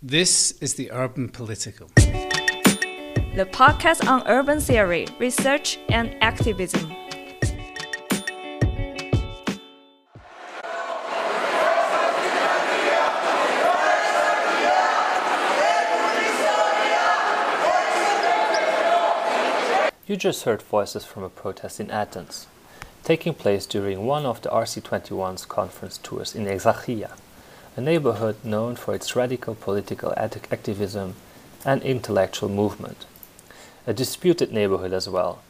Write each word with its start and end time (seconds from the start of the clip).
This 0.00 0.52
is 0.60 0.74
the 0.74 0.92
Urban 0.92 1.28
Political, 1.28 1.88
the 1.96 3.48
podcast 3.50 4.06
on 4.06 4.22
urban 4.28 4.60
theory, 4.60 5.08
research, 5.18 5.76
and 5.88 6.14
activism. 6.22 6.94
You 20.06 20.16
just 20.16 20.44
heard 20.44 20.62
voices 20.62 21.04
from 21.04 21.24
a 21.24 21.28
protest 21.28 21.80
in 21.80 21.90
Athens, 21.90 22.46
taking 23.02 23.34
place 23.34 23.66
during 23.66 24.06
one 24.06 24.24
of 24.24 24.42
the 24.42 24.48
RC21's 24.50 25.44
conference 25.44 25.98
tours 25.98 26.36
in 26.36 26.44
Exarchia, 26.44 27.14
a 27.78 27.80
neighborhood 27.80 28.34
known 28.42 28.74
for 28.74 28.92
its 28.92 29.14
radical 29.14 29.54
political 29.54 30.12
activism 30.16 31.14
and 31.64 31.80
intellectual 31.82 32.48
movement. 32.48 33.06
A 33.86 33.94
disputed 33.94 34.52
neighborhood 34.52 34.92
as 34.92 35.08
well, 35.08 35.42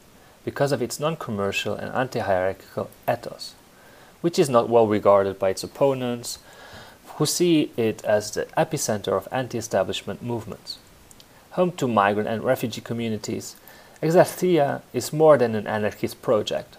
because 0.44 0.70
of 0.70 0.82
its 0.82 1.00
non 1.00 1.16
commercial 1.16 1.72
and 1.72 1.90
anti 1.94 2.20
hierarchical 2.20 2.90
ethos, 3.08 3.54
which 4.20 4.38
is 4.38 4.50
not 4.50 4.68
well 4.68 4.86
regarded 4.86 5.38
by 5.38 5.48
its 5.48 5.64
opponents, 5.64 6.38
who 7.16 7.24
see 7.24 7.70
it 7.78 8.04
as 8.04 8.32
the 8.32 8.44
epicenter 8.58 9.16
of 9.16 9.26
anti 9.32 9.56
establishment 9.56 10.22
movements. 10.22 10.76
Home 11.52 11.72
to 11.78 11.88
migrant 11.88 12.28
and 12.28 12.44
refugee 12.44 12.82
communities, 12.82 13.56
Exarchia 14.02 14.82
is 14.92 15.14
more 15.14 15.38
than 15.38 15.54
an 15.54 15.66
anarchist 15.66 16.20
project. 16.20 16.76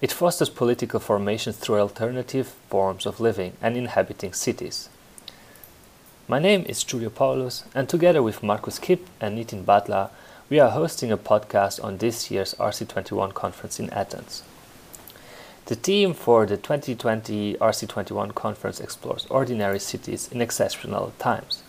It 0.00 0.12
fosters 0.12 0.48
political 0.48 1.00
formations 1.00 1.56
through 1.56 1.80
alternative 1.80 2.54
forms 2.70 3.04
of 3.04 3.18
living 3.18 3.54
and 3.60 3.76
inhabiting 3.76 4.32
cities. 4.32 4.88
My 6.28 6.38
name 6.38 6.64
is 6.68 6.84
Giulio 6.84 7.10
Paulus, 7.10 7.64
and 7.74 7.88
together 7.88 8.22
with 8.22 8.44
Markus 8.44 8.78
Kip 8.78 9.04
and 9.20 9.36
Nitin 9.36 9.64
Bathla, 9.64 10.10
we 10.48 10.60
are 10.60 10.70
hosting 10.70 11.10
a 11.10 11.16
podcast 11.16 11.82
on 11.82 11.98
this 11.98 12.30
year's 12.30 12.54
RC21 12.60 13.34
conference 13.34 13.80
in 13.80 13.90
Athens. 13.90 14.44
The 15.66 15.74
theme 15.74 16.14
for 16.14 16.46
the 16.46 16.56
2020 16.56 17.54
RC21 17.54 18.36
conference 18.36 18.78
explores 18.78 19.26
ordinary 19.26 19.80
cities 19.80 20.28
in 20.30 20.40
exceptional 20.40 21.12
times. 21.18 21.64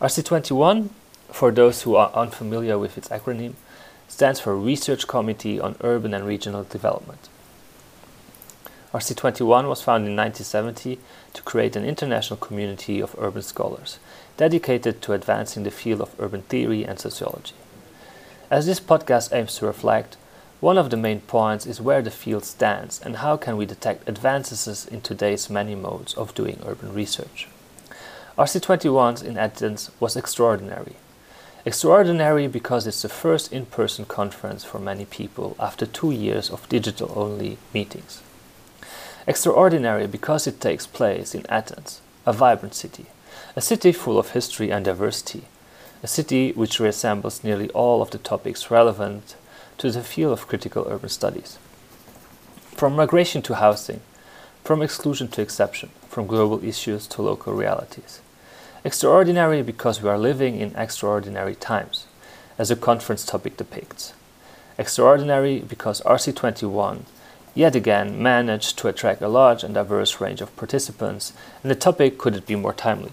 RC21, 0.00 0.88
for 1.30 1.52
those 1.52 1.82
who 1.82 1.94
are 1.94 2.10
unfamiliar 2.12 2.76
with 2.76 2.98
its 2.98 3.08
acronym, 3.10 3.54
stands 4.08 4.40
for 4.40 4.56
Research 4.56 5.06
Committee 5.06 5.60
on 5.60 5.76
Urban 5.80 6.12
and 6.12 6.26
Regional 6.26 6.64
Development. 6.64 7.28
RC21 8.92 9.68
was 9.68 9.82
founded 9.82 10.10
in 10.10 10.16
1970 10.16 10.98
to 11.32 11.42
create 11.42 11.76
an 11.76 11.84
international 11.84 12.36
community 12.36 13.00
of 13.00 13.16
urban 13.18 13.42
scholars 13.42 13.98
dedicated 14.36 15.00
to 15.02 15.12
advancing 15.12 15.62
the 15.62 15.70
field 15.70 16.00
of 16.00 16.14
urban 16.18 16.42
theory 16.42 16.84
and 16.84 16.98
sociology. 16.98 17.54
As 18.50 18.66
this 18.66 18.80
podcast 18.80 19.34
aims 19.34 19.56
to 19.56 19.66
reflect, 19.66 20.16
one 20.60 20.78
of 20.78 20.90
the 20.90 20.96
main 20.96 21.20
points 21.20 21.66
is 21.66 21.80
where 21.80 22.02
the 22.02 22.10
field 22.10 22.44
stands 22.44 23.00
and 23.00 23.16
how 23.16 23.36
can 23.36 23.56
we 23.56 23.66
detect 23.66 24.08
advances 24.08 24.86
in 24.86 25.00
today's 25.00 25.50
many 25.50 25.74
modes 25.74 26.14
of 26.14 26.34
doing 26.34 26.60
urban 26.66 26.92
research. 26.94 27.48
RC21's 28.36 29.22
in 29.22 29.36
Athens 29.38 29.90
was 30.00 30.16
extraordinary 30.16 30.96
Extraordinary 31.64 32.48
because 32.48 32.88
it's 32.88 33.02
the 33.02 33.08
first 33.08 33.52
in 33.52 33.66
person 33.66 34.04
conference 34.04 34.64
for 34.64 34.80
many 34.80 35.04
people 35.04 35.54
after 35.60 35.86
two 35.86 36.10
years 36.10 36.50
of 36.50 36.68
digital 36.68 37.12
only 37.14 37.56
meetings. 37.72 38.20
Extraordinary 39.24 40.08
because 40.08 40.48
it 40.48 40.60
takes 40.60 40.86
place 40.86 41.32
in 41.32 41.46
Athens, 41.48 42.00
a 42.26 42.32
vibrant 42.32 42.74
city, 42.74 43.06
a 43.54 43.60
city 43.60 43.92
full 43.92 44.18
of 44.18 44.30
history 44.30 44.72
and 44.72 44.84
diversity, 44.84 45.44
a 46.02 46.08
city 46.08 46.50
which 46.52 46.80
resembles 46.80 47.44
nearly 47.44 47.70
all 47.70 48.02
of 48.02 48.10
the 48.10 48.18
topics 48.18 48.68
relevant 48.68 49.36
to 49.78 49.92
the 49.92 50.02
field 50.02 50.32
of 50.32 50.48
critical 50.48 50.86
urban 50.88 51.08
studies. 51.08 51.58
From 52.74 52.96
migration 52.96 53.42
to 53.42 53.54
housing, 53.54 54.00
from 54.64 54.82
exclusion 54.82 55.28
to 55.28 55.42
exception, 55.42 55.90
from 56.08 56.26
global 56.26 56.64
issues 56.64 57.06
to 57.06 57.22
local 57.22 57.52
realities. 57.52 58.20
Extraordinary 58.82 59.62
because 59.62 60.02
we 60.02 60.08
are 60.08 60.18
living 60.18 60.58
in 60.58 60.74
extraordinary 60.74 61.54
times, 61.54 62.06
as 62.58 62.70
the 62.70 62.76
conference 62.76 63.24
topic 63.24 63.56
depicts. 63.56 64.14
Extraordinary 64.78 65.60
because 65.60 66.00
RC21 66.00 67.02
yet 67.54 67.76
again 67.76 68.22
managed 68.22 68.78
to 68.78 68.88
attract 68.88 69.22
a 69.22 69.28
large 69.28 69.62
and 69.62 69.74
diverse 69.74 70.20
range 70.20 70.40
of 70.40 70.54
participants, 70.56 71.32
and 71.62 71.70
the 71.70 71.74
topic 71.74 72.18
couldn't 72.18 72.46
be 72.46 72.56
more 72.56 72.72
timely. 72.72 73.12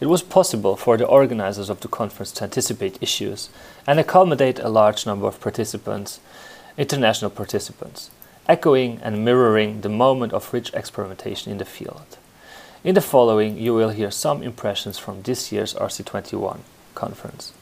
It 0.00 0.06
was 0.06 0.22
possible 0.22 0.76
for 0.76 0.96
the 0.96 1.06
organizers 1.06 1.68
of 1.68 1.80
the 1.80 1.88
conference 1.88 2.32
to 2.32 2.44
anticipate 2.44 3.02
issues 3.02 3.50
and 3.86 4.00
accommodate 4.00 4.58
a 4.58 4.68
large 4.68 5.04
number 5.04 5.26
of 5.26 5.40
participants, 5.40 6.20
international 6.78 7.30
participants, 7.30 8.10
echoing 8.48 8.98
and 9.02 9.24
mirroring 9.24 9.82
the 9.82 9.88
moment 9.88 10.32
of 10.32 10.52
rich 10.54 10.72
experimentation 10.72 11.52
in 11.52 11.58
the 11.58 11.64
field. 11.64 12.16
In 12.82 12.94
the 12.94 13.02
following, 13.02 13.58
you 13.58 13.74
will 13.74 13.90
hear 13.90 14.10
some 14.10 14.42
impressions 14.42 14.98
from 14.98 15.20
this 15.20 15.52
year's 15.52 15.74
RC21 15.74 16.60
conference. 16.94 17.52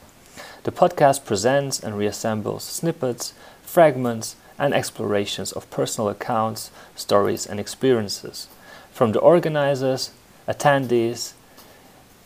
The 0.63 0.71
podcast 0.71 1.25
presents 1.25 1.81
and 1.81 1.97
reassembles 1.97 2.61
snippets, 2.61 3.33
fragments, 3.63 4.37
and 4.59 4.75
explorations 4.75 5.53
of 5.53 5.71
personal 5.71 6.09
accounts, 6.09 6.71
stories, 6.97 7.47
and 7.47 7.61
experiences 7.61 8.49
from 8.91 9.13
the 9.13 9.21
organizers, 9.21 10.11
attendees, 10.49 11.35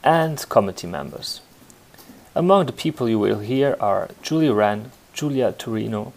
and 0.02 0.48
committee 0.48 0.86
members. 0.86 1.40
Among 2.34 2.66
the 2.66 2.72
people 2.72 3.08
you 3.08 3.18
will 3.18 3.40
hear 3.40 3.76
are 3.78 4.08
Julie 4.22 4.48
Ren, 4.48 4.90
Giulia 5.12 5.52
Torino, 5.52 6.14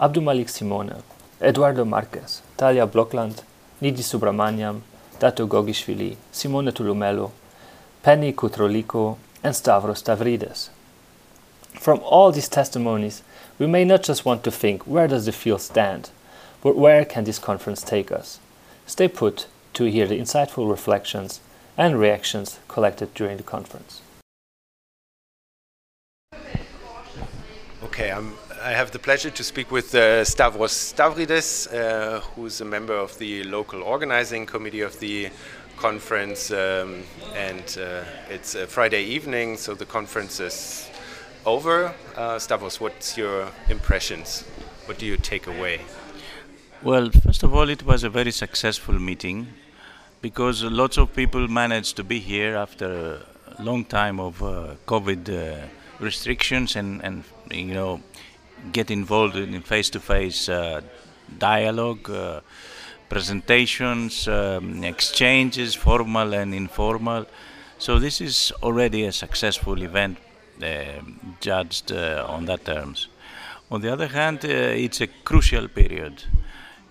AbdouMaliq 0.00 0.48
Simone, 0.48 1.02
Eduardo 1.42 1.84
Marques, 1.84 2.40
Talja 2.56 2.88
Blokland, 2.88 3.42
Nidhi 3.82 4.00
Subramanyam, 4.00 4.80
Dato 5.18 5.46
Gogishvili, 5.46 6.16
Simone 6.32 6.72
Tulumello, 6.72 7.32
Penny 8.02 8.32
Koutrolikou, 8.32 9.18
and 9.44 9.54
Stavros 9.54 10.02
Stavrides. 10.02 10.70
From 11.78 12.00
all 12.00 12.32
these 12.32 12.48
testimonies, 12.48 13.22
we 13.60 13.66
may 13.66 13.84
not 13.84 14.02
just 14.02 14.24
want 14.24 14.42
to 14.42 14.50
think 14.50 14.86
where 14.86 15.06
does 15.06 15.26
the 15.26 15.32
field 15.32 15.60
stand, 15.60 16.10
but 16.62 16.76
where 16.76 17.04
can 17.04 17.24
this 17.24 17.38
conference 17.38 17.82
take 17.82 18.10
us? 18.10 18.40
Stay 18.86 19.06
put 19.06 19.46
to 19.74 19.84
hear 19.84 20.06
the 20.06 20.18
insightful 20.18 20.68
reflections 20.68 21.40
and 21.76 22.00
reactions 22.00 22.58
collected 22.68 23.12
during 23.14 23.36
the 23.36 23.42
conference. 23.42 24.00
Okay, 27.84 28.10
I'm 28.10 28.32
I 28.62 28.72
have 28.72 28.90
the 28.90 28.98
pleasure 28.98 29.30
to 29.30 29.42
speak 29.42 29.70
with 29.70 29.94
uh, 29.94 30.22
Stavros 30.22 30.72
Stavrides, 30.72 31.66
uh, 31.72 32.20
who's 32.20 32.60
a 32.60 32.64
member 32.64 32.92
of 32.92 33.16
the 33.18 33.42
local 33.44 33.82
organizing 33.82 34.44
committee 34.44 34.82
of 34.82 35.00
the 35.00 35.30
conference. 35.78 36.50
Um, 36.50 37.04
and 37.34 37.64
uh, 37.80 38.04
it's 38.28 38.54
a 38.54 38.66
Friday 38.66 39.02
evening, 39.04 39.56
so 39.56 39.74
the 39.74 39.86
conference 39.86 40.40
is 40.40 40.89
over. 41.46 41.94
Uh, 42.16 42.38
Stavros, 42.38 42.80
what's 42.80 43.16
your 43.16 43.48
impressions? 43.68 44.42
What 44.86 44.98
do 44.98 45.06
you 45.06 45.16
take 45.16 45.46
away? 45.46 45.80
Well, 46.82 47.10
first 47.10 47.42
of 47.42 47.54
all, 47.54 47.68
it 47.68 47.84
was 47.84 48.04
a 48.04 48.10
very 48.10 48.30
successful 48.30 48.98
meeting 48.98 49.48
because 50.22 50.62
lots 50.62 50.98
of 50.98 51.14
people 51.14 51.48
managed 51.48 51.96
to 51.96 52.04
be 52.04 52.18
here 52.18 52.56
after 52.56 53.20
a 53.58 53.62
long 53.62 53.84
time 53.84 54.20
of 54.20 54.42
uh, 54.42 54.74
COVID 54.86 55.28
uh, 55.28 55.66
restrictions 55.98 56.76
and, 56.76 57.02
and 57.04 57.24
you 57.50 57.74
know 57.74 58.00
get 58.72 58.90
involved 58.90 59.36
in 59.36 59.60
face-to-face 59.62 60.48
uh, 60.48 60.80
dialogue, 61.38 62.10
uh, 62.10 62.40
presentations, 63.08 64.28
um, 64.28 64.84
exchanges, 64.84 65.74
formal 65.74 66.34
and 66.34 66.54
informal. 66.54 67.26
So 67.78 67.98
this 67.98 68.20
is 68.20 68.52
already 68.62 69.04
a 69.04 69.12
successful 69.12 69.82
event, 69.82 70.18
judged 71.40 71.92
uh, 71.92 72.24
on 72.28 72.46
that 72.46 72.64
terms. 72.64 73.08
On 73.70 73.80
the 73.80 73.92
other 73.92 74.08
hand, 74.08 74.44
uh, 74.44 74.48
it's 74.48 75.00
a 75.00 75.06
crucial 75.06 75.68
period 75.68 76.24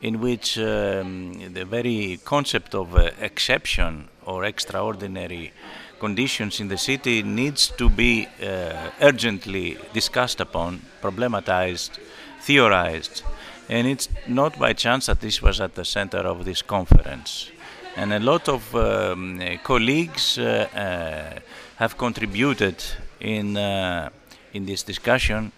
in 0.02 0.22
which 0.22 0.58
um, 0.58 1.54
the 1.54 1.66
very 1.66 2.20
concept 2.24 2.74
of 2.74 2.96
uh, 2.96 3.12
exception 3.20 4.08
or 4.26 4.46
extraordinary 4.46 5.52
conditions 6.00 6.60
in 6.62 6.70
the 6.70 6.78
city 6.78 7.22
needs 7.22 7.68
to 7.78 7.90
be 7.90 8.28
uh, 8.42 8.92
urgently 9.02 9.78
discussed 9.94 10.40
upon, 10.40 10.82
problematized, 11.02 12.00
theorized. 12.42 13.24
And 13.68 13.86
it's 13.86 14.08
not 14.28 14.58
by 14.58 14.74
chance 14.74 15.08
that 15.08 15.20
this 15.20 15.42
was 15.42 15.60
at 15.60 15.76
the 15.76 15.86
center 15.86 16.20
of 16.20 16.46
this 16.46 16.62
conference. 16.62 17.52
And 17.96 18.14
a 18.14 18.20
lot 18.20 18.48
of 18.48 18.74
um, 18.76 19.42
colleagues 19.64 20.38
uh, 20.38 20.68
uh, 20.74 21.40
have 21.76 21.98
contributed 21.98 22.82
in, 23.20 23.58
uh, 23.58 24.10
in 24.54 24.66
this 24.66 24.84
discussion 24.84 25.52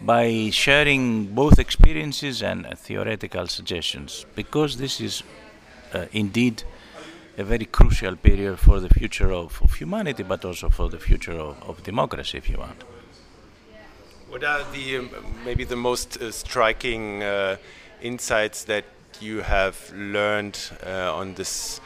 by 0.00 0.50
sharing 0.50 1.26
both 1.26 1.58
experiences 1.58 2.42
and 2.42 2.66
theoretical 2.76 3.46
suggestions, 3.46 4.26
because 4.34 4.76
this 4.76 5.00
is 5.00 5.22
uh, 5.94 6.06
indeed 6.12 6.62
a 7.38 7.44
very 7.44 7.64
crucial 7.66 8.16
period 8.16 8.58
for 8.58 8.80
the 8.80 8.88
future 8.88 9.32
of, 9.32 9.60
of 9.62 9.74
humanity, 9.74 10.22
but 10.22 10.44
also 10.44 10.68
for 10.68 10.88
the 10.88 10.98
future 10.98 11.38
of, 11.38 11.62
of, 11.62 11.82
democracy, 11.82 12.38
if 12.38 12.48
you 12.48 12.58
want. 12.58 12.82
What 14.28 14.42
are 14.42 14.64
the 14.72 14.98
um, 14.98 15.10
maybe 15.44 15.64
the 15.64 15.76
most 15.76 16.20
uh, 16.20 16.32
striking 16.32 17.22
uh, 17.22 17.56
insights 18.02 18.64
that 18.64 18.84
you 19.20 19.40
have 19.40 19.92
learned 19.94 20.58
uh, 20.84 21.14
on 21.14 21.34
this 21.34 21.80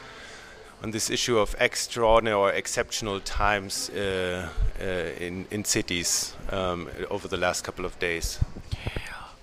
on 0.83 0.91
this 0.91 1.09
issue 1.09 1.37
of 1.37 1.55
extraordinary 1.59 2.35
or 2.35 2.51
exceptional 2.51 3.19
times 3.19 3.89
uh, 3.89 4.49
uh, 4.81 4.85
in 5.19 5.45
in 5.51 5.63
cities 5.63 6.33
um, 6.51 6.87
over 7.09 7.27
the 7.27 7.37
last 7.37 7.63
couple 7.63 7.85
of 7.85 7.99
days? 7.99 8.39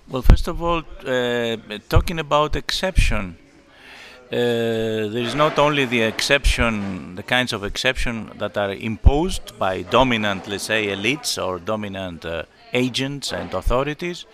Well, 0.09 0.23
first 0.23 0.47
of 0.47 0.61
all, 0.61 0.83
uh, 1.05 1.57
talking 1.87 2.19
about 2.19 2.55
exception, 2.55 3.37
uh, 4.31 4.35
there 5.11 5.23
is 5.23 5.35
not 5.35 5.59
only 5.59 5.85
the 5.85 6.01
exception, 6.01 7.15
the 7.15 7.23
kinds 7.23 7.53
of 7.53 7.63
exception 7.63 8.31
that 8.39 8.57
are 8.57 8.73
imposed 8.73 9.57
by 9.59 9.83
dominant, 9.83 10.47
let's 10.47 10.63
say, 10.63 10.87
elites 10.87 11.37
or 11.37 11.59
dominant 11.59 12.25
uh, 12.25 12.43
agents 12.73 13.31
and 13.31 13.53
authorities, 13.53 14.25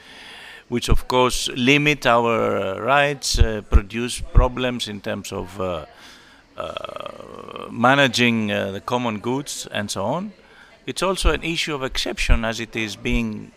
which 0.70 0.90
of 0.90 1.08
course 1.08 1.50
limit 1.56 2.06
our 2.06 2.82
rights, 2.82 3.38
uh, 3.40 3.62
produce 3.70 4.22
problems 4.34 4.88
in 4.88 5.02
terms 5.02 5.32
of 5.32 5.60
managing 7.70 8.48
the 8.48 8.82
common 8.86 9.20
goods 9.20 9.68
and 9.72 9.92
so 9.92 10.04
on. 10.04 10.34
It's 10.86 11.02
also 11.02 11.32
an 11.32 11.44
issue 11.44 11.74
of 11.74 11.84
exception 11.84 12.46
as 12.46 12.60
it 12.60 12.76
is 12.76 12.96
being 12.96 13.52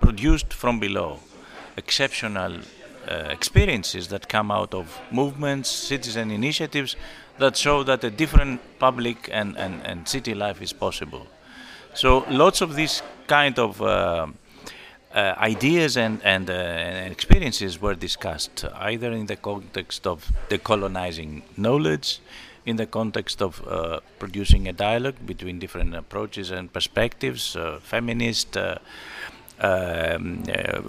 produced 0.00 0.52
from 0.52 0.78
below. 0.78 1.20
Exceptional 1.76 2.60
uh, 3.08 3.14
experiences 3.30 4.08
that 4.08 4.28
come 4.28 4.50
out 4.50 4.74
of 4.74 5.00
movements, 5.10 5.68
citizen 5.68 6.30
initiatives 6.30 6.96
that 7.38 7.56
show 7.56 7.82
that 7.82 8.04
a 8.04 8.10
different 8.10 8.60
public 8.78 9.28
and, 9.32 9.56
and, 9.58 9.84
and 9.84 10.06
city 10.06 10.34
life 10.34 10.62
is 10.62 10.72
possible. 10.72 11.26
So 11.94 12.24
lots 12.30 12.60
of 12.60 12.76
these 12.76 13.02
kind 13.26 13.58
of 13.58 13.82
uh, 13.82 14.26
uh, 15.14 15.34
ideas 15.38 15.96
and, 15.96 16.22
and, 16.24 16.48
uh, 16.48 16.54
experiences 17.10 17.80
were 17.80 17.94
discussed, 17.94 18.64
either 18.74 19.12
in 19.12 19.26
the 19.26 19.36
context 19.36 20.06
of 20.06 20.32
decolonizing 20.48 21.42
knowledge, 21.56 22.20
in 22.64 22.76
the 22.76 22.86
context 22.86 23.42
of 23.42 23.66
uh, 23.66 24.00
producing 24.18 24.68
a 24.68 24.72
dialogue 24.72 25.16
between 25.26 25.58
different 25.58 25.94
approaches 25.94 26.50
and 26.50 26.72
perspectives, 26.72 27.56
uh, 27.56 27.78
feminist, 27.82 28.56
um, 29.62 30.42
uh, 30.48 30.80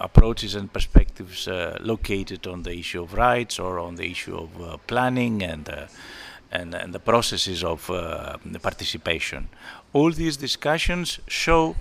approaches 0.00 0.54
and 0.54 0.72
perspectives 0.72 1.48
uh, 1.48 1.78
located 1.80 2.46
on 2.46 2.62
the 2.62 2.72
issue 2.72 3.02
of 3.02 3.14
rights 3.14 3.58
or 3.58 3.78
on 3.78 3.94
the 3.94 4.10
issue 4.10 4.36
of 4.36 4.60
uh, 4.60 4.76
planning 4.86 5.42
and, 5.42 5.70
and, 6.52 6.74
and 6.74 6.92
the 6.92 6.98
processes 6.98 7.64
of 7.64 7.86
participation. 8.62 9.48
All 9.92 10.10
these 10.10 10.36
discussions 10.36 11.20
show 11.28 11.76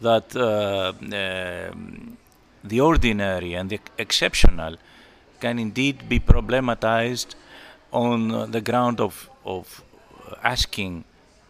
that 0.00 0.34
um, 0.36 2.16
the 2.62 2.80
ordinary 2.80 3.54
and 3.54 3.70
the 3.70 3.80
exceptional 3.98 4.76
can 5.40 5.58
indeed 5.58 6.08
be 6.08 6.18
problematized 6.18 7.34
on 7.92 8.50
the 8.50 8.60
ground 8.60 9.00
of, 9.00 9.30
of 9.44 9.82
asking 10.42 11.04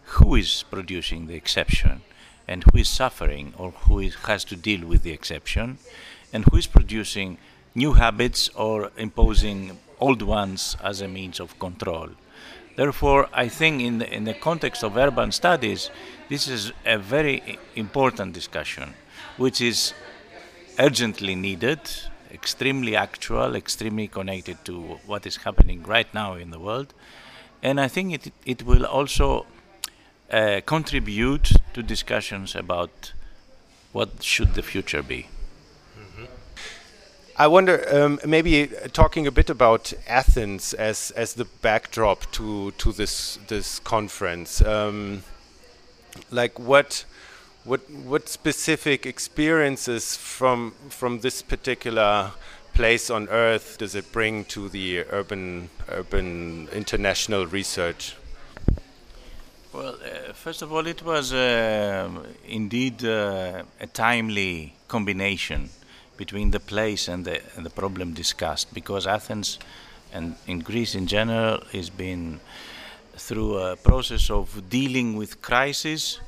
who 0.04 0.34
is 0.34 0.64
producing 0.70 1.26
the 1.26 1.34
exception 1.34 2.02
and 2.46 2.64
who 2.64 2.78
is 2.78 2.88
suffering 2.88 3.54
or 3.56 3.70
who 3.70 4.00
is, 4.00 4.14
has 4.26 4.44
to 4.44 4.56
deal 4.56 4.86
with 4.86 5.02
the 5.02 5.12
exception, 5.12 5.78
and 6.32 6.44
who 6.50 6.56
is 6.58 6.66
producing 6.66 7.38
new 7.74 7.94
habits 7.94 8.48
or 8.50 8.90
imposing 8.96 9.78
old 9.98 10.20
ones 10.22 10.76
as 10.82 11.00
a 11.00 11.08
means 11.08 11.40
of 11.40 11.58
control. 11.58 12.10
Therefore, 12.76 13.28
I 13.32 13.48
think 13.48 13.82
in 13.82 13.98
the, 13.98 14.12
in 14.12 14.24
the 14.24 14.34
context 14.34 14.82
of 14.82 14.96
urban 14.96 15.30
studies, 15.32 15.90
this 16.28 16.48
is 16.48 16.72
a 16.84 16.98
very 16.98 17.58
important 17.76 18.32
discussion, 18.32 18.94
which 19.36 19.60
is 19.60 19.94
urgently 20.78 21.36
needed, 21.36 21.78
extremely 22.32 22.96
actual, 22.96 23.54
extremely 23.54 24.08
connected 24.08 24.64
to 24.64 24.98
what 25.06 25.24
is 25.24 25.36
happening 25.36 25.84
right 25.84 26.12
now 26.12 26.34
in 26.34 26.50
the 26.50 26.58
world. 26.58 26.92
And 27.62 27.80
I 27.80 27.88
think 27.88 28.12
it, 28.12 28.32
it 28.44 28.62
will 28.64 28.84
also 28.84 29.46
uh, 30.32 30.60
contribute 30.66 31.52
to 31.74 31.82
discussions 31.82 32.56
about 32.56 33.12
what 33.92 34.22
should 34.22 34.54
the 34.54 34.62
future 34.62 35.02
be. 35.02 35.28
I 37.36 37.48
wonder, 37.48 37.84
um, 37.92 38.20
maybe 38.24 38.68
talking 38.92 39.26
a 39.26 39.32
bit 39.32 39.50
about 39.50 39.92
Athens 40.06 40.72
as 40.72 41.10
as 41.16 41.34
the 41.34 41.46
backdrop 41.62 42.30
to 42.32 42.70
to 42.72 42.92
this 42.92 43.40
this 43.48 43.80
conference. 43.80 44.64
Um, 44.64 45.24
like 46.30 46.60
what 46.60 47.04
what 47.64 47.80
what 47.90 48.28
specific 48.28 49.04
experiences 49.04 50.14
from 50.16 50.74
from 50.88 51.20
this 51.20 51.42
particular 51.42 52.30
place 52.72 53.10
on 53.10 53.28
Earth 53.28 53.78
does 53.78 53.96
it 53.96 54.12
bring 54.12 54.44
to 54.44 54.68
the 54.68 55.00
urban 55.10 55.70
urban 55.88 56.68
international 56.72 57.46
research? 57.46 58.14
Well, 59.72 59.96
uh, 59.96 60.32
first 60.34 60.62
of 60.62 60.72
all, 60.72 60.86
it 60.86 61.02
was 61.02 61.32
uh, 61.32 62.08
indeed 62.46 63.04
uh, 63.04 63.64
a 63.80 63.88
timely 63.88 64.74
combination 64.86 65.70
between 66.16 66.50
the 66.50 66.60
place 66.60 67.08
and 67.08 67.24
the, 67.24 67.40
and 67.56 67.64
the 67.64 67.70
problem 67.70 68.12
discussed 68.12 68.72
because 68.72 69.06
Athens 69.06 69.58
and 70.12 70.36
in 70.46 70.60
Greece 70.60 70.94
in 70.94 71.06
general 71.06 71.62
has 71.72 71.90
been 71.90 72.40
through 73.16 73.58
a 73.58 73.76
process 73.76 74.30
of 74.30 74.68
dealing 74.68 75.16
with 75.16 75.40
crisis 75.42 76.20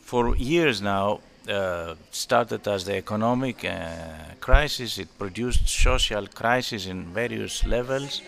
for 0.00 0.36
years 0.36 0.80
now. 0.80 1.20
Uh, 1.48 1.94
started 2.10 2.68
as 2.68 2.84
the 2.84 2.96
economic 2.96 3.64
uh, 3.64 4.34
crisis, 4.40 4.98
it 4.98 5.08
produced 5.18 5.66
social 5.66 6.26
crisis 6.26 6.86
in 6.86 7.04
various 7.06 7.64
levels 7.64 8.20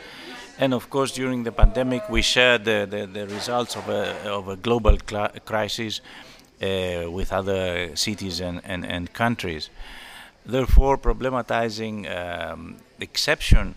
and 0.59 0.75
of 0.75 0.91
course, 0.91 1.13
during 1.13 1.45
the 1.45 1.53
pandemic, 1.53 2.09
we 2.09 2.23
shared 2.23 2.65
the, 2.65 2.87
the, 2.89 3.07
the 3.07 3.27
results 3.27 3.77
of 3.77 3.89
a, 3.89 4.31
of 4.31 4.49
a 4.49 4.57
global 4.57 4.97
crisis 5.45 6.01
uh, 6.63 7.11
with 7.11 7.33
other 7.33 7.97
cities 7.97 8.41
and, 8.41 8.61
and, 8.65 8.85
and, 8.85 9.13
countries. 9.13 9.71
Therefore, 10.45 10.99
problematizing 10.99 11.97
um, 12.11 12.77
exception 13.01 13.75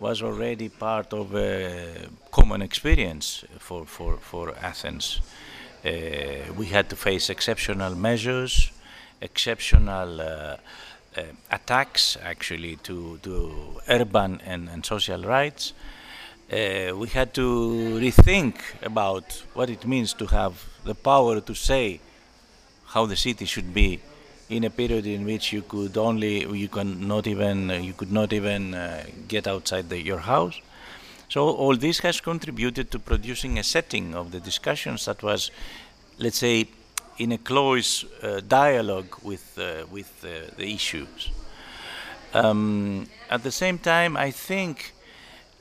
was 0.00 0.22
already 0.22 0.68
part 0.68 1.12
of 1.12 1.34
a 1.34 2.08
common 2.30 2.62
experience 2.62 3.44
for, 3.58 3.86
for, 3.86 4.16
for 4.18 4.54
Athens. 4.62 5.20
Uh, 5.84 5.90
we 6.56 6.66
had 6.66 6.88
to 6.90 6.96
face 6.96 7.30
exceptional 7.30 7.94
measures, 7.94 8.70
exceptional 9.20 10.20
uh, 10.20 10.24
uh, 10.24 11.22
attacks 11.50 12.16
actually 12.22 12.76
to, 12.76 13.18
to 13.22 13.80
urban 13.88 14.40
and, 14.44 14.68
and 14.68 14.84
social 14.84 15.22
rights 15.22 15.72
uh, 16.52 16.94
we 16.94 17.08
had 17.08 17.34
to 17.34 17.98
rethink 18.00 18.54
about 18.82 19.42
what 19.54 19.68
it 19.68 19.84
means 19.84 20.12
to 20.12 20.26
have 20.26 20.64
the 20.84 20.94
power 20.94 21.40
to 21.40 21.54
say 21.54 22.00
how 22.86 23.06
the 23.06 23.16
city 23.16 23.44
should 23.44 23.74
be 23.74 24.00
in 24.48 24.64
a 24.64 24.70
period 24.70 25.06
in 25.06 25.24
which 25.24 25.52
you 25.52 25.62
could 25.62 25.96
only 25.96 26.46
you 26.56 26.68
can 26.68 27.06
not 27.06 27.26
even 27.26 27.70
you 27.82 27.92
could 27.92 28.12
not 28.12 28.32
even 28.32 28.74
uh, 28.74 29.04
get 29.28 29.46
outside 29.46 29.88
the, 29.88 30.00
your 30.00 30.20
house. 30.20 30.60
So 31.28 31.48
all 31.48 31.76
this 31.76 31.98
has 32.00 32.20
contributed 32.20 32.90
to 32.92 32.98
producing 32.98 33.58
a 33.58 33.64
setting 33.64 34.14
of 34.14 34.30
the 34.30 34.40
discussions 34.40 35.04
that 35.06 35.22
was 35.22 35.50
let's 36.18 36.38
say 36.38 36.66
in 37.18 37.32
a 37.32 37.38
close 37.38 38.04
uh, 38.22 38.40
dialogue 38.46 39.16
with 39.22 39.58
uh, 39.58 39.86
with 39.90 40.24
uh, 40.24 40.54
the 40.56 40.72
issues. 40.74 41.30
Um, 42.34 43.06
at 43.30 43.42
the 43.44 43.52
same 43.52 43.78
time 43.78 44.16
i 44.16 44.30
think 44.30 44.92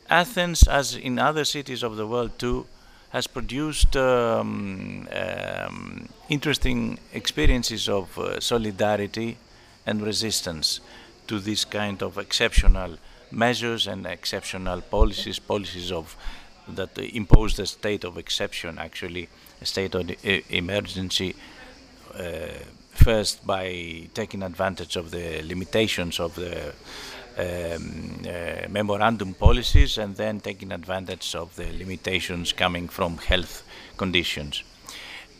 Athens, 0.09 0.67
as 0.67 0.95
in 0.95 1.17
other 1.17 1.45
cities 1.45 1.81
of 1.81 1.95
the 1.95 2.05
world 2.05 2.37
too, 2.37 2.67
has 3.15 3.27
produced 3.27 3.95
um, 3.95 5.07
um, 5.13 6.09
interesting 6.27 6.99
experiences 7.13 7.87
of 7.87 8.19
uh, 8.19 8.41
solidarity 8.41 9.37
and 9.85 10.01
resistance 10.01 10.81
to 11.25 11.39
this 11.39 11.63
kind 11.63 12.03
of 12.03 12.17
exceptional 12.17 12.97
measures 13.31 13.87
and 13.87 14.05
exceptional 14.05 14.81
policies, 14.81 15.39
policies 15.39 15.93
of 15.93 16.17
that 16.67 16.97
impose 16.97 17.55
the 17.55 17.65
state 17.65 18.03
of 18.03 18.17
exception, 18.17 18.77
actually 18.77 19.29
a 19.61 19.65
state 19.65 19.95
of 19.95 20.11
emergency. 20.49 21.33
Uh, 22.13 22.47
first, 22.91 23.47
by 23.47 24.09
taking 24.13 24.43
advantage 24.43 24.97
of 24.97 25.11
the 25.11 25.41
limitations 25.43 26.19
of 26.19 26.35
the 26.35 26.73
memorandum 28.69 29.33
policies 29.33 29.97
and 29.97 30.15
then 30.15 30.39
taking 30.39 30.71
advantage 30.71 31.35
of 31.35 31.55
the 31.55 31.71
limitations 31.77 32.53
coming 32.53 32.87
from 32.89 33.17
health 33.17 33.63
conditions. 33.97 34.63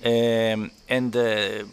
Um, 0.04 0.72
and 0.90 1.16
uh, 1.16 1.64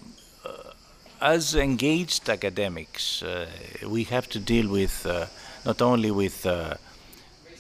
as 1.22 1.54
engaged 1.54 2.28
academics, 2.28 3.22
uh, 3.22 3.46
we 3.86 4.04
have 4.04 4.28
to 4.30 4.38
deal 4.38 4.68
with 4.68 5.06
uh, 5.06 5.26
not 5.64 5.80
only 5.80 6.10
with 6.10 6.44
uh, 6.44 6.74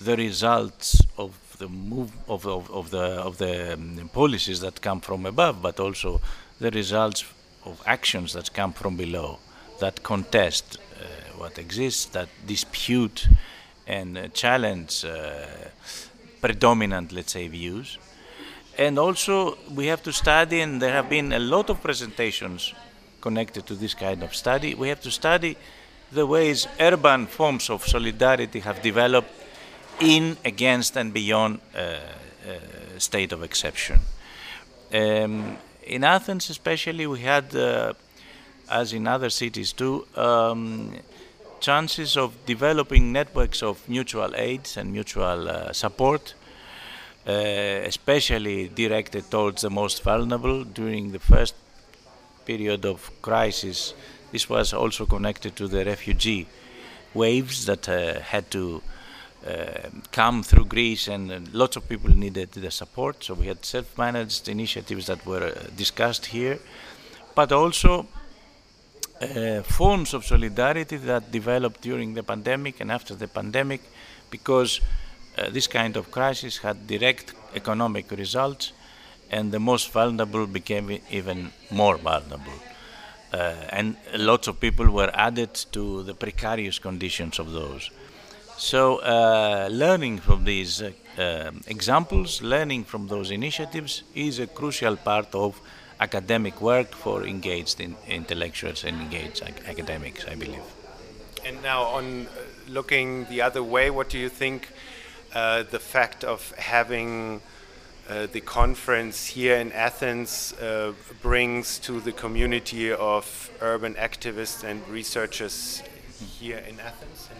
the 0.00 0.16
results 0.16 1.00
of 1.16 1.30
the 1.58 1.68
move 1.68 2.10
of, 2.28 2.46
of, 2.46 2.70
of 2.70 2.90
the 2.90 2.98
of 2.98 3.38
the 3.38 3.74
um, 3.74 4.10
policies 4.12 4.60
that 4.60 4.80
come 4.80 5.00
from 5.00 5.26
above, 5.26 5.62
but 5.62 5.78
also 5.78 6.20
the 6.58 6.70
results 6.72 7.24
of 7.64 7.80
actions 7.86 8.32
that 8.32 8.52
come 8.52 8.72
from 8.72 8.96
below, 8.96 9.38
that 9.78 10.02
contest 10.02 10.78
uh, 10.91 10.91
what 11.42 11.58
exists, 11.58 12.06
that 12.06 12.28
dispute 12.46 13.28
and 13.86 14.16
uh, 14.16 14.28
challenge 14.28 15.04
uh, 15.04 15.10
predominant, 16.40 17.12
let's 17.12 17.32
say, 17.32 17.48
views. 17.48 17.98
And 18.78 18.98
also, 18.98 19.58
we 19.74 19.88
have 19.88 20.02
to 20.04 20.12
study, 20.12 20.60
and 20.60 20.80
there 20.80 20.92
have 20.92 21.08
been 21.08 21.32
a 21.32 21.38
lot 21.38 21.68
of 21.68 21.82
presentations 21.82 22.74
connected 23.20 23.66
to 23.66 23.74
this 23.74 23.94
kind 23.94 24.22
of 24.22 24.34
study. 24.34 24.74
We 24.74 24.88
have 24.88 25.00
to 25.02 25.10
study 25.10 25.56
the 26.12 26.26
ways 26.26 26.68
urban 26.78 27.26
forms 27.26 27.70
of 27.70 27.86
solidarity 27.86 28.60
have 28.60 28.80
developed 28.82 29.30
in, 30.00 30.36
against, 30.44 30.96
and 30.96 31.12
beyond 31.12 31.60
uh, 31.74 31.78
uh, 31.78 32.98
state 32.98 33.32
of 33.32 33.42
exception. 33.42 33.98
Um, 34.92 35.58
in 35.82 36.04
Athens, 36.04 36.50
especially, 36.50 37.06
we 37.06 37.20
had, 37.20 37.54
uh, 37.54 37.94
as 38.70 38.92
in 38.92 39.06
other 39.06 39.30
cities 39.30 39.72
too, 39.72 40.06
um, 40.16 40.96
chances 41.62 42.16
of 42.16 42.34
developing 42.44 43.12
networks 43.12 43.62
of 43.62 43.88
mutual 43.88 44.34
aids 44.34 44.76
and 44.76 44.92
mutual 44.92 45.48
uh, 45.48 45.72
support, 45.72 46.34
uh, 47.26 47.30
especially 47.32 48.68
directed 48.68 49.30
towards 49.30 49.62
the 49.62 49.70
most 49.70 50.02
vulnerable 50.02 50.64
during 50.64 51.12
the 51.12 51.20
first 51.20 51.54
period 52.44 52.84
of 52.84 53.10
crisis. 53.22 53.94
This 54.32 54.48
was 54.48 54.74
also 54.74 55.06
connected 55.06 55.54
to 55.56 55.68
the 55.68 55.84
refugee 55.84 56.46
waves 57.14 57.66
that 57.66 57.88
uh, 57.88 58.20
had 58.20 58.50
to 58.50 58.82
uh, 59.46 59.88
come 60.10 60.42
through 60.42 60.64
Greece, 60.64 61.06
and 61.08 61.52
lots 61.54 61.76
of 61.76 61.88
people 61.88 62.10
needed 62.10 62.50
the 62.52 62.70
support. 62.70 63.22
So 63.22 63.34
we 63.34 63.46
had 63.46 63.64
self-managed 63.64 64.48
initiatives 64.48 65.06
that 65.06 65.24
were 65.24 65.46
uh, 65.46 65.70
discussed 65.76 66.26
here, 66.26 66.58
but 67.34 67.52
also 67.52 68.06
uh, 69.22 69.62
forms 69.62 70.14
of 70.14 70.24
solidarity 70.24 70.96
that 70.96 71.30
developed 71.30 71.80
during 71.80 72.14
the 72.14 72.22
pandemic 72.22 72.80
and 72.80 72.90
after 72.90 73.14
the 73.14 73.28
pandemic 73.28 73.80
because 74.30 74.80
uh, 75.38 75.48
this 75.50 75.66
kind 75.66 75.96
of 75.96 76.10
crisis 76.10 76.58
had 76.58 76.86
direct 76.86 77.34
economic 77.54 78.10
results 78.10 78.72
and 79.30 79.52
the 79.52 79.60
most 79.60 79.90
vulnerable 79.90 80.46
became 80.46 80.98
even 81.10 81.52
more 81.70 81.96
vulnerable. 81.96 82.58
Uh, 83.32 83.54
and 83.70 83.96
lots 84.16 84.46
of 84.46 84.60
people 84.60 84.90
were 84.90 85.10
added 85.14 85.54
to 85.72 86.02
the 86.02 86.12
precarious 86.12 86.78
conditions 86.78 87.38
of 87.38 87.52
those. 87.52 87.90
So, 88.58 88.98
uh, 88.98 89.68
learning 89.72 90.18
from 90.18 90.44
these 90.44 90.82
uh, 90.82 91.50
examples, 91.66 92.42
learning 92.42 92.84
from 92.84 93.08
those 93.08 93.30
initiatives 93.30 94.02
is 94.14 94.38
a 94.38 94.46
crucial 94.46 94.96
part 94.96 95.34
of 95.34 95.58
academic 96.02 96.60
work 96.60 96.90
for 97.02 97.24
engaged 97.24 97.80
in 97.80 97.96
intellectuals 98.08 98.84
and 98.84 98.94
engaged 99.00 99.42
ac 99.48 99.54
academics, 99.72 100.22
I 100.32 100.34
believe. 100.44 100.68
And 101.46 101.56
now, 101.62 101.80
on 101.98 102.26
uh, 102.26 102.30
looking 102.76 103.08
the 103.32 103.40
other 103.48 103.62
way, 103.74 103.86
what 103.90 104.08
do 104.14 104.18
you 104.18 104.30
think 104.42 104.60
uh, 105.34 105.62
the 105.74 105.78
fact 105.94 106.24
of 106.24 106.40
having 106.74 107.40
uh, 108.08 108.26
the 108.36 108.40
conference 108.40 109.18
here 109.36 109.56
in 109.64 109.72
Athens 109.72 110.32
uh, 110.54 110.92
brings 111.22 111.78
to 111.86 112.00
the 112.00 112.12
community 112.12 112.92
of 112.92 113.50
urban 113.60 113.94
activists 113.94 114.64
and 114.64 114.78
researchers 114.88 115.82
here 116.40 116.62
in 116.70 116.80
Athens? 116.80 117.28
In 117.30 117.38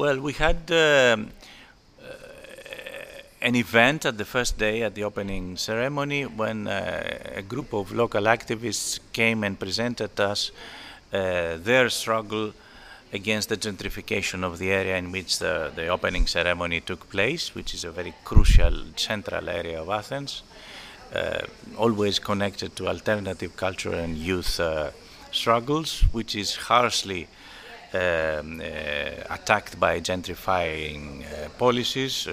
well, 0.00 0.20
we 0.20 0.32
had 0.32 0.70
um, 0.70 1.30
an 3.40 3.54
event 3.54 4.04
at 4.04 4.18
the 4.18 4.24
first 4.24 4.58
day 4.58 4.82
at 4.82 4.94
the 4.94 5.04
opening 5.04 5.56
ceremony 5.56 6.24
when 6.24 6.66
uh, 6.66 7.34
a 7.36 7.42
group 7.42 7.72
of 7.72 7.92
local 7.92 8.22
activists 8.24 8.98
came 9.12 9.44
and 9.44 9.58
presented 9.58 10.18
us 10.18 10.50
uh, 11.12 11.56
their 11.58 11.88
struggle 11.88 12.52
against 13.12 13.48
the 13.48 13.56
gentrification 13.56 14.44
of 14.44 14.58
the 14.58 14.70
area 14.70 14.96
in 14.96 15.10
which 15.12 15.38
the, 15.38 15.72
the, 15.74 15.86
opening 15.86 16.26
ceremony 16.26 16.80
took 16.80 17.08
place, 17.08 17.54
which 17.54 17.72
is 17.72 17.84
a 17.84 17.90
very 17.90 18.12
crucial 18.24 18.84
central 18.96 19.48
area 19.48 19.80
of 19.80 19.88
Athens, 19.88 20.42
uh, 21.14 21.40
always 21.78 22.18
connected 22.18 22.76
to 22.76 22.86
alternative 22.86 23.56
culture 23.56 23.94
and 23.94 24.18
youth 24.18 24.60
uh, 24.60 24.90
struggles, 25.30 26.02
which 26.12 26.34
is 26.34 26.54
harshly 26.56 27.26
um, 27.94 28.60
uh, 28.60 28.64
attacked 29.30 29.80
by 29.80 30.00
gentrifying 30.00 31.22
uh, 31.24 31.48
policies, 31.50 32.28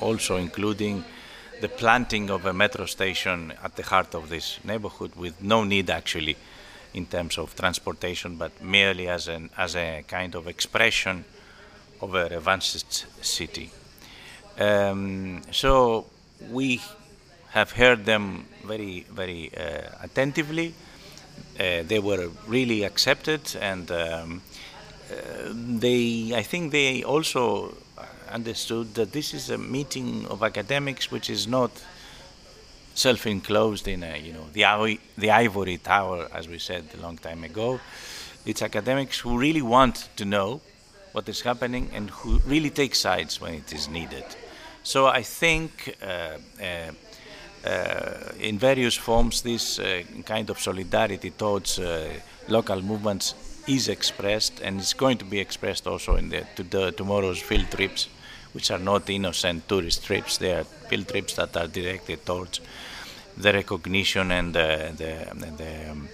also 0.00 0.36
including 0.36 1.04
the 1.60 1.68
planting 1.68 2.30
of 2.30 2.46
a 2.46 2.52
metro 2.52 2.86
station 2.86 3.52
at 3.62 3.74
the 3.76 3.82
heart 3.82 4.14
of 4.14 4.28
this 4.28 4.58
neighborhood 4.64 5.14
with 5.16 5.42
no 5.42 5.64
need 5.64 5.90
actually 5.90 6.36
in 6.94 7.06
terms 7.06 7.38
of 7.38 7.54
transportation, 7.54 8.36
but 8.36 8.62
merely 8.62 9.08
as, 9.08 9.28
an, 9.28 9.50
as 9.56 9.76
a 9.76 10.04
kind 10.06 10.34
of 10.34 10.46
expression 10.46 11.24
of 12.00 12.14
a 12.14 12.26
advanced 12.26 13.06
city. 13.24 13.70
Um, 14.58 15.42
so 15.50 16.06
we 16.50 16.80
have 17.50 17.72
heard 17.72 18.04
them 18.04 18.46
very, 18.64 19.06
very 19.10 19.50
uh, 19.56 19.90
attentively. 20.02 20.74
Uh, 21.58 21.82
they 21.82 21.98
were 21.98 22.30
really 22.46 22.84
accepted 22.84 23.40
and 23.60 23.90
um, 23.90 24.42
uh, 25.10 25.14
they, 25.52 26.32
I 26.34 26.42
think 26.42 26.72
they 26.72 27.02
also 27.02 27.74
understood 28.32 28.94
that 28.94 29.12
this 29.12 29.34
is 29.34 29.50
a 29.50 29.58
meeting 29.58 30.26
of 30.26 30.42
academics 30.42 31.10
which 31.10 31.30
is 31.30 31.46
not 31.46 31.70
self-enclosed 32.94 33.86
in 33.86 34.02
a, 34.02 34.18
you 34.18 34.32
know, 34.32 34.46
the, 34.52 34.98
the 35.16 35.30
ivory 35.30 35.78
tower, 35.78 36.28
as 36.34 36.48
we 36.48 36.58
said 36.58 36.84
a 36.98 37.00
long 37.00 37.16
time 37.16 37.44
ago. 37.44 37.80
It's 38.44 38.62
academics 38.62 39.18
who 39.18 39.38
really 39.38 39.62
want 39.62 40.08
to 40.16 40.24
know 40.24 40.60
what 41.12 41.28
is 41.28 41.40
happening 41.42 41.90
and 41.94 42.10
who 42.10 42.38
really 42.46 42.70
take 42.70 42.94
sides 42.94 43.40
when 43.40 43.54
it 43.54 43.72
is 43.72 43.88
needed. 43.88 44.24
So 44.82 45.06
I 45.06 45.22
think 45.22 45.96
uh, 46.02 46.38
uh, 46.62 46.92
uh, 47.66 48.32
in 48.40 48.58
various 48.58 48.96
forms 48.96 49.42
this 49.42 49.78
uh, 49.78 50.02
kind 50.24 50.48
of 50.50 50.58
solidarity 50.58 51.30
towards 51.30 51.78
uh, 51.78 52.08
local 52.48 52.80
movements 52.82 53.34
is 53.66 53.88
expressed 53.88 54.60
and 54.60 54.80
is 54.80 54.94
going 54.94 55.18
to 55.18 55.24
be 55.24 55.38
expressed 55.38 55.86
also 55.86 56.16
in 56.16 56.28
the, 56.30 56.46
to 56.56 56.62
the, 56.62 56.92
tomorrow's 56.92 57.40
field 57.40 57.70
trips, 57.70 58.08
which 58.52 58.70
are 58.70 58.78
not 58.78 59.08
innocent 59.10 59.68
tourist 59.68 60.04
trips. 60.04 60.38
They 60.38 60.52
are 60.52 60.64
field 60.64 61.08
trips 61.08 61.34
that 61.34 61.56
are 61.56 61.66
directed 61.66 62.24
towards 62.24 62.60
the 63.36 63.52
recognition 63.52 64.32
and 64.32 64.54
the, 64.54 64.92
the, 64.96 65.46
the 65.56 65.90
um, 65.90 66.08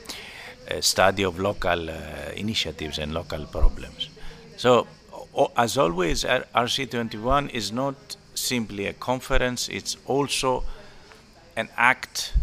uh, 0.71 0.81
study 0.81 1.23
of 1.23 1.38
local 1.38 1.91
uh, 1.91 1.95
initiatives 2.37 2.99
and 2.99 3.12
local 3.12 3.47
problems. 3.47 4.09
So, 4.57 4.87
as 5.57 5.79
always, 5.79 6.25
RC21 6.25 7.50
is 7.50 7.73
not 7.73 8.17
simply 8.35 8.87
a 8.87 8.93
conference, 8.93 9.69
it's 9.69 9.97
also 10.07 10.64
an 11.57 11.69
act 11.76 12.35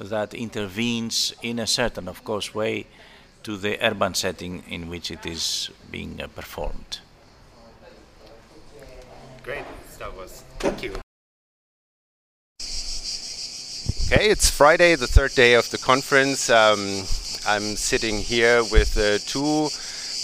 that 0.00 0.34
intervenes 0.34 1.32
in 1.42 1.58
a 1.58 1.66
certain, 1.66 2.08
of 2.08 2.24
course, 2.24 2.54
way 2.54 2.86
to 3.42 3.56
the 3.56 3.78
urban 3.84 4.14
setting 4.14 4.64
in 4.68 4.88
which 4.88 5.10
it 5.10 5.24
is 5.26 5.70
being 5.90 6.20
uh, 6.20 6.26
performed. 6.28 7.00
Great, 9.44 9.64
Stavros. 9.92 10.42
Thank 10.58 10.82
you. 10.82 10.92
Okay, 14.06 14.30
it's 14.30 14.48
Friday, 14.48 14.94
the 14.94 15.06
third 15.06 15.34
day 15.34 15.52
of 15.52 15.70
the 15.70 15.76
conference. 15.76 16.48
Um, 16.48 16.80
I'm 17.46 17.76
sitting 17.76 18.16
here 18.16 18.64
with 18.64 18.96
uh, 18.96 19.18
two 19.26 19.68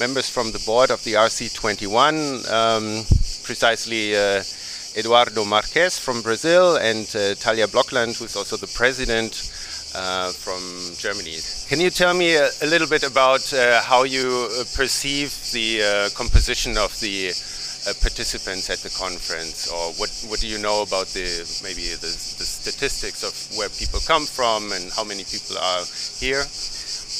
members 0.00 0.30
from 0.30 0.52
the 0.52 0.62
board 0.64 0.90
of 0.90 1.04
the 1.04 1.14
RC21, 1.14 2.50
um, 2.50 3.04
precisely 3.44 4.16
uh, 4.16 4.42
Eduardo 4.96 5.44
Marques 5.44 5.98
from 5.98 6.22
Brazil 6.22 6.76
and 6.76 7.04
uh, 7.14 7.36
Talja 7.36 7.66
Blokland, 7.66 8.18
who's 8.18 8.36
also 8.36 8.56
the 8.56 8.72
president 8.74 9.52
uh, 9.94 10.32
from 10.32 10.62
Germany. 10.96 11.36
Can 11.68 11.78
you 11.78 11.90
tell 11.90 12.14
me 12.14 12.36
a, 12.36 12.48
a 12.62 12.66
little 12.66 12.88
bit 12.88 13.02
about 13.02 13.52
uh, 13.52 13.82
how 13.82 14.04
you 14.04 14.48
uh, 14.52 14.64
perceive 14.74 15.30
the 15.52 15.82
uh, 15.82 16.08
composition 16.16 16.78
of 16.78 16.98
the 17.00 17.32
uh, 17.88 17.92
participants 18.00 18.68
at 18.70 18.78
the 18.78 18.90
conference, 18.90 19.70
or 19.70 19.92
what 19.94 20.10
what 20.28 20.40
do 20.40 20.46
you 20.46 20.58
know 20.58 20.82
about 20.82 21.06
the 21.08 21.26
maybe 21.62 21.88
the, 21.96 22.12
the 22.40 22.46
statistics 22.46 23.22
of 23.22 23.32
where 23.56 23.68
people 23.70 24.00
come 24.06 24.26
from 24.26 24.72
and 24.72 24.92
how 24.92 25.04
many 25.04 25.24
people 25.24 25.56
are 25.58 25.84
here? 26.18 26.44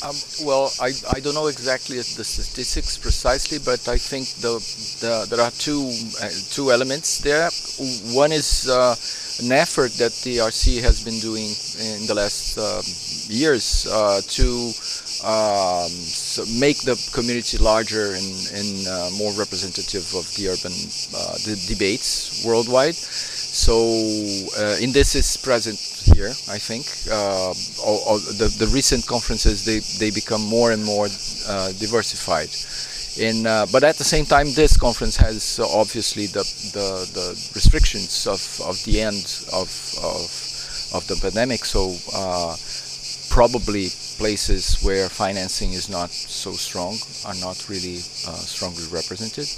Um, 0.02 0.16
well, 0.46 0.72
I, 0.80 0.92
I 1.12 1.20
don't 1.20 1.34
know 1.34 1.48
exactly 1.48 1.96
the 1.96 2.24
statistics 2.24 2.96
precisely, 2.96 3.58
but 3.58 3.86
I 3.86 3.98
think 3.98 4.28
the, 4.40 4.56
the 5.00 5.26
there 5.28 5.44
are 5.44 5.50
two 5.50 5.92
uh, 6.22 6.30
two 6.50 6.72
elements 6.72 7.18
there. 7.18 7.50
One 8.16 8.32
is 8.32 8.68
uh, 8.68 8.96
an 9.44 9.52
effort 9.52 9.92
that 9.98 10.12
the 10.24 10.38
RC 10.38 10.80
has 10.80 11.04
been 11.04 11.18
doing 11.20 11.52
in 11.76 12.06
the 12.06 12.14
last 12.14 12.56
uh, 12.56 12.80
years 13.28 13.86
uh, 13.90 14.20
to 14.24 14.72
um, 15.24 15.90
so 15.90 16.44
make 16.58 16.78
the 16.82 16.96
community 17.12 17.58
larger 17.58 18.14
and, 18.14 18.34
and 18.54 18.88
uh, 18.88 19.10
more 19.18 19.32
representative 19.32 20.06
of 20.14 20.24
the 20.36 20.48
urban 20.48 20.72
uh, 21.14 21.36
the 21.44 21.56
debates 21.68 22.44
worldwide. 22.44 22.94
so 22.94 23.74
uh, 24.56 24.76
is 24.80 25.36
present 25.42 25.78
here, 26.14 26.30
I 26.48 26.58
think. 26.58 26.86
Uh, 27.10 27.52
all, 27.84 27.98
all 28.06 28.18
the, 28.18 28.48
the 28.58 28.70
recent 28.72 29.06
conferences 29.06 29.64
they, 29.64 29.80
they 29.98 30.10
become 30.10 30.42
more 30.42 30.72
and 30.72 30.84
more 30.84 31.08
uh, 31.48 31.72
diversified. 31.72 32.50
In, 33.18 33.46
uh, 33.46 33.66
but 33.72 33.82
at 33.82 33.96
the 33.96 34.04
same 34.04 34.24
time, 34.24 34.46
this 34.54 34.76
conference 34.76 35.16
has 35.16 35.58
uh, 35.58 35.66
obviously 35.68 36.26
the, 36.26 36.44
the, 36.72 37.10
the, 37.12 37.28
restrictions 37.54 38.26
of, 38.26 38.40
of 38.66 38.82
the 38.84 39.00
end 39.00 39.44
of, 39.52 39.68
of, 40.02 40.30
of 40.94 41.06
the 41.08 41.18
pandemic. 41.20 41.64
So 41.64 41.96
uh, 42.14 42.56
probably 43.30 43.88
places 44.18 44.82
where 44.82 45.08
financing 45.08 45.72
is 45.72 45.88
not 45.88 46.10
so 46.10 46.52
strong 46.52 46.98
are 47.24 47.38
not 47.40 47.56
really 47.70 47.98
uh, 48.28 48.36
strongly 48.54 48.84
represented. 48.90 49.48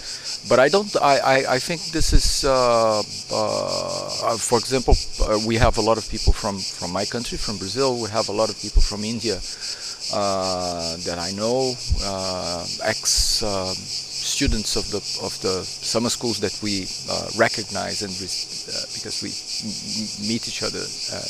But 0.48 0.60
I 0.60 0.68
don't. 0.68 0.94
I, 1.02 1.16
I, 1.18 1.36
I 1.56 1.58
think 1.58 1.80
this 1.90 2.12
is, 2.12 2.44
uh, 2.44 3.00
uh, 3.00 4.36
for 4.36 4.58
example, 4.58 4.94
we 5.48 5.56
have 5.56 5.78
a 5.78 5.80
lot 5.80 5.98
of 5.98 6.08
people 6.08 6.32
from 6.32 6.58
from 6.58 6.92
my 6.92 7.04
country, 7.04 7.38
from 7.38 7.56
Brazil. 7.56 8.00
We 8.00 8.10
have 8.10 8.28
a 8.28 8.36
lot 8.40 8.48
of 8.50 8.60
people 8.60 8.82
from 8.82 9.02
India. 9.04 9.40
Uh, 10.12 10.96
that 11.06 11.18
I 11.18 11.30
know, 11.30 11.72
uh, 12.04 12.66
ex 12.82 13.42
uh, 13.42 13.72
students 13.72 14.76
of 14.76 14.90
the 14.90 14.98
of 15.24 15.40
the 15.40 15.64
summer 15.64 16.10
schools 16.10 16.38
that 16.40 16.58
we 16.60 16.86
recognize 17.38 18.02
and 18.02 18.12
because 18.94 19.22
we 19.22 19.30
meet 20.28 20.48
each 20.48 20.62
other 20.62 20.80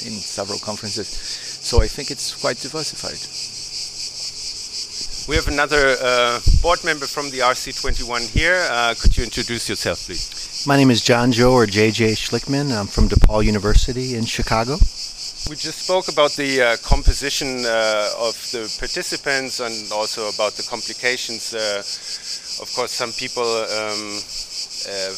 in 0.09 0.15
several 0.19 0.59
conferences. 0.59 1.52
So 1.63 1.81
I 1.81 1.87
think 1.87 2.11
it's 2.11 2.35
quite 2.35 2.59
diversified. 2.59 3.23
We 5.29 5.37
have 5.37 5.47
another 5.47 5.95
uh, 6.03 6.41
board 6.61 6.83
member 6.85 7.07
from 7.07 7.31
the 7.31 7.39
RC21 7.39 8.29
here. 8.31 8.67
Uh, 8.69 8.95
could 9.01 9.17
you 9.17 9.23
introduce 9.23 9.69
yourself, 9.69 10.05
please? 10.07 10.67
My 10.67 10.77
name 10.77 10.91
is 10.91 11.01
John 11.01 11.31
Joe 11.31 11.53
or 11.53 11.67
JJ 11.67 12.19
Schlichtman. 12.19 12.77
I'm 12.77 12.89
from 12.89 13.09
DePaul 13.09 13.45
University 13.45 14.17
in 14.17 14.25
Chicago. 14.25 14.75
We 15.49 15.57
just 15.57 15.87
spoke 15.87 16.09
about 16.09 16.33
the 16.33 16.63
uh, 16.63 16.77
composition 16.83 17.65
uh, 17.65 18.11
of 18.19 18.35
the 18.51 18.67
participants 18.79 19.61
and 19.61 19.93
also 19.93 20.29
about 20.29 20.55
the 20.55 20.65
complications. 20.69 21.55
Uh, 21.55 21.79
of 22.63 22.73
course, 22.75 22.91
some 22.91 23.13
people 23.13 23.43
um, 23.47 24.19
uh, 24.91 25.15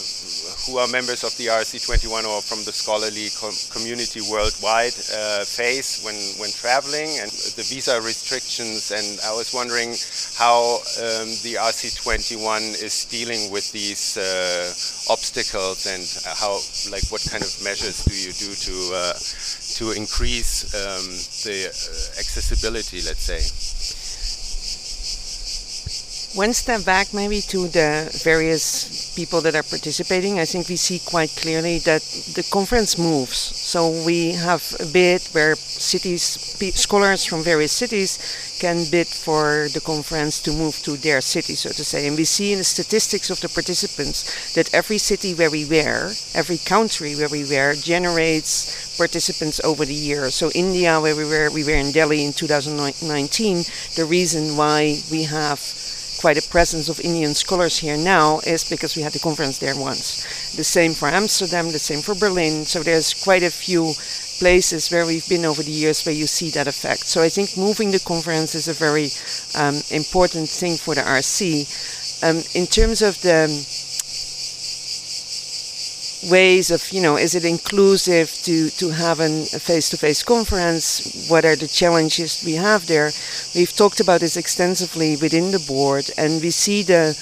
who 0.67 0.79
are 0.79 0.89
members 0.89 1.25
of 1.25 1.37
the 1.37 1.47
RC21 1.47 2.25
or 2.25 2.41
from 2.41 2.65
the 2.65 2.73
scholarly 2.73 3.29
com 3.41 3.53
community 3.71 4.21
worldwide 4.31 4.95
uh, 5.13 5.45
face 5.45 6.03
when, 6.05 6.17
when 6.41 6.51
traveling 6.51 7.09
and 7.21 7.31
the 7.57 7.65
visa 7.69 8.01
restrictions. 8.01 8.91
And 8.91 9.21
I 9.25 9.33
was 9.33 9.53
wondering 9.53 9.95
how 10.37 10.81
um, 11.01 11.29
the 11.45 11.57
RC21 11.61 12.83
is 12.83 13.05
dealing 13.07 13.51
with 13.51 13.71
these 13.73 14.17
uh, 14.17 14.73
obstacles 15.13 15.87
and 15.87 16.05
how, 16.37 16.61
like, 16.91 17.05
what 17.13 17.25
kind 17.31 17.43
of 17.43 17.53
measures 17.63 18.05
do 18.05 18.15
you 18.15 18.33
do 18.33 18.55
to 18.55 18.75
to 19.75 19.91
increase 19.93 20.73
um, 20.75 21.19
the 21.43 21.67
uh, 21.67 22.21
accessibility, 22.21 23.03
let's 23.03 23.25
say. 23.27 23.43
One 26.35 26.53
step 26.53 26.85
back, 26.85 27.15
maybe 27.15 27.41
to 27.43 27.69
the 27.69 28.11
various 28.25 29.15
people 29.15 29.41
that 29.43 29.55
are 29.55 29.63
participating, 29.63 30.41
I 30.41 30.45
think 30.45 30.69
we 30.69 30.75
see 30.75 30.99
quite 30.99 31.31
clearly 31.37 31.79
that 31.87 32.03
the 32.35 32.43
conference 32.51 32.99
moves. 32.99 33.39
So 33.39 34.03
we 34.05 34.33
have 34.33 34.75
a 34.81 34.87
bid 34.87 35.23
where 35.31 35.55
cities, 35.55 36.25
scholars 36.75 37.25
from 37.25 37.45
various 37.45 37.71
cities 37.71 38.19
can 38.59 38.83
bid 38.91 39.07
for 39.07 39.69
the 39.75 39.81
conference 39.81 40.41
to 40.41 40.51
move 40.51 40.75
to 40.83 40.97
their 40.97 41.21
city, 41.21 41.55
so 41.55 41.71
to 41.71 41.85
say. 41.85 42.09
And 42.09 42.17
we 42.17 42.25
see 42.25 42.51
in 42.51 42.59
the 42.59 42.65
statistics 42.65 43.31
of 43.31 43.41
the 43.41 43.49
participants 43.49 44.55
that 44.55 44.75
every 44.75 44.99
city 44.99 45.35
where 45.35 45.53
we 45.53 45.65
were, 45.65 46.11
every 46.35 46.59
country 46.59 47.15
where 47.15 47.29
we 47.29 47.45
were, 47.45 47.75
generates 47.75 48.99
participants 48.99 49.61
over 49.63 49.85
the 49.85 49.95
year. 49.95 50.31
So 50.31 50.51
India, 50.53 51.01
where 51.01 51.15
we 51.15 51.27
were, 51.27 51.49
we 51.53 51.63
were 51.63 51.79
in 51.79 51.93
Delhi 51.93 52.25
in 52.25 52.33
2019. 52.33 53.57
The 53.95 54.05
reason 54.05 54.57
why 54.57 54.99
we 55.13 55.23
have 55.31 55.61
quite 56.25 56.43
a 56.43 56.49
presence 56.49 56.89
of 56.89 56.99
Indian 57.01 57.35
scholars 57.35 57.77
here 57.77 57.99
now 57.99 58.41
is 58.47 58.65
because 58.65 58.97
we 58.97 59.03
had 59.03 59.13
the 59.13 59.19
conference 59.19 59.59
there 59.59 59.77
once. 59.77 60.25
The 60.57 60.65
same 60.65 60.95
for 60.95 61.09
Amsterdam, 61.09 61.71
the 61.71 61.79
same 61.79 62.01
for 62.01 62.15
Berlin. 62.15 62.65
So 62.65 62.83
there's 62.83 63.13
quite 63.13 63.43
a 63.43 63.51
few 63.51 63.93
places 64.39 64.89
where 64.91 65.05
we've 65.05 65.29
been 65.29 65.45
over 65.45 65.63
the 65.63 65.71
years 65.71 66.03
where 66.07 66.15
you 66.15 66.27
see 66.27 66.49
that 66.57 66.67
effect. 66.67 67.09
So 67.09 67.21
I 67.21 67.29
think 67.29 67.59
moving 67.59 67.91
the 67.91 68.01
conference 68.01 68.55
is 68.55 68.69
a 68.69 68.73
very 68.73 69.09
um, 69.55 69.77
important 69.91 70.49
thing 70.49 70.79
for 70.79 70.95
the 70.95 71.03
RC. 71.03 71.69
Um, 72.25 72.41
in 72.55 72.67
terms 72.69 73.03
of 73.03 73.21
the 73.21 73.45
ways 76.31 76.71
of 76.71 76.91
you 76.93 77.01
know 77.01 77.17
is 77.17 77.35
it 77.35 77.45
inclusive 77.45 78.31
to 78.43 78.71
to 78.71 78.91
have 78.91 79.21
an, 79.21 79.43
a 79.53 79.61
face-to-face 79.61 80.23
conference? 80.23 81.29
What 81.29 81.45
are 81.45 81.57
the 81.57 81.69
challenges 81.69 82.43
we 82.45 82.55
have 82.55 82.87
there? 82.87 83.11
We've 83.55 83.75
talked 83.75 84.01
about 84.01 84.21
this 84.21 84.37
extensively 84.37 85.17
within 85.17 85.51
the 85.51 85.65
board 85.67 86.11
and 86.17 86.41
we 86.43 86.51
see 86.51 86.83
the 86.83 87.17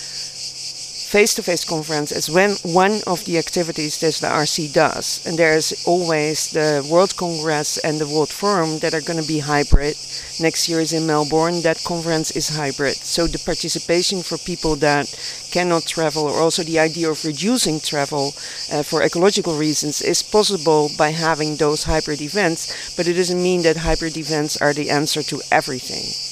face-to-face 1.13 1.67
conference 1.67 2.11
is 2.11 2.31
when 2.31 2.53
one 2.65 2.97
of 3.07 3.23
the 3.27 3.37
activities 3.37 4.01
that 4.01 4.15
the 4.25 4.33
RC 4.33 4.73
does. 4.73 5.21
And 5.27 5.39
there's 5.39 5.85
always 5.87 6.51
the 6.53 6.81
World 6.91 7.15
Congress 7.17 7.77
and 7.77 7.99
the 7.99 8.09
World 8.09 8.31
Forum 8.31 8.79
that 8.79 8.95
are 8.95 9.03
going 9.03 9.21
to 9.21 9.29
be 9.29 9.41
hybrid. 9.41 9.95
Next 10.41 10.71
year 10.71 10.81
is 10.81 10.95
in 10.95 11.07
Melbourne. 11.07 11.61
That 11.61 11.85
conference 11.85 12.31
is 12.31 12.57
hybrid. 12.57 12.97
So 12.97 13.27
the 13.27 13.39
participation 13.45 14.23
for 14.23 14.39
people 14.39 14.75
that 14.77 15.05
cannot 15.51 15.85
travel, 15.85 16.25
or 16.25 16.41
also 16.41 16.63
the 16.63 16.79
idea 16.79 17.11
of 17.11 17.27
reducing 17.27 17.79
travel 17.79 18.29
uh, 18.73 18.83
for 18.83 19.03
ecological 19.03 19.59
reasons, 19.59 20.01
is 20.01 20.23
possible 20.23 20.89
by 20.97 21.11
having 21.11 21.57
those 21.57 21.85
hybrid 21.85 22.23
events. 22.23 22.97
But 22.97 23.07
it 23.07 23.21
doesn't 23.21 23.43
mean 23.43 23.61
that 23.65 23.77
hybrid 23.77 24.17
events 24.17 24.57
are 24.63 24.73
the 24.73 24.89
answer 24.89 25.23
to 25.25 25.43
everything. 25.53 26.32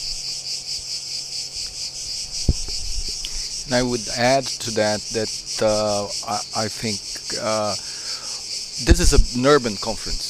And 3.70 3.76
I 3.76 3.84
would 3.84 4.02
add 4.18 4.42
to 4.66 4.70
that 4.72 5.00
that 5.14 5.30
uh, 5.62 6.08
I, 6.28 6.64
I, 6.64 6.66
think 6.66 6.98
uh, 7.40 7.70
this 7.70 8.98
is 8.98 9.36
an 9.36 9.46
urban 9.46 9.76
conference. 9.76 10.24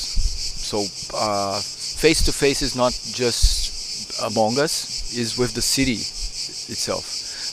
So 0.61 0.83
face 0.83 2.23
to 2.25 2.33
face 2.33 2.61
is 2.61 2.77
not 2.77 2.93
just 3.15 4.21
among 4.21 4.59
us, 4.59 5.17
is 5.17 5.39
with 5.39 5.55
the 5.55 5.63
city 5.63 5.95
itself. 5.95 7.05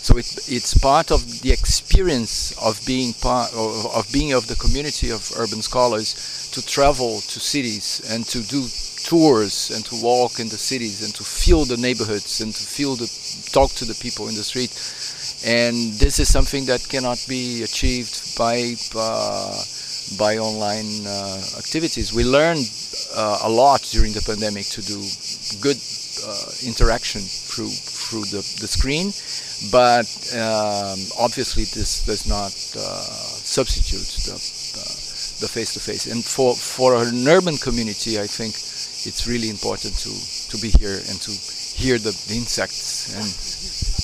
So 0.04 0.17
it, 0.17 0.28
it's 0.50 0.73
part 0.73 1.10
of 1.10 1.41
the 1.41 1.54
experience 1.54 2.52
of 2.62 2.86
being 2.86 3.13
part 3.13 3.54
of, 3.54 3.86
of 3.95 4.12
being 4.12 4.34
of 4.34 4.47
the 4.47 4.56
community 4.56 5.10
of 5.10 5.32
urban 5.38 5.62
scholars 5.62 6.50
to 6.52 6.65
travel 6.65 7.21
to 7.21 7.39
cities 7.39 8.02
and 8.12 8.26
to 8.26 8.41
do 8.41 8.67
tours 9.06 9.71
and 9.73 9.86
to 9.86 9.95
walk 10.04 10.41
in 10.41 10.50
the 10.50 10.58
cities 10.58 11.02
and 11.02 11.15
to 11.15 11.23
feel 11.23 11.63
the 11.63 11.78
neighborhoods 11.78 12.41
and 12.41 12.54
to 12.54 12.63
feel 12.63 12.97
the 12.97 13.08
talk 13.52 13.71
to 13.71 13.86
the 13.86 13.95
people 13.95 14.28
in 14.28 14.36
the 14.36 14.43
street 14.43 14.71
and 15.45 15.93
this 16.00 16.19
is 16.19 16.32
something 16.32 16.65
that 16.65 16.88
cannot 16.89 17.23
be 17.28 17.63
achieved 17.63 18.38
by 18.38 18.76
uh, 18.95 19.63
by 20.17 20.38
online 20.38 21.06
uh, 21.06 21.41
activities. 21.58 22.13
We 22.13 22.23
learned 22.23 22.65
uh, 23.15 23.39
a 23.43 23.50
lot 23.50 23.82
during 23.91 24.13
the 24.13 24.21
pandemic 24.21 24.65
to 24.78 24.82
do 24.82 24.97
good 25.60 25.78
uh, 26.26 26.52
interaction 26.65 27.21
through 27.21 27.69
through 27.69 28.26
the, 28.32 28.41
the 28.62 28.67
screen, 28.67 29.12
but 29.71 30.08
um, 30.34 31.00
obviously 31.19 31.65
this 31.65 32.06
does 32.06 32.26
not 32.26 32.54
uh, 32.76 33.02
substitute 33.43 34.08
the 34.26 34.38
the 35.39 35.47
face 35.47 35.73
to 35.73 35.80
face. 35.80 36.08
And 36.12 36.23
for 36.23 36.56
for 36.56 36.95
an 36.95 37.28
urban 37.28 37.58
community, 37.58 38.19
I 38.19 38.28
think 38.28 38.56
it's 39.06 39.28
really 39.28 39.50
important 39.50 39.93
to 40.00 40.12
to 40.50 40.58
be 40.62 40.69
here 40.80 40.97
and 40.97 41.21
to 41.21 41.32
hear 41.78 41.97
the, 42.00 42.12
the 42.28 42.36
insects 42.36 43.13
and 43.13 43.97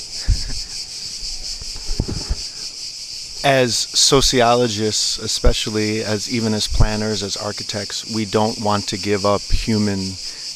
as 3.43 3.75
sociologists, 3.75 5.17
especially 5.17 6.01
as 6.01 6.34
even 6.34 6.53
as 6.53 6.67
planners, 6.67 7.21
as 7.23 7.36
architects, 7.36 8.13
we 8.13 8.25
don't 8.25 8.60
want 8.62 8.88
to 8.88 8.97
give 8.97 9.25
up 9.25 9.41
human 9.41 9.99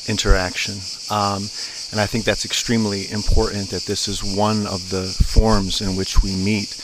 interaction. 0.08 0.76
Um, 1.12 1.50
and 1.92 2.00
I 2.00 2.06
think 2.06 2.24
that's 2.24 2.46
extremely 2.46 3.10
important 3.12 3.70
that 3.70 3.84
this 3.84 4.08
is 4.08 4.24
one 4.24 4.66
of 4.68 4.90
the 4.90 5.04
forms 5.04 5.82
in 5.82 5.96
which 5.96 6.22
we 6.24 6.36
meet. 6.36 6.76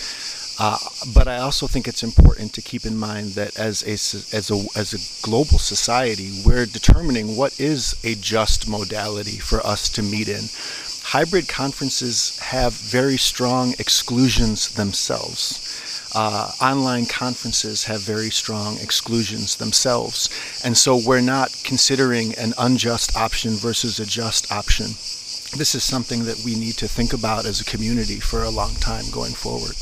Uh, 0.60 0.78
but 1.14 1.28
I 1.28 1.38
also 1.38 1.68
think 1.68 1.88
it's 1.88 2.04
important 2.04 2.54
to 2.54 2.62
keep 2.62 2.86
in 2.86 2.98
mind 2.98 3.32
that 3.32 3.58
as 3.58 3.82
a, 3.84 3.94
as, 4.36 4.52
a, 4.52 4.80
as 4.80 4.94
a 4.94 5.26
global 5.26 5.58
society, 5.58 6.42
we're 6.46 6.66
determining 6.66 7.36
what 7.36 7.60
is 7.60 7.96
a 8.04 8.16
just 8.16 8.68
modality 8.68 9.40
for 9.40 9.66
us 9.66 9.90
to 9.90 10.04
meet 10.04 10.30
in. 10.30 10.44
Hybrid 11.06 11.48
conferences 11.48 12.38
have 12.40 12.74
very 12.74 13.18
strong 13.18 13.74
exclusions 13.80 14.74
themselves 14.76 15.74
uh, 16.16 16.52
online 16.62 17.06
conferences 17.06 17.86
have 17.86 18.02
very 18.02 18.30
strong 18.30 18.78
exclusions 18.78 19.56
themselves. 19.56 20.30
And 20.64 20.78
so 20.78 20.96
we're 20.98 21.22
not 21.22 21.56
considering 21.64 22.36
an 22.36 22.54
unjust 22.58 23.16
option 23.18 23.54
versus 23.54 24.00
a 24.00 24.06
just 24.06 24.52
option. 24.52 24.88
This 25.58 25.76
is 25.76 25.84
something 25.84 26.26
that 26.26 26.42
we 26.44 26.56
need 26.56 26.78
to 26.78 26.88
think 26.88 27.14
about 27.14 27.46
as 27.46 27.62
a 27.62 27.66
community 27.66 28.20
for 28.20 28.44
a 28.44 28.50
long 28.50 28.74
time 28.76 29.06
going 29.12 29.34
forward. 29.34 29.76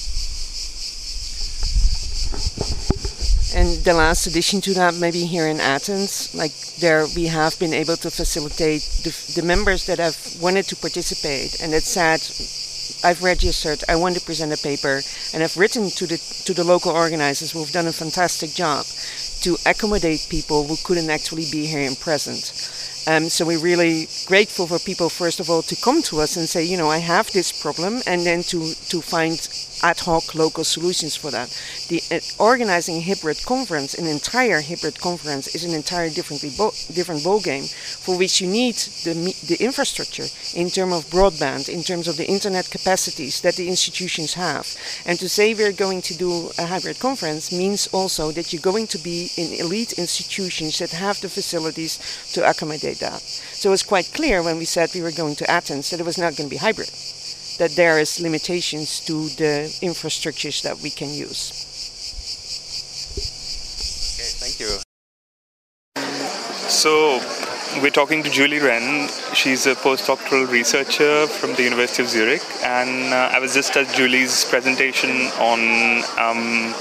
And 3.53 3.83
the 3.83 3.93
last 3.93 4.27
addition 4.27 4.61
to 4.61 4.73
that, 4.75 4.95
maybe 4.95 5.25
here 5.25 5.47
in 5.47 5.59
Athens, 5.59 6.33
like 6.33 6.53
there 6.79 7.05
we 7.15 7.27
have 7.27 7.59
been 7.59 7.73
able 7.73 7.97
to 7.97 8.09
facilitate 8.09 8.81
the, 9.03 9.11
the 9.35 9.45
members 9.45 9.85
that 9.87 9.99
have 9.99 10.17
wanted 10.41 10.65
to 10.69 10.75
participate 10.77 11.61
and 11.61 11.73
it's 11.73 11.89
said, 11.89 12.21
I've 13.03 13.23
registered, 13.23 13.83
I 13.89 13.95
want 13.95 14.15
to 14.15 14.21
present 14.21 14.53
a 14.53 14.57
paper, 14.57 15.01
and 15.33 15.43
I've 15.43 15.57
written 15.57 15.89
to 15.91 16.07
the 16.07 16.17
to 16.45 16.53
the 16.53 16.63
local 16.63 16.91
organizers 16.91 17.51
who've 17.51 17.71
done 17.71 17.87
a 17.87 17.93
fantastic 17.93 18.51
job 18.53 18.85
to 19.41 19.57
accommodate 19.65 20.27
people 20.29 20.67
who 20.67 20.77
couldn't 20.83 21.09
actually 21.09 21.45
be 21.51 21.65
here 21.65 21.81
in 21.81 21.95
present. 21.95 22.53
Um, 23.07 23.29
so 23.29 23.45
we're 23.45 23.59
really 23.59 24.07
grateful 24.27 24.67
for 24.67 24.77
people, 24.77 25.09
first 25.09 25.39
of 25.39 25.49
all, 25.49 25.63
to 25.63 25.75
come 25.75 26.03
to 26.03 26.19
us 26.19 26.37
and 26.37 26.47
say, 26.47 26.63
you 26.63 26.77
know, 26.77 26.89
I 26.89 26.99
have 26.99 27.31
this 27.31 27.51
problem, 27.51 28.01
and 28.05 28.23
then 28.23 28.43
to, 28.43 28.73
to 28.89 29.01
find 29.01 29.39
ad 29.83 29.99
hoc 30.01 30.35
local 30.35 30.63
solutions 30.63 31.15
for 31.15 31.31
that. 31.31 31.49
The 31.89 32.01
uh, 32.11 32.19
organizing 32.37 32.97
a 32.97 33.01
hybrid 33.01 33.43
conference, 33.45 33.95
an 33.95 34.05
entire 34.05 34.61
hybrid 34.61 34.99
conference, 35.01 35.55
is 35.55 35.63
an 35.63 35.73
entirely 35.73 36.13
differently 36.13 36.51
bo- 36.55 36.73
different 36.93 37.21
ballgame 37.21 37.67
for 37.97 38.17
which 38.17 38.39
you 38.41 38.47
need 38.47 38.75
the, 38.75 39.13
the 39.47 39.57
infrastructure 39.59 40.27
in 40.55 40.69
terms 40.69 40.93
of 40.93 41.09
broadband, 41.09 41.69
in 41.69 41.81
terms 41.81 42.07
of 42.07 42.17
the 42.17 42.27
internet 42.27 42.69
capacities 42.69 43.41
that 43.41 43.55
the 43.55 43.67
institutions 43.67 44.35
have. 44.35 44.67
And 45.05 45.17
to 45.19 45.27
say 45.27 45.53
we're 45.53 45.71
going 45.71 46.01
to 46.03 46.17
do 46.17 46.51
a 46.59 46.65
hybrid 46.67 46.99
conference 46.99 47.51
means 47.51 47.87
also 47.87 48.31
that 48.31 48.53
you're 48.53 48.61
going 48.61 48.87
to 48.87 48.99
be 48.99 49.31
in 49.37 49.53
elite 49.53 49.93
institutions 49.93 50.77
that 50.79 50.91
have 50.91 51.19
the 51.21 51.29
facilities 51.29 51.97
to 52.33 52.47
accommodate 52.47 52.90
that. 52.99 53.21
So 53.21 53.69
was 53.69 53.83
quite 53.83 54.11
clear 54.13 54.43
when 54.43 54.57
we 54.57 54.65
said 54.65 54.89
we 54.93 55.01
were 55.01 55.11
going 55.11 55.35
to 55.35 55.49
Athens 55.49 55.89
that 55.89 55.99
it 55.99 56.05
was 56.05 56.17
not 56.17 56.35
going 56.35 56.49
to 56.49 56.53
be 56.53 56.57
hybrid 56.57 56.89
that 57.61 57.75
there 57.75 57.99
is 57.99 58.19
limitations 58.19 58.99
to 59.05 59.29
the 59.37 59.69
infrastructures 59.83 60.63
that 60.63 60.79
we 60.81 60.89
can 60.89 61.09
use. 61.09 61.51
Okay, 64.17 64.31
thank 64.41 64.59
you. 64.59 64.81
So 66.69 67.21
we're 67.81 67.91
talking 67.91 68.23
to 68.23 68.31
Julie 68.31 68.59
Ren. 68.59 69.09
She's 69.35 69.67
a 69.67 69.75
postdoctoral 69.75 70.49
researcher 70.49 71.27
from 71.27 71.53
the 71.53 71.63
University 71.63 72.01
of 72.01 72.09
Zurich, 72.09 72.41
and 72.63 73.13
uh, 73.13 73.29
I 73.31 73.39
was 73.39 73.53
just 73.53 73.77
at 73.77 73.87
Julie's 73.93 74.45
presentation 74.45 75.11
on 75.37 76.03
um, 76.17 76.73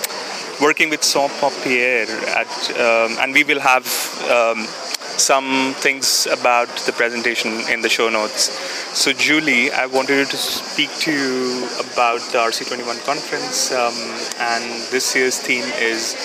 working 0.62 0.88
with 0.88 1.02
Sans 1.02 1.30
Papier, 1.40 2.06
at, 2.28 2.70
um, 2.80 3.18
and 3.20 3.34
we 3.34 3.44
will 3.44 3.60
have 3.60 3.84
um, 4.30 4.66
some 5.20 5.74
things 5.74 6.26
about 6.26 6.68
the 6.86 6.92
presentation 6.92 7.52
in 7.70 7.82
the 7.82 7.88
show 7.88 8.08
notes. 8.08 8.50
So, 8.98 9.12
Julie, 9.12 9.70
I 9.70 9.86
wanted 9.86 10.28
to 10.28 10.36
speak 10.36 10.90
to 11.00 11.12
you 11.12 11.68
about 11.78 12.20
the 12.32 12.38
RC21 12.38 13.04
conference, 13.04 13.70
um, 13.72 13.94
and 14.40 14.64
this 14.90 15.14
year's 15.14 15.38
theme 15.38 15.64
is 15.78 16.16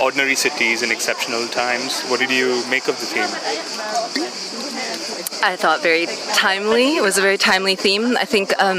Ordinary 0.00 0.34
Cities 0.34 0.82
in 0.82 0.90
Exceptional 0.92 1.46
Times. 1.48 2.02
What 2.08 2.20
did 2.20 2.30
you 2.30 2.62
make 2.70 2.88
of 2.88 2.98
the 3.00 3.06
theme? 3.06 3.30
I 5.42 5.56
thought 5.56 5.82
very 5.82 6.06
timely. 6.34 6.96
It 6.96 7.02
was 7.02 7.18
a 7.18 7.20
very 7.20 7.36
timely 7.36 7.76
theme. 7.76 8.16
I 8.16 8.24
think 8.24 8.52
um, 8.62 8.78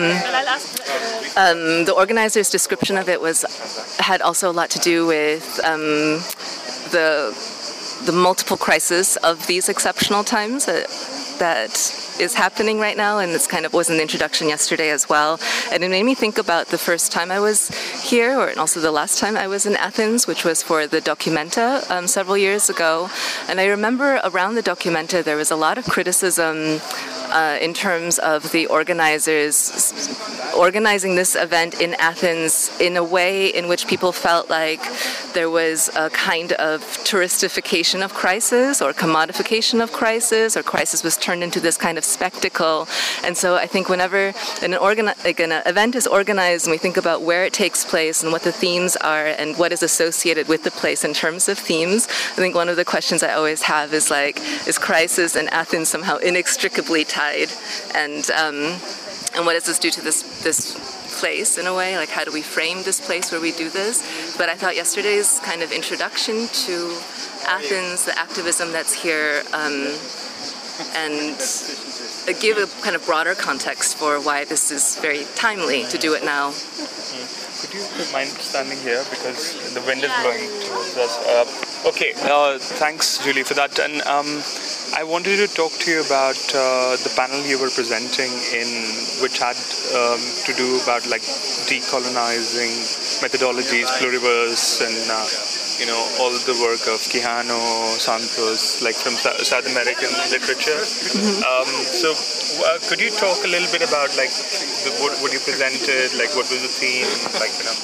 um, 1.38 1.86
the 1.86 1.94
organizer's 1.96 2.50
description 2.50 2.98
of 2.98 3.10
it 3.10 3.22
was 3.22 3.44
had 4.00 4.22
also 4.22 4.50
a 4.50 4.54
lot 4.54 4.70
to 4.72 4.80
do 4.80 5.06
with 5.06 5.60
um, 5.64 6.24
the 6.92 7.55
the 8.04 8.12
multiple 8.12 8.58
crises 8.58 9.18
of 9.18 9.48
these 9.48 9.70
exceptional 9.70 10.24
times 10.24 10.66
that, 10.66 10.88
that 11.40 11.72
is 12.20 12.34
happening 12.34 12.80
right 12.80 12.98
now, 12.98 13.20
and 13.20 13.34
this 13.34 13.48
kind 13.48 13.66
of 13.66 13.74
was 13.74 13.90
an 13.90 14.00
introduction 14.00 14.48
yesterday 14.48 14.90
as 14.90 15.10
well. 15.10 15.40
And 15.72 15.84
it 15.84 15.90
made 15.90 16.04
me 16.04 16.16
think 16.16 16.38
about 16.38 16.68
the 16.68 16.78
first 16.78 17.12
time 17.12 17.32
I 17.32 17.40
was 17.40 17.70
here, 18.02 18.40
or 18.40 18.58
also 18.58 18.80
the 18.80 18.92
last 18.92 19.20
time 19.20 19.36
I 19.36 19.48
was 19.48 19.66
in 19.66 19.76
Athens, 19.76 20.28
which 20.28 20.44
was 20.44 20.64
for 20.64 20.88
the 20.88 21.02
Documenta 21.02 21.90
um, 21.90 22.08
several 22.08 22.38
years 22.38 22.70
ago. 22.70 23.10
And 23.50 23.60
I 23.60 23.66
remember 23.66 24.22
around 24.24 24.56
the 24.56 24.64
Documenta 24.64 25.24
there 25.24 25.38
was 25.38 25.52
a 25.52 25.56
lot 25.56 25.78
of 25.78 25.86
criticism 25.86 26.80
uh, 27.32 27.58
in 27.60 27.74
terms 27.74 28.20
of 28.20 28.52
the 28.52 28.68
organizers 28.68 30.15
organizing 30.56 31.16
this 31.16 31.36
event 31.36 31.82
in 31.82 31.94
Athens 31.96 32.72
in 32.80 32.98
a 32.98 33.04
way 33.04 33.48
in 33.48 33.68
which 33.68 33.88
people 33.88 34.12
felt 34.12 34.50
like 34.50 34.82
there 35.34 35.50
was 35.50 35.90
a 35.96 36.10
kind 36.10 36.54
of 36.54 36.82
touristification 37.04 38.04
of 38.04 38.14
crisis 38.14 38.82
or 38.82 38.94
commodification 38.94 39.84
of 39.84 39.92
crisis, 39.92 40.56
or 40.56 40.64
crisis 40.64 41.04
was 41.04 41.18
turned 41.18 41.44
into 41.44 41.60
this 41.60 41.78
kind 41.78 41.98
of 41.98 42.06
spectacle. 42.06 42.88
And 43.24 43.38
so 43.38 43.56
I 43.56 43.68
think 43.68 43.90
whenever 43.90 44.28
an, 44.62 44.74
organi- 44.74 45.24
like 45.24 45.40
an 45.40 45.52
event 45.66 45.96
is 45.96 46.08
organized 46.08 46.66
and 46.66 46.72
we 46.72 46.78
think 46.78 46.98
about 46.98 47.22
where 47.22 47.46
it 47.46 47.54
takes 47.54 47.84
place 47.84 48.24
and 48.24 48.32
what 48.32 48.44
the 48.44 48.52
themes 48.52 48.96
are 48.98 49.28
and 49.28 49.58
what 49.58 49.72
is 49.72 49.84
associated 49.84 50.48
with 50.48 50.64
the 50.64 50.72
place 50.72 51.04
in 51.04 51.14
terms 51.14 51.50
of 51.50 51.58
themes, 51.58 52.08
I 52.08 52.36
think 52.42 52.56
one 52.56 52.70
of 52.70 52.78
the 52.78 52.86
questions 52.86 53.24
I 53.24 53.34
always 53.34 53.64
have 53.64 53.94
is 53.94 54.10
like, 54.10 54.40
is 54.68 54.78
crisis 54.78 55.36
and 55.36 55.50
Athens 55.50 55.90
somehow 55.90 56.18
inextricably 56.18 57.04
tied? 57.04 57.50
And 57.94 58.30
um, 58.32 58.80
and 59.36 59.46
what 59.46 59.54
does 59.54 59.66
this 59.66 59.80
do 59.80 59.92
to 59.92 60.02
this 60.02 60.44
this 60.44 61.20
place 61.20 61.58
in 61.58 61.68
a 61.68 61.74
way? 61.74 61.98
Like, 61.98 62.10
how 62.10 62.24
do 62.24 62.32
we 62.32 62.42
frame 62.42 62.84
this 62.84 63.06
place 63.06 63.32
where 63.32 63.42
we 63.42 63.52
do 63.52 63.70
this? 63.70 64.38
But 64.38 64.50
I 64.50 64.56
thought 64.56 64.76
yesterday's 64.76 65.40
kind 65.40 65.62
of 65.62 65.72
introduction 65.72 66.48
to 66.48 66.98
Athens, 67.48 68.06
the 68.06 68.18
activism 68.18 68.72
that's 68.72 68.94
here, 68.94 69.44
um, 69.54 69.94
and 70.96 71.36
give 72.40 72.58
a 72.58 72.68
kind 72.82 72.96
of 72.96 73.06
broader 73.06 73.36
context 73.36 73.98
for 73.98 74.20
why 74.20 74.46
this 74.46 74.72
is 74.72 74.98
very 75.00 75.24
timely 75.36 75.84
to 75.86 75.98
do 75.98 76.14
it 76.14 76.24
now. 76.24 76.54
Could 77.62 77.74
you 77.74 77.86
mind 78.12 78.30
standing 78.44 78.78
here 78.80 79.04
because 79.10 79.56
the 79.74 79.82
wind 79.88 80.04
is 80.04 80.12
blowing 80.22 80.44
towards 80.68 80.98
us? 80.98 81.16
Uh, 81.24 81.90
okay, 81.90 82.12
uh, 82.24 82.60
thanks, 82.60 83.24
Julie, 83.24 83.44
for 83.44 83.54
that. 83.54 83.80
And 83.80 84.02
um, 84.04 84.28
I 84.96 85.04
wanted 85.04 85.38
to 85.38 85.48
talk 85.48 85.72
to 85.72 85.92
you 85.92 86.02
about 86.02 86.36
uh, 86.54 87.00
the 87.00 87.14
panel 87.16 87.40
you 87.48 87.60
were 87.60 87.72
presenting 87.72 88.32
in, 88.52 88.68
which 89.24 89.40
had 89.40 89.56
um, 89.96 90.20
to 90.46 90.52
do 90.56 90.80
about 90.84 91.08
like 91.08 91.24
decolonizing 91.72 92.76
methodologies, 93.24 93.88
pluriverse, 94.00 94.84
and 94.84 95.12
uh, 95.12 95.65
you 95.80 95.86
know 95.86 96.00
all 96.20 96.32
the 96.32 96.58
work 96.62 96.88
of 96.88 97.02
Quijano, 97.12 97.60
Santos, 98.00 98.82
like 98.82 98.96
from 98.96 99.14
South 99.20 99.68
American 99.68 100.12
literature. 100.32 100.80
Mm-hmm. 100.80 101.44
Um, 101.44 101.70
so, 101.84 102.12
uh, 102.12 102.80
could 102.88 103.02
you 103.02 103.12
talk 103.12 103.44
a 103.44 103.50
little 103.50 103.68
bit 103.72 103.84
about 103.84 104.16
like 104.16 104.32
the, 104.86 104.92
what, 105.02 105.18
what 105.22 105.34
you 105.34 105.40
presented, 105.40 106.16
like 106.18 106.32
what 106.36 106.48
was 106.48 106.62
the 106.62 106.72
theme, 106.72 107.10
like 107.40 107.52
you 107.60 107.66
know? 107.66 107.78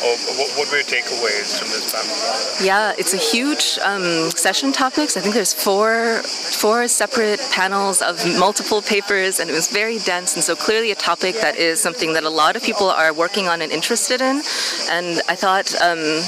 Or 0.00 0.16
what, 0.40 0.56
were 0.56 0.76
your 0.76 0.84
takeaways 0.86 1.58
from 1.58 1.68
this 1.68 1.92
panel? 1.92 2.66
Yeah, 2.66 2.94
it's 2.96 3.12
a 3.12 3.18
huge 3.18 3.78
um, 3.84 4.30
session 4.30 4.72
topics. 4.72 5.18
I 5.18 5.20
think 5.20 5.34
there's 5.34 5.52
four 5.52 6.22
four 6.24 6.88
separate 6.88 7.40
panels 7.52 8.00
of 8.00 8.16
multiple 8.38 8.80
papers, 8.80 9.40
and 9.40 9.50
it 9.50 9.52
was 9.52 9.68
very 9.68 9.98
dense. 9.98 10.34
And 10.34 10.42
so 10.42 10.56
clearly 10.56 10.90
a 10.90 10.94
topic 10.94 11.34
that 11.42 11.56
is 11.56 11.82
something 11.82 12.14
that 12.14 12.24
a 12.24 12.30
lot 12.30 12.56
of 12.56 12.62
people 12.62 12.88
are 12.88 13.12
working 13.12 13.46
on 13.46 13.60
and 13.60 13.70
interested 13.70 14.22
in. 14.22 14.40
And 14.90 15.20
I 15.28 15.36
thought. 15.36 15.74
Um, 15.80 16.22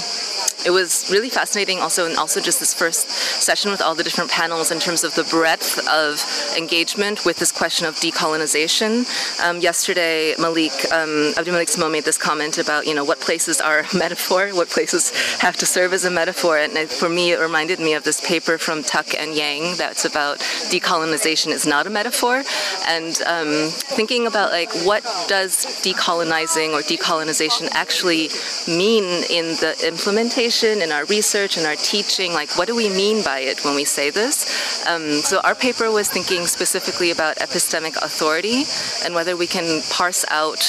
it 0.64 0.70
was 0.70 1.11
really 1.11 1.29
fascinating 1.29 1.79
also 1.81 2.07
and 2.07 2.16
also 2.16 2.40
just 2.40 2.61
this 2.61 2.72
first 2.72 3.09
session 3.11 3.70
with 3.70 3.81
all 3.81 3.94
the 3.94 4.03
different 4.03 4.31
panels 4.31 4.70
in 4.70 4.79
terms 4.79 5.03
of 5.05 5.14
the 5.14 5.25
breadth 5.25 5.79
of 5.88 6.22
engagement 6.57 7.25
with 7.25 7.37
this 7.38 7.51
question 7.51 7.87
of 7.87 7.96
decolonization. 7.96 9.05
Um, 9.42 9.59
yesterday, 9.61 10.35
Malik, 10.38 10.72
um, 10.92 11.33
AbdouMaliq 11.35 11.68
Simone 11.68 11.92
made 11.92 12.05
this 12.05 12.18
comment 12.18 12.59
about, 12.59 12.87
you 12.87 12.94
know, 12.94 13.05
what 13.05 13.20
places 13.20 13.61
are 13.61 13.85
metaphor, 13.94 14.51
what 14.51 14.68
places 14.68 15.11
have 15.38 15.57
to 15.57 15.66
serve 15.66 15.92
as 15.92 16.05
a 16.05 16.11
metaphor. 16.11 16.59
And 16.59 16.88
for 16.88 17.09
me, 17.09 17.33
it 17.33 17.40
reminded 17.40 17.81
me 17.81 17.94
of 17.94 18.05
this 18.05 18.20
paper 18.20 18.59
from 18.59 18.83
Tuck 18.83 19.14
and 19.14 19.35
Yang 19.35 19.77
that's 19.77 20.05
about 20.05 20.38
decolonization 20.70 21.48
is 21.48 21.66
not 21.66 21.87
a 21.87 21.90
metaphor. 21.90 22.42
And 22.87 23.20
um, 23.27 23.70
thinking 23.70 24.27
about 24.27 24.51
like 24.51 24.70
what 24.85 25.03
does 25.29 25.66
decolonizing 25.83 26.72
or 26.72 26.83
decolonization 26.83 27.68
actually 27.72 28.29
mean 28.68 29.05
in 29.31 29.57
the 29.57 29.75
implementation 29.87 30.52
in 30.61 30.93
our 30.93 31.05
research, 31.07 31.57
in 31.57 31.65
our 31.65 31.77
teaching? 31.77 32.33
Like, 32.33 32.57
what 32.59 32.69
do 32.69 32.77
we 32.77 32.88
mean 32.88 33.25
by 33.25 33.41
it 33.41 33.65
when 33.65 33.75
we 33.75 33.85
say 33.85 34.11
this? 34.11 34.87
Um, 34.87 35.23
so, 35.23 35.41
our 35.45 35.55
paper 35.55 35.91
was 35.91 36.09
thinking 36.09 36.47
specifically 36.47 37.11
about 37.11 37.37
epistemic 37.37 37.97
authority 38.03 38.65
and 39.05 39.15
whether 39.15 39.37
we 39.37 39.47
can 39.47 39.83
parse 39.91 40.25
out 40.31 40.62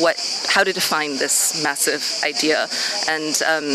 what, 0.00 0.16
how 0.48 0.64
to 0.64 0.72
define 0.72 1.16
this 1.16 1.62
massive 1.62 2.02
idea. 2.24 2.68
And 3.08 3.34
um, 3.42 3.68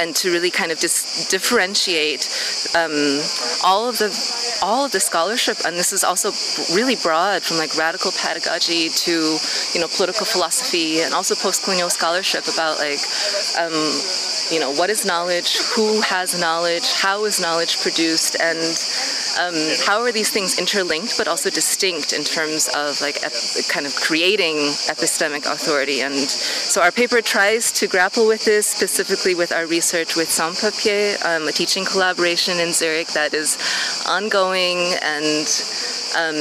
and 0.00 0.16
to 0.16 0.30
really 0.30 0.50
kind 0.50 0.72
of 0.72 0.78
dis- 0.78 1.28
differentiate 1.28 2.28
um, 2.74 3.20
all 3.64 3.88
of 3.88 3.98
the 3.98 4.10
all 4.62 4.84
of 4.84 4.92
the 4.92 5.00
scholarship, 5.00 5.56
and 5.66 5.76
this 5.76 5.92
is 5.92 6.04
also 6.04 6.30
really 6.74 6.96
broad, 6.96 7.42
from 7.42 7.58
like 7.58 7.76
radical 7.76 8.10
pedagogy 8.12 8.88
to 8.88 9.38
you 9.74 9.80
know 9.80 9.88
political 9.88 10.24
philosophy, 10.26 11.00
and 11.00 11.14
also 11.14 11.34
post-colonial 11.34 11.90
scholarship 11.90 12.44
about 12.48 12.78
like 12.78 13.00
um, 13.60 13.76
you 14.50 14.58
know 14.58 14.72
what 14.72 14.90
is 14.90 15.04
knowledge, 15.04 15.58
who 15.74 16.00
has 16.00 16.38
knowledge, 16.38 16.92
how 16.92 17.24
is 17.24 17.40
knowledge 17.40 17.80
produced, 17.80 18.36
and 18.40 18.58
um, 19.38 19.54
how 19.86 20.00
are 20.02 20.12
these 20.12 20.30
things 20.30 20.58
interlinked 20.58 21.16
but 21.16 21.28
also 21.28 21.50
distinct 21.50 22.12
in 22.12 22.24
terms 22.24 22.68
of 22.74 23.00
like 23.00 23.20
kind 23.68 23.86
of 23.86 23.94
creating 23.96 24.56
epistemic 24.90 25.46
authority? 25.46 26.02
And 26.02 26.14
so 26.14 26.82
our 26.82 26.92
paper 26.92 27.22
tries 27.22 27.70
to 27.72 27.86
grapple 27.86 28.26
with 28.26 28.44
this 28.44 28.66
specifically 28.66 29.34
with 29.34 29.52
our 29.52 29.66
research 29.66 30.16
with 30.16 30.30
Sans 30.30 30.60
Papier, 30.60 31.16
um, 31.24 31.48
a 31.48 31.52
teaching 31.52 31.84
collaboration 31.84 32.58
in 32.58 32.72
Zurich 32.72 33.08
that 33.08 33.34
is 33.34 33.58
ongoing 34.08 34.78
and 35.02 35.46
um, 36.18 36.36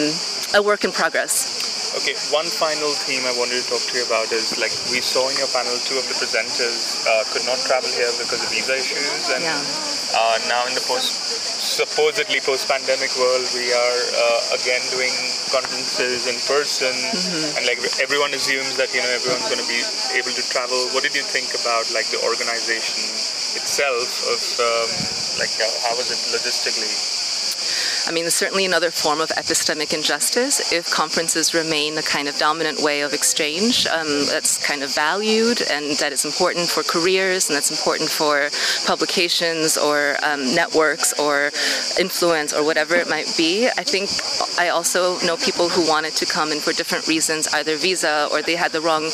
a 0.56 0.64
work 0.64 0.84
in 0.84 0.92
progress. 0.92 1.59
Okay, 1.90 2.14
one 2.30 2.46
final 2.46 2.94
theme 2.94 3.26
I 3.26 3.34
wanted 3.34 3.58
to 3.60 3.66
talk 3.66 3.82
to 3.82 3.94
you 3.98 4.06
about 4.06 4.30
is 4.30 4.54
like 4.62 4.70
we 4.94 5.02
saw 5.02 5.26
in 5.26 5.36
your 5.42 5.50
panel, 5.50 5.74
two 5.90 5.98
of 5.98 6.06
the 6.06 6.14
presenters 6.14 7.02
uh, 7.10 7.26
could 7.34 7.42
not 7.50 7.58
travel 7.66 7.90
here 7.90 8.10
because 8.22 8.46
of 8.46 8.50
visa 8.54 8.78
issues, 8.78 9.34
and 9.34 9.42
Yeah. 9.42 9.58
uh, 10.14 10.38
now 10.46 10.70
in 10.70 10.78
the 10.78 10.86
post 10.86 11.18
supposedly 11.60 12.40
post-pandemic 12.46 13.10
world, 13.18 13.46
we 13.58 13.74
are 13.74 14.00
uh, 14.16 14.58
again 14.62 14.80
doing 14.94 15.12
conferences 15.50 16.30
in 16.30 16.38
person, 16.46 16.94
Mhm. 16.94 17.58
and 17.58 17.64
like 17.66 17.82
everyone 18.00 18.38
assumes 18.38 18.78
that 18.78 18.94
you 18.94 19.02
know 19.02 19.10
everyone's 19.10 19.50
going 19.50 19.60
to 19.62 19.70
be 19.70 19.82
able 20.14 20.32
to 20.32 20.46
travel. 20.54 20.78
What 20.94 21.02
did 21.02 21.18
you 21.18 21.26
think 21.26 21.50
about 21.58 21.90
like 21.90 22.06
the 22.14 22.22
organization 22.22 23.02
itself 23.58 24.06
of 24.30 24.42
um, 24.62 24.90
like 25.42 25.52
uh, 25.58 25.66
how 25.90 25.98
was 25.98 26.14
it 26.14 26.22
logistically? 26.38 27.19
I 28.08 28.12
mean, 28.12 28.30
certainly 28.30 28.66
another 28.66 28.92
form 28.92 29.22
of 29.22 29.30
epistemic 29.30 29.94
injustice 29.94 30.72
if 30.72 30.90
conferences 30.92 31.54
remain 31.54 31.98
a 31.98 32.02
kind 32.02 32.28
of 32.28 32.38
dominant 32.38 32.82
way 32.82 33.02
of 33.02 33.14
exchange 33.14 33.86
um, 33.88 34.26
that's 34.28 34.58
kind 34.66 34.84
of 34.84 34.94
valued 34.94 35.62
and 35.72 35.98
that 35.98 36.12
is 36.12 36.26
important 36.26 36.68
for 36.68 36.84
careers 36.84 37.50
and 37.50 37.56
that's 37.56 37.72
important 37.72 38.10
for 38.10 38.50
publications 38.86 39.78
or 39.78 40.16
um, 40.24 40.54
networks 40.56 41.14
or 41.20 41.52
influence 42.00 42.54
or 42.54 42.64
whatever 42.64 42.96
it 42.96 43.10
might 43.10 43.32
be. 43.38 43.68
I 43.68 43.84
think 43.84 44.10
I 44.60 44.70
also 44.70 45.20
know 45.20 45.38
people 45.38 45.70
who 45.70 45.88
wanted 45.88 46.16
to 46.18 46.26
come 46.26 46.52
in 46.52 46.60
for 46.60 46.74
different 46.74 47.08
reasons, 47.08 47.48
either 47.54 47.76
visa 47.76 48.28
or 48.32 48.42
they 48.42 48.56
had 48.56 48.72
the 48.72 48.82
wrong 48.82 49.10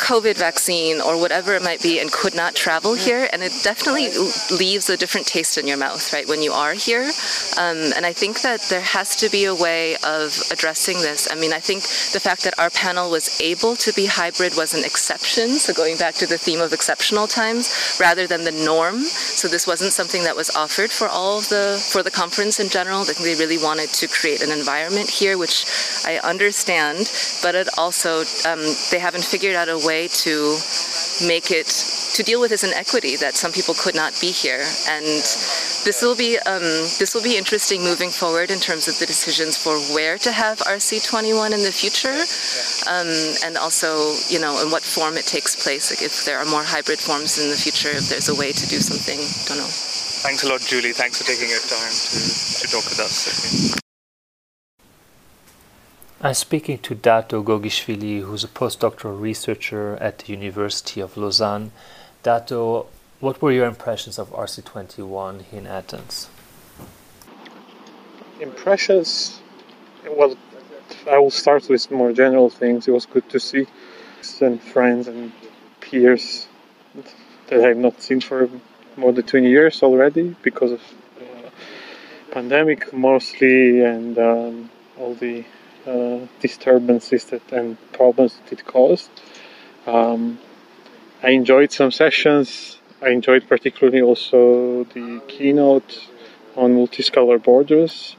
COVID 0.00 0.36
vaccine 0.36 1.00
or 1.00 1.18
whatever 1.18 1.54
it 1.54 1.62
might 1.62 1.82
be 1.82 2.00
and 2.00 2.10
could 2.10 2.34
not 2.34 2.54
travel 2.54 2.94
here. 2.94 3.28
And 3.32 3.42
it 3.42 3.52
definitely 3.62 4.08
leaves 4.56 4.88
a 4.88 4.96
different 4.96 5.26
taste 5.26 5.58
in 5.58 5.66
your 5.66 5.76
mouth, 5.76 6.12
right, 6.12 6.28
when 6.28 6.42
you 6.42 6.52
are 6.52 6.74
here. 6.74 7.10
Um, 7.58 7.92
and 7.96 8.06
I 8.06 8.12
think 8.12 8.42
that 8.42 8.60
there 8.70 8.80
has 8.80 9.16
to 9.16 9.30
be 9.30 9.44
a 9.44 9.54
way 9.54 9.96
of 10.04 10.36
addressing 10.50 10.98
this. 10.98 11.28
I 11.30 11.34
mean, 11.34 11.52
I 11.52 11.60
think 11.60 11.82
the 12.12 12.20
fact 12.20 12.44
that 12.44 12.58
our 12.58 12.70
panel 12.70 13.10
was 13.10 13.40
able 13.40 13.76
to 13.76 13.92
be 13.92 14.06
hybrid 14.06 14.54
was 14.56 14.74
an 14.74 14.84
exception. 14.84 15.58
So 15.58 15.72
going 15.72 15.96
back 15.96 16.14
to 16.16 16.26
the 16.26 16.38
theme 16.38 16.60
of 16.60 16.72
exceptional 16.72 17.26
times 17.26 17.98
rather 18.00 18.26
than 18.26 18.44
the 18.44 18.52
norm. 18.52 19.00
So 19.00 19.48
this 19.48 19.66
wasn't 19.66 19.92
something 19.92 20.24
that 20.24 20.36
was 20.36 20.54
offered 20.56 20.90
for 20.90 21.08
all 21.08 21.38
of 21.38 21.48
the 21.48 21.82
for 21.92 22.02
the 22.02 22.10
conference 22.10 22.60
in 22.60 22.68
general. 22.68 23.00
I 23.00 23.04
think 23.04 23.18
they 23.18 23.34
really 23.42 23.58
wanted 23.58 23.90
to 23.90 24.08
create 24.08 24.42
an 24.42 24.50
environment 24.50 25.08
here, 25.10 25.38
which 25.38 25.66
I 26.04 26.18
understand, 26.18 27.10
but 27.42 27.54
it 27.54 27.68
also 27.78 28.20
um, 28.46 28.62
they 28.90 28.98
haven't 28.98 29.24
figured 29.24 29.54
out 29.54 29.68
a 29.68 29.78
way 29.84 30.08
to 30.08 30.56
make 31.26 31.50
it 31.50 31.68
to 32.14 32.22
deal 32.22 32.40
with 32.40 32.50
this 32.50 32.64
inequity 32.64 33.16
that 33.16 33.34
some 33.34 33.52
people 33.52 33.74
could 33.74 33.94
not 33.94 34.12
be 34.20 34.30
here 34.30 34.64
and 34.88 35.04
this 35.84 36.02
will 36.02 36.16
be 36.16 36.38
um, 36.46 36.62
this 37.00 37.14
will 37.14 37.22
be 37.22 37.36
interesting 37.36 37.82
moving 37.82 38.10
forward 38.10 38.50
in 38.50 38.58
terms 38.58 38.88
of 38.88 38.98
the 38.98 39.06
decisions 39.06 39.56
for 39.56 39.78
where 39.94 40.18
to 40.18 40.30
have 40.30 40.58
RC21 40.58 41.52
in 41.52 41.62
the 41.62 41.72
future 41.72 42.14
um, 42.90 43.08
and 43.44 43.56
also 43.56 44.14
you 44.28 44.40
know 44.40 44.60
in 44.62 44.70
what 44.70 44.82
form 44.82 45.16
it 45.16 45.26
takes 45.26 45.56
place 45.56 45.90
like 45.90 46.02
if 46.02 46.24
there 46.24 46.38
are 46.38 46.46
more 46.46 46.62
hybrid 46.62 46.98
forms 46.98 47.38
in 47.38 47.48
the 47.50 47.56
future 47.56 47.90
if 47.90 48.08
there's 48.08 48.28
a 48.28 48.34
way 48.34 48.52
to 48.52 48.66
do 48.68 48.80
something 48.80 49.18
don't 49.48 49.58
know 49.58 49.72
Thanks 50.22 50.44
a 50.44 50.48
lot, 50.48 50.60
Julie. 50.60 50.92
Thanks 50.92 51.18
for 51.18 51.24
taking 51.24 51.48
your 51.48 51.58
time 51.58 51.90
to, 51.90 52.18
to 52.60 52.70
talk 52.70 52.84
with 52.88 53.00
us. 53.00 53.81
I'm 56.24 56.34
speaking 56.34 56.78
to 56.78 56.94
Dato 56.94 57.42
Gogishvili, 57.42 58.22
who's 58.22 58.44
a 58.44 58.48
postdoctoral 58.48 59.20
researcher 59.20 59.96
at 59.96 60.18
the 60.18 60.32
University 60.32 61.00
of 61.00 61.16
Lausanne. 61.16 61.72
Dato, 62.22 62.86
what 63.18 63.42
were 63.42 63.50
your 63.50 63.66
impressions 63.66 64.20
of 64.20 64.30
RC21 64.30 65.42
here 65.42 65.58
in 65.58 65.66
Athens? 65.66 66.28
impressions 68.42 69.40
well 70.16 70.36
i 71.08 71.16
will 71.16 71.30
start 71.30 71.68
with 71.68 71.88
more 71.92 72.12
general 72.12 72.50
things 72.50 72.88
it 72.88 72.90
was 72.90 73.06
good 73.06 73.26
to 73.30 73.38
see 73.38 73.64
some 74.20 74.58
friends 74.58 75.06
and 75.06 75.30
peers 75.80 76.48
that 77.46 77.64
i've 77.64 77.76
not 77.76 78.02
seen 78.02 78.20
for 78.20 78.50
more 78.96 79.12
than 79.12 79.24
20 79.24 79.48
years 79.48 79.82
already 79.84 80.34
because 80.42 80.72
of 80.72 80.80
uh, 81.20 81.50
pandemic 82.32 82.92
mostly 82.92 83.84
and 83.84 84.18
um, 84.18 84.68
all 84.98 85.14
the 85.14 85.44
uh, 85.86 86.18
disturbances 86.40 87.24
that 87.26 87.42
and 87.52 87.76
problems 87.92 88.36
that 88.36 88.52
it 88.52 88.66
caused 88.66 89.10
um, 89.86 90.38
i 91.22 91.30
enjoyed 91.30 91.70
some 91.72 91.90
sessions 91.90 92.78
i 93.00 93.08
enjoyed 93.08 93.46
particularly 93.48 94.02
also 94.02 94.84
the 94.94 95.20
keynote 95.28 96.08
on 96.56 96.74
multiscalar 96.74 97.42
borders 97.42 98.16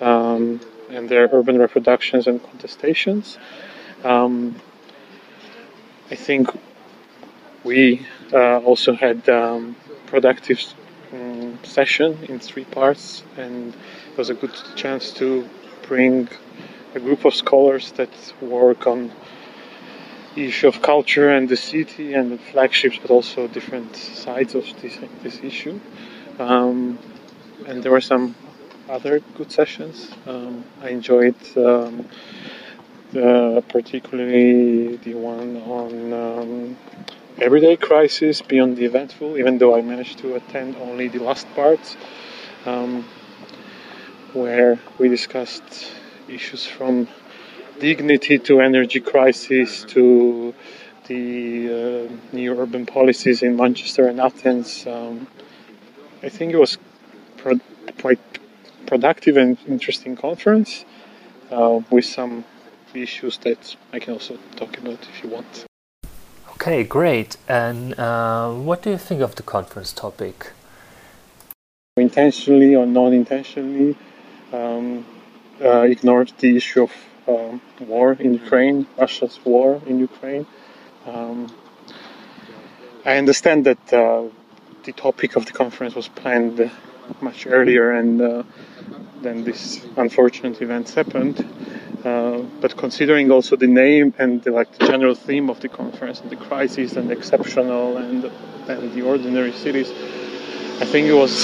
um, 0.00 0.60
and 0.90 1.08
their 1.08 1.28
urban 1.32 1.58
reproductions 1.58 2.26
and 2.26 2.42
contestations. 2.42 3.38
Um, 4.04 4.56
I 6.10 6.14
think 6.14 6.48
we 7.64 8.06
uh, 8.32 8.58
also 8.58 8.94
had 8.94 9.28
um, 9.28 9.76
productive 10.06 10.62
um, 11.12 11.58
session 11.62 12.18
in 12.28 12.38
three 12.38 12.64
parts, 12.64 13.22
and 13.36 13.74
it 13.74 14.18
was 14.18 14.30
a 14.30 14.34
good 14.34 14.54
chance 14.76 15.10
to 15.12 15.48
bring 15.82 16.28
a 16.98 17.00
group 17.00 17.24
of 17.24 17.34
scholars 17.34 17.92
that 17.92 18.14
work 18.40 18.86
on 18.86 19.00
the 20.34 20.44
issue 20.50 20.68
of 20.72 20.76
culture 20.82 21.28
and 21.36 21.48
the 21.48 21.60
city 21.72 22.14
and 22.18 22.26
the 22.32 22.38
flagships, 22.50 22.98
but 23.02 23.10
also 23.10 23.46
different 23.58 23.96
sides 23.96 24.52
of 24.60 24.64
this 24.80 24.96
this 25.22 25.36
issue. 25.50 25.76
Um, 26.38 26.98
and 27.68 27.76
there 27.82 27.92
were 27.96 28.06
some 28.14 28.34
other 28.96 29.14
good 29.36 29.50
sessions. 29.58 29.96
Um, 30.26 30.64
I 30.86 30.88
enjoyed 30.98 31.40
um, 31.56 31.94
the, 33.12 33.62
particularly 33.68 34.96
the 34.96 35.14
one 35.14 35.50
on 35.78 36.12
um, 36.26 36.76
everyday 37.46 37.76
crisis 37.76 38.34
beyond 38.42 38.76
the 38.78 38.84
eventful, 38.90 39.38
even 39.38 39.58
though 39.58 39.74
I 39.78 39.82
managed 39.82 40.18
to 40.22 40.34
attend 40.38 40.76
only 40.76 41.06
the 41.08 41.22
last 41.28 41.46
part, 41.54 41.84
um, 42.66 43.04
where 44.32 44.78
we 44.98 45.08
discussed 45.08 45.92
issues 46.28 46.66
from 46.66 47.08
dignity 47.80 48.38
to 48.38 48.60
energy 48.60 49.00
crisis 49.00 49.84
to 49.84 50.54
the 51.06 52.08
uh, 52.08 52.12
new 52.32 52.60
urban 52.60 52.84
policies 52.86 53.42
in 53.42 53.56
Manchester 53.56 54.08
and 54.08 54.20
Athens. 54.20 54.86
Um, 54.86 55.26
I 56.22 56.28
think 56.28 56.52
it 56.52 56.58
was 56.58 56.78
pro- 57.36 57.60
quite 58.00 58.20
productive 58.86 59.36
and 59.36 59.56
interesting 59.66 60.16
conference 60.16 60.84
uh, 61.50 61.80
with 61.90 62.04
some 62.04 62.44
issues 62.94 63.38
that 63.38 63.76
I 63.92 63.98
can 63.98 64.14
also 64.14 64.38
talk 64.56 64.76
about 64.78 64.98
if 65.02 65.22
you 65.22 65.30
want. 65.30 65.66
Okay, 66.54 66.82
great. 66.84 67.36
And 67.48 67.98
uh, 67.98 68.50
what 68.52 68.82
do 68.82 68.90
you 68.90 68.98
think 68.98 69.20
of 69.20 69.36
the 69.36 69.42
conference 69.42 69.92
topic? 69.92 70.52
Intentionally 71.96 72.74
or 72.74 72.86
non 72.86 73.12
intentionally, 73.12 73.96
um, 74.52 75.04
uh, 75.62 75.80
ignored 75.82 76.32
the 76.38 76.56
issue 76.56 76.84
of 76.84 76.92
um, 77.28 77.60
war 77.80 78.12
in 78.12 78.34
Ukraine, 78.34 78.86
Russia's 78.98 79.38
war 79.44 79.80
in 79.86 79.98
Ukraine. 79.98 80.46
Um, 81.06 81.52
I 83.04 83.16
understand 83.16 83.66
that 83.66 83.92
uh, 83.92 84.24
the 84.84 84.92
topic 84.92 85.36
of 85.36 85.46
the 85.46 85.52
conference 85.52 85.94
was 85.94 86.08
planned 86.08 86.70
much 87.20 87.46
earlier 87.46 87.92
and 87.92 88.20
uh, 88.20 88.42
then 89.22 89.44
this 89.44 89.84
unfortunate 89.96 90.60
events 90.62 90.94
happened. 90.94 91.44
Uh, 92.04 92.38
but 92.60 92.76
considering 92.76 93.30
also 93.30 93.56
the 93.56 93.66
name 93.66 94.14
and 94.18 94.42
the, 94.44 94.50
like 94.50 94.70
the 94.78 94.86
general 94.86 95.14
theme 95.14 95.50
of 95.50 95.60
the 95.60 95.68
conference, 95.68 96.20
and 96.20 96.30
the 96.30 96.36
crisis 96.36 96.96
and 96.96 97.10
the 97.10 97.16
exceptional 97.16 97.96
and 97.96 98.30
and 98.68 98.92
the 98.92 99.02
ordinary 99.02 99.52
cities, 99.52 99.90
I 100.80 100.84
think 100.84 101.08
it 101.08 101.14
was 101.14 101.34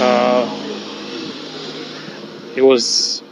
uh, 0.00 0.46
it 2.56 2.62
was 2.62 3.22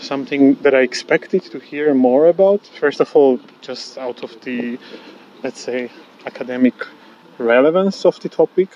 something 0.00 0.54
that 0.62 0.74
I 0.74 0.80
expected 0.80 1.42
to 1.44 1.58
hear 1.58 1.94
more 1.94 2.26
about. 2.26 2.66
First 2.66 3.00
of 3.00 3.14
all, 3.14 3.40
just 3.60 3.98
out 3.98 4.22
of 4.22 4.40
the 4.42 4.78
let's 5.42 5.60
say 5.60 5.90
academic 6.24 6.74
relevance 7.38 8.04
of 8.04 8.18
the 8.20 8.28
topic, 8.28 8.68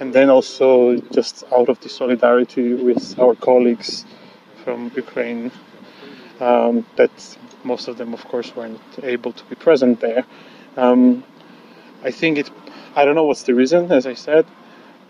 and 0.00 0.12
then 0.12 0.30
also 0.30 0.96
just 1.12 1.44
out 1.52 1.68
of 1.68 1.80
the 1.80 1.88
solidarity 1.88 2.74
with 2.74 3.18
our 3.18 3.34
colleagues 3.34 4.04
from 4.64 4.90
Ukraine. 4.96 5.50
Um, 6.40 6.84
that 6.96 7.36
most 7.62 7.88
of 7.88 7.96
them, 7.96 8.12
of 8.12 8.24
course, 8.24 8.54
weren't 8.56 8.80
able 9.02 9.32
to 9.32 9.44
be 9.44 9.54
present 9.54 10.00
there. 10.00 10.24
Um, 10.76 11.22
I 12.02 12.10
think 12.10 12.38
it. 12.38 12.50
I 12.96 13.04
don't 13.04 13.14
know 13.14 13.24
what's 13.24 13.44
the 13.44 13.54
reason, 13.54 13.90
as 13.90 14.06
I 14.06 14.14
said, 14.14 14.46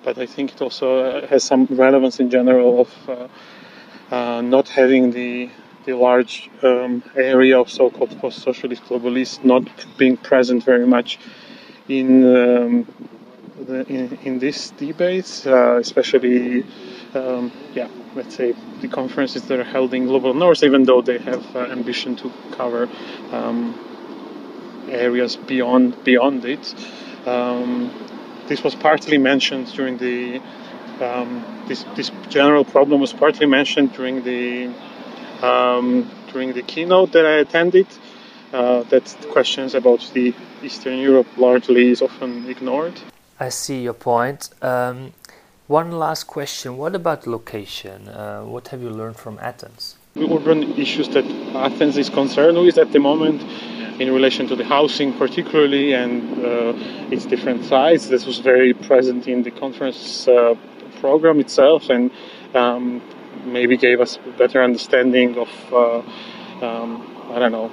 but 0.04 0.18
I 0.18 0.26
think 0.26 0.52
it 0.52 0.62
also 0.62 0.88
uh, 1.00 1.26
has 1.26 1.42
some 1.42 1.66
relevance 1.70 2.20
in 2.20 2.30
general 2.30 2.80
of 2.82 2.90
uh, 3.08 3.28
uh, 4.14 4.40
not 4.40 4.68
having 4.68 5.10
the 5.10 5.50
the 5.86 5.94
large 5.94 6.50
um, 6.62 7.02
area 7.14 7.60
of 7.60 7.68
so-called 7.70 8.12
post-socialist 8.20 8.82
globalists 8.84 9.44
not 9.44 9.62
being 9.98 10.16
present 10.16 10.64
very 10.64 10.86
much 10.86 11.18
in 11.88 12.08
um, 12.24 12.86
the, 13.68 13.78
in, 13.86 14.18
in 14.24 14.38
these 14.38 14.72
uh, 15.46 15.76
especially 15.76 16.64
um, 17.14 17.52
yeah, 17.74 17.88
let's 18.14 18.34
say 18.34 18.54
the 18.80 18.88
conferences 18.88 19.42
that 19.48 19.58
are 19.60 19.64
held 19.64 19.94
in 19.94 20.06
global 20.06 20.34
north, 20.34 20.62
even 20.62 20.82
though 20.84 21.02
they 21.02 21.18
have 21.18 21.44
uh, 21.54 21.60
ambition 21.60 22.16
to 22.16 22.32
cover 22.52 22.88
um, 23.32 23.74
areas 24.90 25.36
beyond 25.36 26.02
beyond 26.04 26.44
it. 26.44 26.74
Um, 27.26 27.90
this 28.48 28.62
was 28.62 28.74
partly 28.74 29.18
mentioned 29.18 29.72
during 29.72 29.96
the 29.98 30.40
um, 31.00 31.44
this 31.68 31.84
this 31.96 32.10
general 32.28 32.64
problem 32.64 33.00
was 33.00 33.12
partly 33.12 33.46
mentioned 33.46 33.92
during 33.92 34.22
the 34.24 34.70
um, 35.42 36.10
during 36.32 36.52
the 36.52 36.62
keynote 36.62 37.12
that 37.12 37.26
I 37.26 37.38
attended. 37.38 37.86
Uh, 38.52 38.84
that 38.84 39.04
questions 39.32 39.74
about 39.74 40.08
the 40.14 40.32
Eastern 40.62 40.98
Europe 40.98 41.26
largely 41.36 41.90
is 41.90 42.00
often 42.00 42.48
ignored. 42.48 42.92
I 43.40 43.48
see 43.48 43.82
your 43.82 43.94
point. 43.94 44.50
Um, 44.62 45.12
one 45.66 45.90
last 45.90 46.24
question. 46.24 46.76
What 46.76 46.94
about 46.94 47.26
location? 47.26 48.06
Uh, 48.06 48.42
what 48.42 48.68
have 48.68 48.80
you 48.80 48.90
learned 48.90 49.16
from 49.16 49.40
Athens? 49.40 49.96
The 50.14 50.32
urban 50.32 50.74
issues 50.78 51.08
that 51.08 51.24
Athens 51.56 51.96
is 51.96 52.08
concerned 52.08 52.56
with 52.58 52.78
at 52.78 52.92
the 52.92 53.00
moment 53.00 53.42
in 54.00 54.12
relation 54.12 54.46
to 54.48 54.54
the 54.54 54.64
housing 54.64 55.12
particularly 55.14 55.92
and 55.92 56.22
uh, 56.44 56.74
its 57.10 57.26
different 57.26 57.64
sides. 57.64 58.08
This 58.08 58.24
was 58.24 58.38
very 58.38 58.72
present 58.72 59.26
in 59.26 59.42
the 59.42 59.50
conference 59.50 60.28
uh, 60.28 60.54
program 61.04 61.38
itself 61.38 61.90
and 61.90 62.10
um, 62.54 63.02
maybe 63.44 63.76
gave 63.76 64.00
us 64.00 64.18
a 64.30 64.32
better 64.42 64.62
understanding 64.68 65.36
of, 65.44 65.50
uh, 65.72 66.00
um, 66.66 66.90
I 67.34 67.38
don't 67.40 67.52
know, 67.58 67.70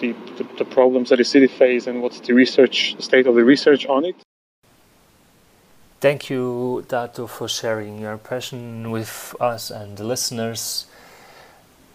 the, 0.00 0.12
the, 0.38 0.44
the 0.60 0.64
problems 0.64 1.10
that 1.10 1.18
the 1.18 1.28
city 1.34 1.48
face 1.48 1.86
and 1.86 2.02
what's 2.02 2.20
the 2.20 2.32
research, 2.32 2.96
state 2.98 3.26
of 3.26 3.34
the 3.34 3.44
research 3.44 3.84
on 3.86 4.04
it. 4.10 4.16
Thank 6.00 6.30
you, 6.30 6.84
Dato, 6.88 7.26
for 7.26 7.46
sharing 7.46 8.00
your 8.00 8.12
impression 8.12 8.90
with 8.90 9.36
us 9.38 9.70
and 9.70 9.96
the 9.98 10.04
listeners. 10.04 10.86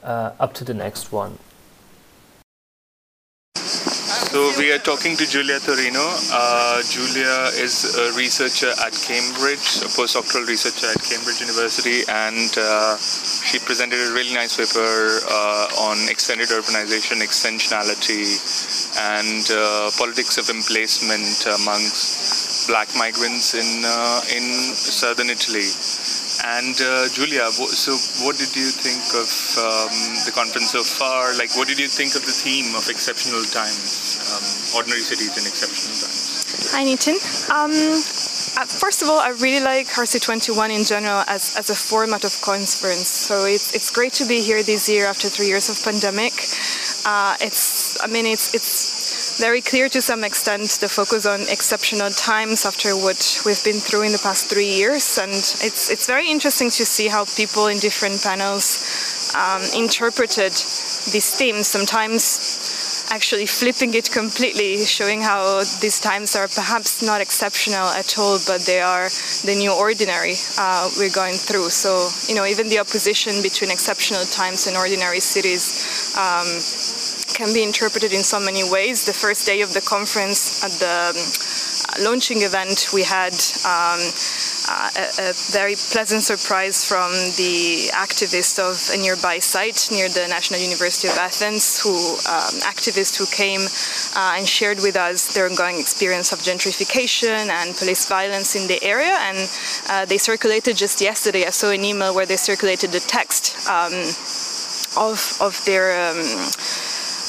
Uh, 0.03 0.31
up 0.39 0.53
to 0.53 0.63
the 0.63 0.73
next 0.85 1.11
one. 1.11 1.37
So 4.37 4.53
we 4.59 4.71
are 4.71 4.77
talking 4.77 5.17
to 5.17 5.25
Giulia 5.25 5.57
Torino. 5.57 6.13
Uh, 6.29 6.83
Giulia 6.83 7.49
is 7.57 7.97
a 7.97 8.13
researcher 8.13 8.69
at 8.85 8.93
Cambridge, 8.93 9.81
a 9.81 9.89
postdoctoral 9.89 10.45
researcher 10.45 10.85
at 10.93 11.01
Cambridge 11.01 11.41
University, 11.41 12.05
and 12.05 12.53
uh, 12.53 12.97
she 13.01 13.57
presented 13.57 13.97
a 13.97 14.13
really 14.13 14.35
nice 14.35 14.53
paper 14.53 15.25
uh, 15.25 15.89
on 15.89 15.97
extended 16.07 16.49
urbanization, 16.49 17.25
extensionality, 17.25 18.37
and 19.17 19.49
uh, 19.49 19.89
politics 19.97 20.37
of 20.37 20.53
emplacement 20.53 21.41
amongst 21.57 22.69
black 22.69 22.93
migrants 22.95 23.57
in 23.57 23.81
uh, 23.89 24.21
in 24.29 24.45
southern 24.77 25.33
Italy. 25.33 25.65
And 26.47 26.79
uh, 26.79 27.09
Giulia, 27.11 27.51
so 27.51 27.91
what 28.23 28.37
did 28.37 28.55
you 28.55 28.71
think 28.71 29.03
of 29.19 29.27
um, 29.59 29.91
the 30.23 30.31
conference 30.31 30.71
so 30.71 30.79
far? 30.79 31.35
Like, 31.35 31.51
what 31.59 31.67
did 31.67 31.77
you 31.77 31.89
think 31.89 32.15
of 32.15 32.23
the 32.23 32.31
theme 32.31 32.71
of 32.71 32.87
exceptional 32.87 33.43
times, 33.51 34.15
um, 34.31 34.79
ordinary 34.79 35.03
cities 35.03 35.35
in 35.35 35.43
exceptional 35.43 35.91
times? 35.99 36.71
Hi, 36.71 36.87
Nitin. 36.87 37.19
Um, 37.51 37.75
uh, 38.55 38.65
first 38.65 39.03
of 39.03 39.09
all, 39.09 39.19
I 39.19 39.35
really 39.43 39.59
like 39.59 39.87
RC21 39.87 40.69
in 40.71 40.85
general 40.85 41.27
as, 41.27 41.57
as 41.57 41.69
a 41.69 41.75
format 41.75 42.23
of 42.23 42.31
conference. 42.39 43.11
So 43.11 43.43
it's, 43.43 43.75
it's 43.75 43.91
great 43.91 44.13
to 44.13 44.25
be 44.25 44.39
here 44.39 44.63
this 44.63 44.87
year 44.87 45.05
after 45.05 45.27
three 45.27 45.47
years 45.47 45.67
of 45.67 45.75
pandemic. 45.83 46.31
Uh, 47.05 47.35
it's, 47.43 47.99
I 48.01 48.07
mean, 48.07 48.25
it's, 48.25 48.55
it's 48.55 48.96
very 49.39 49.61
clear 49.61 49.87
to 49.89 50.01
some 50.01 50.23
extent 50.23 50.77
the 50.81 50.89
focus 50.89 51.25
on 51.25 51.41
exceptional 51.49 52.09
times 52.09 52.65
after 52.65 52.89
what 52.95 53.41
we've 53.45 53.63
been 53.63 53.79
through 53.79 54.03
in 54.03 54.11
the 54.11 54.21
past 54.21 54.49
three 54.49 54.69
years. 54.69 55.17
And 55.17 55.31
it's, 55.31 55.89
it's 55.91 56.07
very 56.07 56.29
interesting 56.29 56.69
to 56.71 56.85
see 56.85 57.07
how 57.07 57.25
people 57.35 57.67
in 57.67 57.77
different 57.77 58.21
panels 58.23 59.33
um, 59.35 59.61
interpreted 59.75 60.51
these 61.13 61.35
themes, 61.37 61.67
sometimes 61.67 63.05
actually 63.09 63.45
flipping 63.45 63.93
it 63.93 64.11
completely, 64.11 64.83
showing 64.83 65.21
how 65.21 65.59
these 65.81 65.99
times 65.99 66.35
are 66.35 66.47
perhaps 66.47 67.01
not 67.01 67.21
exceptional 67.21 67.87
at 67.87 68.17
all, 68.17 68.37
but 68.47 68.61
they 68.61 68.81
are 68.81 69.07
the 69.45 69.55
new 69.57 69.71
ordinary 69.71 70.33
uh, 70.57 70.89
we're 70.97 71.13
going 71.13 71.35
through. 71.35 71.69
So, 71.69 72.09
you 72.27 72.35
know, 72.35 72.45
even 72.45 72.69
the 72.69 72.79
opposition 72.79 73.41
between 73.41 73.71
exceptional 73.71 74.23
times 74.25 74.67
and 74.67 74.75
ordinary 74.75 75.19
cities. 75.19 76.15
Um, 76.17 76.47
can 77.37 77.53
be 77.53 77.61
interpreted 77.61 78.11
in 78.11 78.23
so 78.23 78.39
many 78.39 78.63
ways. 78.67 79.05
The 79.05 79.13
first 79.13 79.45
day 79.45 79.61
of 79.61 79.71
the 79.77 79.81
conference 79.81 80.65
at 80.65 80.73
the 80.81 80.97
um, 81.13 82.03
launching 82.03 82.41
event, 82.41 82.89
we 82.91 83.03
had 83.03 83.37
um, 83.61 84.01
uh, 84.65 84.89
a, 84.97 85.29
a, 85.29 85.33
very 85.53 85.75
pleasant 85.93 86.23
surprise 86.23 86.83
from 86.83 87.13
the 87.37 87.93
activist 87.93 88.57
of 88.57 88.73
a 88.89 88.97
nearby 88.97 89.37
site 89.37 89.87
near 89.91 90.09
the 90.09 90.25
National 90.27 90.59
University 90.59 91.07
of 91.07 91.17
Athens, 91.17 91.79
who 91.79 91.93
um, 92.25 92.53
activists 92.73 93.15
who 93.21 93.27
came 93.29 93.61
uh, 94.17 94.37
and 94.37 94.49
shared 94.49 94.79
with 94.81 94.95
us 94.95 95.31
their 95.35 95.45
ongoing 95.45 95.79
experience 95.79 96.33
of 96.33 96.39
gentrification 96.39 97.53
and 97.53 97.77
police 97.77 98.09
violence 98.09 98.55
in 98.55 98.67
the 98.67 98.81
area. 98.83 99.15
And 99.29 99.37
uh, 99.89 100.05
they 100.05 100.17
circulated 100.17 100.75
just 100.75 101.01
yesterday. 101.01 101.45
I 101.45 101.51
saw 101.51 101.69
an 101.69 101.85
email 101.85 102.15
where 102.15 102.25
they 102.25 102.37
circulated 102.37 102.89
the 102.91 102.99
text 103.01 103.53
um, 103.69 103.93
of 104.97 105.37
of 105.39 105.53
their. 105.65 105.85
Um, 106.09 106.86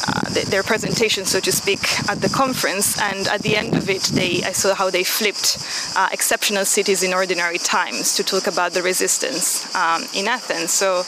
uh, 0.08 0.50
their 0.50 0.62
presentation, 0.62 1.26
so 1.26 1.38
to 1.40 1.52
speak, 1.52 1.80
at 2.08 2.20
the 2.20 2.28
conference. 2.30 2.98
And 3.00 3.28
at 3.28 3.42
the 3.42 3.56
end 3.56 3.76
of 3.76 3.90
it, 3.90 4.04
they, 4.14 4.42
I 4.42 4.52
saw 4.52 4.74
how 4.74 4.88
they 4.90 5.04
flipped 5.04 5.58
uh, 5.96 6.08
exceptional 6.12 6.64
cities 6.64 7.02
in 7.02 7.12
ordinary 7.12 7.58
times 7.58 8.16
to 8.16 8.24
talk 8.24 8.46
about 8.46 8.72
the 8.72 8.82
resistance 8.82 9.74
um, 9.74 10.04
in 10.14 10.26
Athens. 10.28 10.72
So, 10.72 11.04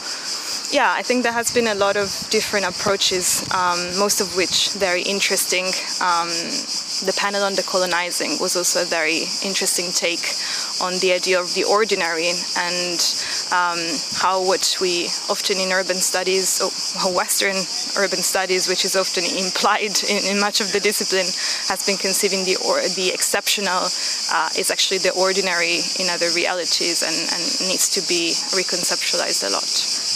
yeah, 0.71 0.93
I 0.93 1.03
think 1.03 1.23
there 1.23 1.33
has 1.33 1.53
been 1.53 1.69
a 1.69 1.75
lot 1.75 1.97
of 1.97 2.09
different 2.31 2.67
approaches, 2.67 3.49
um, 3.55 3.79
most 3.99 4.21
of 4.21 4.37
which 4.37 4.73
very 4.75 5.03
interesting. 5.03 5.67
Um, 6.01 6.29
the 7.09 7.17
panel 7.17 7.43
on 7.43 7.55
decolonizing 7.55 8.41
was 8.41 8.57
also 8.57 8.83
a 8.83 8.85
very 8.85 9.25
interesting 9.43 9.91
take 9.93 10.25
on 10.81 10.99
the 11.01 11.13
idea 11.13 11.41
of 11.41 11.55
the 11.55 11.65
ordinary 11.65 12.29
and 12.57 13.01
um, 13.53 13.79
how 14.23 14.43
what 14.43 14.77
we 14.81 15.07
often 15.29 15.59
in 15.59 15.73
urban 15.73 15.97
studies, 15.97 16.61
or 16.61 17.15
Western 17.15 17.57
urban 17.99 18.23
studies, 18.23 18.69
which 18.69 18.85
is 18.85 18.97
often 18.97 19.25
implied 19.25 19.95
in, 20.09 20.21
in 20.31 20.41
much 20.41 20.61
of 20.61 20.73
the 20.73 20.81
discipline, 20.81 21.27
has 21.69 21.85
been 21.87 21.97
conceiving 21.97 22.45
the 22.45 22.57
or, 22.67 22.81
the 22.95 23.11
exceptional 23.13 23.87
uh, 24.33 24.49
is 24.59 24.71
actually 24.71 24.99
the 24.99 25.13
ordinary 25.19 25.83
in 25.99 26.07
other 26.11 26.29
realities 26.35 27.03
and, 27.03 27.15
and 27.15 27.43
needs 27.69 27.89
to 27.89 28.01
be 28.09 28.33
reconceptualized 28.55 29.47
a 29.47 29.51
lot. 29.51 29.67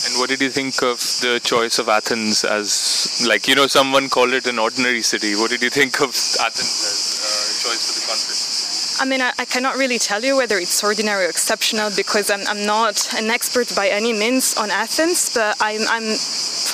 And 0.07 0.21
what 0.21 0.29
did 0.29 0.41
you 0.41 0.51
think 0.51 0.83
of 0.83 0.99
the 1.21 1.41
choice 1.43 1.79
of 1.79 1.89
Athens 1.89 2.45
as, 2.45 3.25
like, 3.27 3.49
you 3.49 3.55
know, 3.55 3.67
someone 3.67 4.09
called 4.09 4.33
it 4.33 4.47
an 4.47 4.59
ordinary 4.59 5.03
city. 5.03 5.35
What 5.35 5.51
did 5.51 5.63
you 5.63 5.71
think 5.71 6.01
of 6.01 6.11
Athens 6.11 6.79
as 6.85 7.01
uh, 7.25 7.69
choice 7.69 7.83
for 7.87 8.01
the 8.01 8.07
conference? 8.07 8.84
I 9.01 9.05
mean, 9.05 9.21
I, 9.21 9.33
I, 9.39 9.45
cannot 9.45 9.77
really 9.77 9.99
tell 9.99 10.23
you 10.23 10.37
whether 10.37 10.57
it's 10.59 10.83
ordinary 10.83 11.27
or 11.27 11.29
exceptional 11.29 11.91
because 11.97 12.31
I'm, 12.31 12.47
I'm 12.47 12.65
not 12.65 13.13
an 13.15 13.29
expert 13.29 13.75
by 13.75 13.89
any 13.89 14.13
means 14.13 14.57
on 14.57 14.71
Athens, 14.71 15.35
but 15.35 15.57
I'm, 15.61 15.83
I'm, 15.89 16.15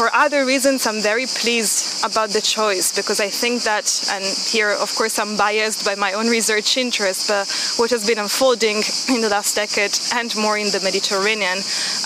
for 0.01 0.09
other 0.15 0.47
reasons, 0.47 0.87
I'm 0.87 1.03
very 1.03 1.27
pleased 1.27 2.03
about 2.07 2.31
the 2.31 2.41
choice 2.41 2.91
because 2.91 3.21
I 3.21 3.29
think 3.29 3.65
that, 3.65 3.85
and 4.11 4.25
here, 4.25 4.71
of 4.73 4.89
course, 4.97 5.19
I'm 5.19 5.37
biased 5.37 5.85
by 5.85 5.95
my 5.95 6.15
own 6.15 6.29
research 6.29 6.79
interest, 6.79 7.29
but 7.29 7.45
what 7.77 7.91
has 7.91 8.07
been 8.07 8.17
unfolding 8.17 8.81
in 9.13 9.21
the 9.21 9.29
last 9.29 9.57
decade 9.57 9.93
and 10.15 10.35
more 10.41 10.57
in 10.57 10.73
the 10.73 10.81
Mediterranean 10.81 11.59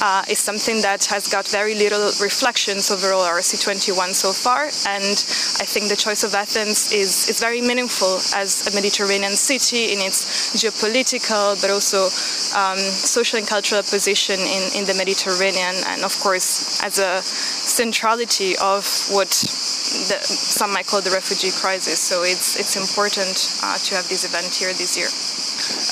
uh, 0.03 0.25
is 0.29 0.41
something 0.41 0.83
that 0.83 1.05
has 1.05 1.29
got 1.29 1.47
very 1.47 1.77
little 1.77 2.11
reflections 2.19 2.91
overall 2.91 3.23
RC21 3.23 4.11
so 4.11 4.33
far, 4.33 4.65
and 4.91 5.15
I 5.63 5.65
think 5.65 5.87
the 5.89 5.95
choice 5.95 6.25
of 6.25 6.35
Athens 6.35 6.91
is, 6.91 7.29
is 7.31 7.39
very 7.39 7.61
meaningful 7.61 8.19
as 8.35 8.67
a 8.67 8.75
Mediterranean 8.75 9.37
city 9.39 9.93
in 9.95 10.01
its 10.03 10.51
geopolitical 10.59 11.55
but 11.63 11.71
also 11.71 12.11
um, 12.59 12.79
social 12.79 13.39
and 13.39 13.47
cultural 13.47 13.83
position 13.83 14.41
in, 14.41 14.83
in 14.83 14.85
the 14.85 14.95
Mediterranean, 14.99 15.79
and 15.95 16.03
of 16.03 16.19
course, 16.19 16.83
as 16.83 16.99
a 16.99 17.23
centrality 17.85 18.57
of 18.57 18.83
what 19.15 19.29
the, 20.09 20.19
some 20.25 20.73
might 20.73 20.87
call 20.87 21.03
the 21.03 21.11
refugee 21.11 21.53
crisis. 21.63 21.99
So 22.01 22.23
it's, 22.23 22.59
it's 22.59 22.77
important 22.77 23.37
uh, 23.63 23.77
to 23.87 23.91
have 23.97 24.09
this 24.09 24.25
event 24.25 24.53
here 24.55 24.73
this 24.73 24.97
year. 24.97 25.11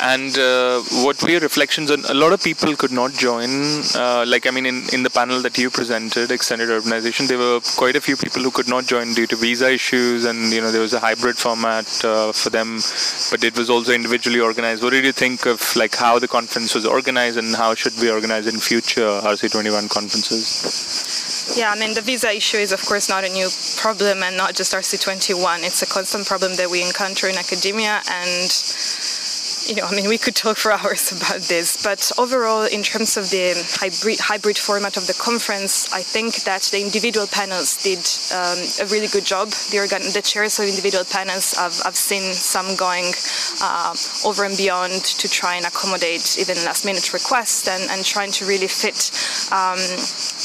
and 0.02 0.36
uh, 0.38 0.82
what 1.04 1.22
were 1.22 1.30
your 1.30 1.40
reflections 1.40 1.90
on? 1.90 2.04
A 2.08 2.14
lot 2.14 2.32
of 2.32 2.42
people 2.42 2.74
could 2.76 2.90
not 2.90 3.12
join. 3.12 3.50
Uh, 3.94 4.24
like 4.26 4.46
I 4.46 4.50
mean, 4.50 4.66
in, 4.66 4.82
in 4.92 5.02
the 5.02 5.10
panel 5.10 5.40
that 5.42 5.56
you 5.58 5.70
presented, 5.70 6.30
extended 6.30 6.68
urbanization, 6.68 7.28
there 7.28 7.38
were 7.38 7.60
quite 7.76 7.96
a 7.96 8.00
few 8.00 8.16
people 8.16 8.42
who 8.42 8.50
could 8.50 8.68
not 8.68 8.86
join 8.86 9.14
due 9.14 9.26
to 9.26 9.36
visa 9.36 9.70
issues, 9.70 10.24
and 10.24 10.52
you 10.52 10.60
know 10.60 10.70
there 10.72 10.80
was 10.80 10.94
a 10.94 11.00
hybrid 11.00 11.36
format 11.36 11.86
uh, 12.04 12.32
for 12.32 12.50
them, 12.50 12.80
but 13.30 13.44
it 13.44 13.56
was 13.56 13.70
also 13.70 13.92
individually 13.92 14.40
organized. 14.40 14.82
What 14.82 14.90
did 14.90 15.04
you 15.04 15.12
think 15.12 15.46
of 15.46 15.60
like 15.76 15.94
how 15.94 16.18
the 16.18 16.28
conference 16.28 16.74
was 16.74 16.84
organized, 16.84 17.38
and 17.38 17.54
how 17.54 17.74
should 17.74 17.94
we 18.00 18.10
organize 18.10 18.46
in 18.46 18.58
future 18.58 19.10
RC21 19.34 19.88
conferences? 19.90 21.21
Yeah, 21.56 21.70
I 21.70 21.78
mean, 21.78 21.94
the 21.94 22.00
visa 22.00 22.30
issue 22.30 22.56
is, 22.56 22.72
of 22.72 22.80
course, 22.86 23.08
not 23.08 23.24
a 23.24 23.28
new 23.28 23.48
problem 23.76 24.22
and 24.22 24.36
not 24.36 24.54
just 24.54 24.72
RC21. 24.72 25.64
It's 25.64 25.82
a 25.82 25.86
constant 25.86 26.26
problem 26.26 26.54
that 26.56 26.70
we 26.70 26.82
encounter 26.82 27.26
in 27.28 27.36
academia, 27.36 28.00
and 28.08 28.48
you 29.68 29.76
know, 29.76 29.86
I 29.86 29.94
mean, 29.94 30.08
we 30.08 30.18
could 30.18 30.34
talk 30.34 30.56
for 30.56 30.72
hours 30.78 31.12
about 31.12 31.42
this, 31.42 31.82
but 31.82 32.10
overall, 32.18 32.64
in 32.64 32.82
terms 32.82 33.16
of 33.16 33.30
the 33.30 33.54
hybrid, 33.78 34.18
hybrid 34.18 34.58
format 34.58 34.96
of 34.96 35.06
the 35.06 35.14
conference, 35.14 35.92
I 35.92 36.02
think 36.02 36.42
that 36.44 36.62
the 36.72 36.80
individual 36.80 37.26
panels 37.26 37.76
did 37.82 38.02
um, 38.34 38.58
a 38.80 38.86
really 38.90 39.08
good 39.08 39.24
job. 39.24 39.50
The, 39.70 39.78
organ- 39.80 40.12
the 40.12 40.22
chairs 40.22 40.58
of 40.58 40.66
individual 40.66 41.04
panels, 41.04 41.54
I've, 41.58 41.78
I've 41.84 41.96
seen 41.96 42.32
some 42.32 42.74
going 42.76 43.12
uh, 43.62 43.94
over 44.24 44.44
and 44.44 44.56
beyond 44.56 45.04
to 45.20 45.28
try 45.28 45.56
and 45.56 45.66
accommodate 45.66 46.38
even 46.38 46.56
last 46.64 46.84
minute 46.84 47.12
requests 47.12 47.68
and, 47.68 47.90
and 47.90 48.04
trying 48.04 48.32
to 48.32 48.46
really 48.46 48.68
fit 48.68 49.12
um, 49.52 49.78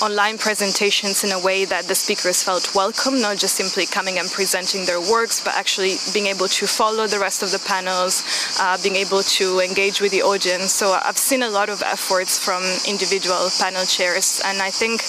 online 0.03 0.37
presentations 0.37 1.23
in 1.23 1.31
a 1.31 1.39
way 1.39 1.65
that 1.65 1.85
the 1.85 1.95
speakers 1.95 2.43
felt 2.43 2.75
welcome, 2.75 3.21
not 3.21 3.37
just 3.37 3.55
simply 3.55 3.85
coming 3.85 4.19
and 4.19 4.29
presenting 4.29 4.85
their 4.85 4.99
works, 4.99 5.41
but 5.43 5.55
actually 5.55 5.95
being 6.13 6.27
able 6.27 6.47
to 6.47 6.67
follow 6.67 7.07
the 7.07 7.19
rest 7.19 7.41
of 7.41 7.51
the 7.51 7.59
panels, 7.59 8.23
uh, 8.59 8.77
being 8.83 8.95
able 8.95 9.06
to 9.07 9.59
engage 9.59 10.01
with 10.01 10.11
the 10.11 10.21
audience. 10.21 10.73
So 10.73 10.91
I've 10.91 11.17
seen 11.17 11.43
a 11.43 11.49
lot 11.49 11.69
of 11.69 11.81
efforts 11.81 12.37
from 12.37 12.61
individual 12.87 13.49
panel 13.59 13.85
chairs, 13.85 14.41
and 14.43 14.61
I 14.61 14.69
think 14.69 15.01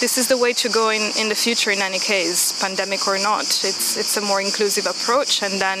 this 0.00 0.16
is 0.18 0.28
the 0.28 0.38
way 0.38 0.52
to 0.54 0.68
go 0.68 0.90
in, 0.90 1.02
in 1.18 1.28
the 1.28 1.34
future 1.34 1.70
in 1.70 1.82
any 1.82 1.98
case, 1.98 2.62
pandemic 2.62 3.06
or 3.08 3.18
not. 3.18 3.42
It's, 3.42 3.96
it's 3.96 4.16
a 4.16 4.20
more 4.20 4.40
inclusive 4.40 4.86
approach, 4.86 5.42
and 5.42 5.60
then 5.60 5.78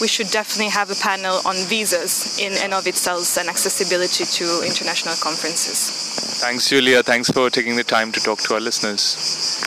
we 0.00 0.08
should 0.08 0.30
definitely 0.30 0.70
have 0.70 0.90
a 0.90 0.96
panel 0.96 1.40
on 1.46 1.56
visas 1.68 2.38
in 2.38 2.52
and 2.54 2.74
of 2.74 2.86
itself 2.86 3.36
and 3.38 3.48
accessibility 3.48 4.24
to 4.24 4.44
international 4.66 5.14
conferences. 5.22 6.40
Thanks, 6.42 6.68
Giulia. 6.68 7.02
Thanks 7.02 7.30
for 7.30 7.50
taking 7.50 7.76
the 7.76 7.84
time 7.84 8.12
to 8.12 8.20
talk 8.20 8.40
to 8.40 8.54
our 8.54 8.60
listeners. 8.60 9.66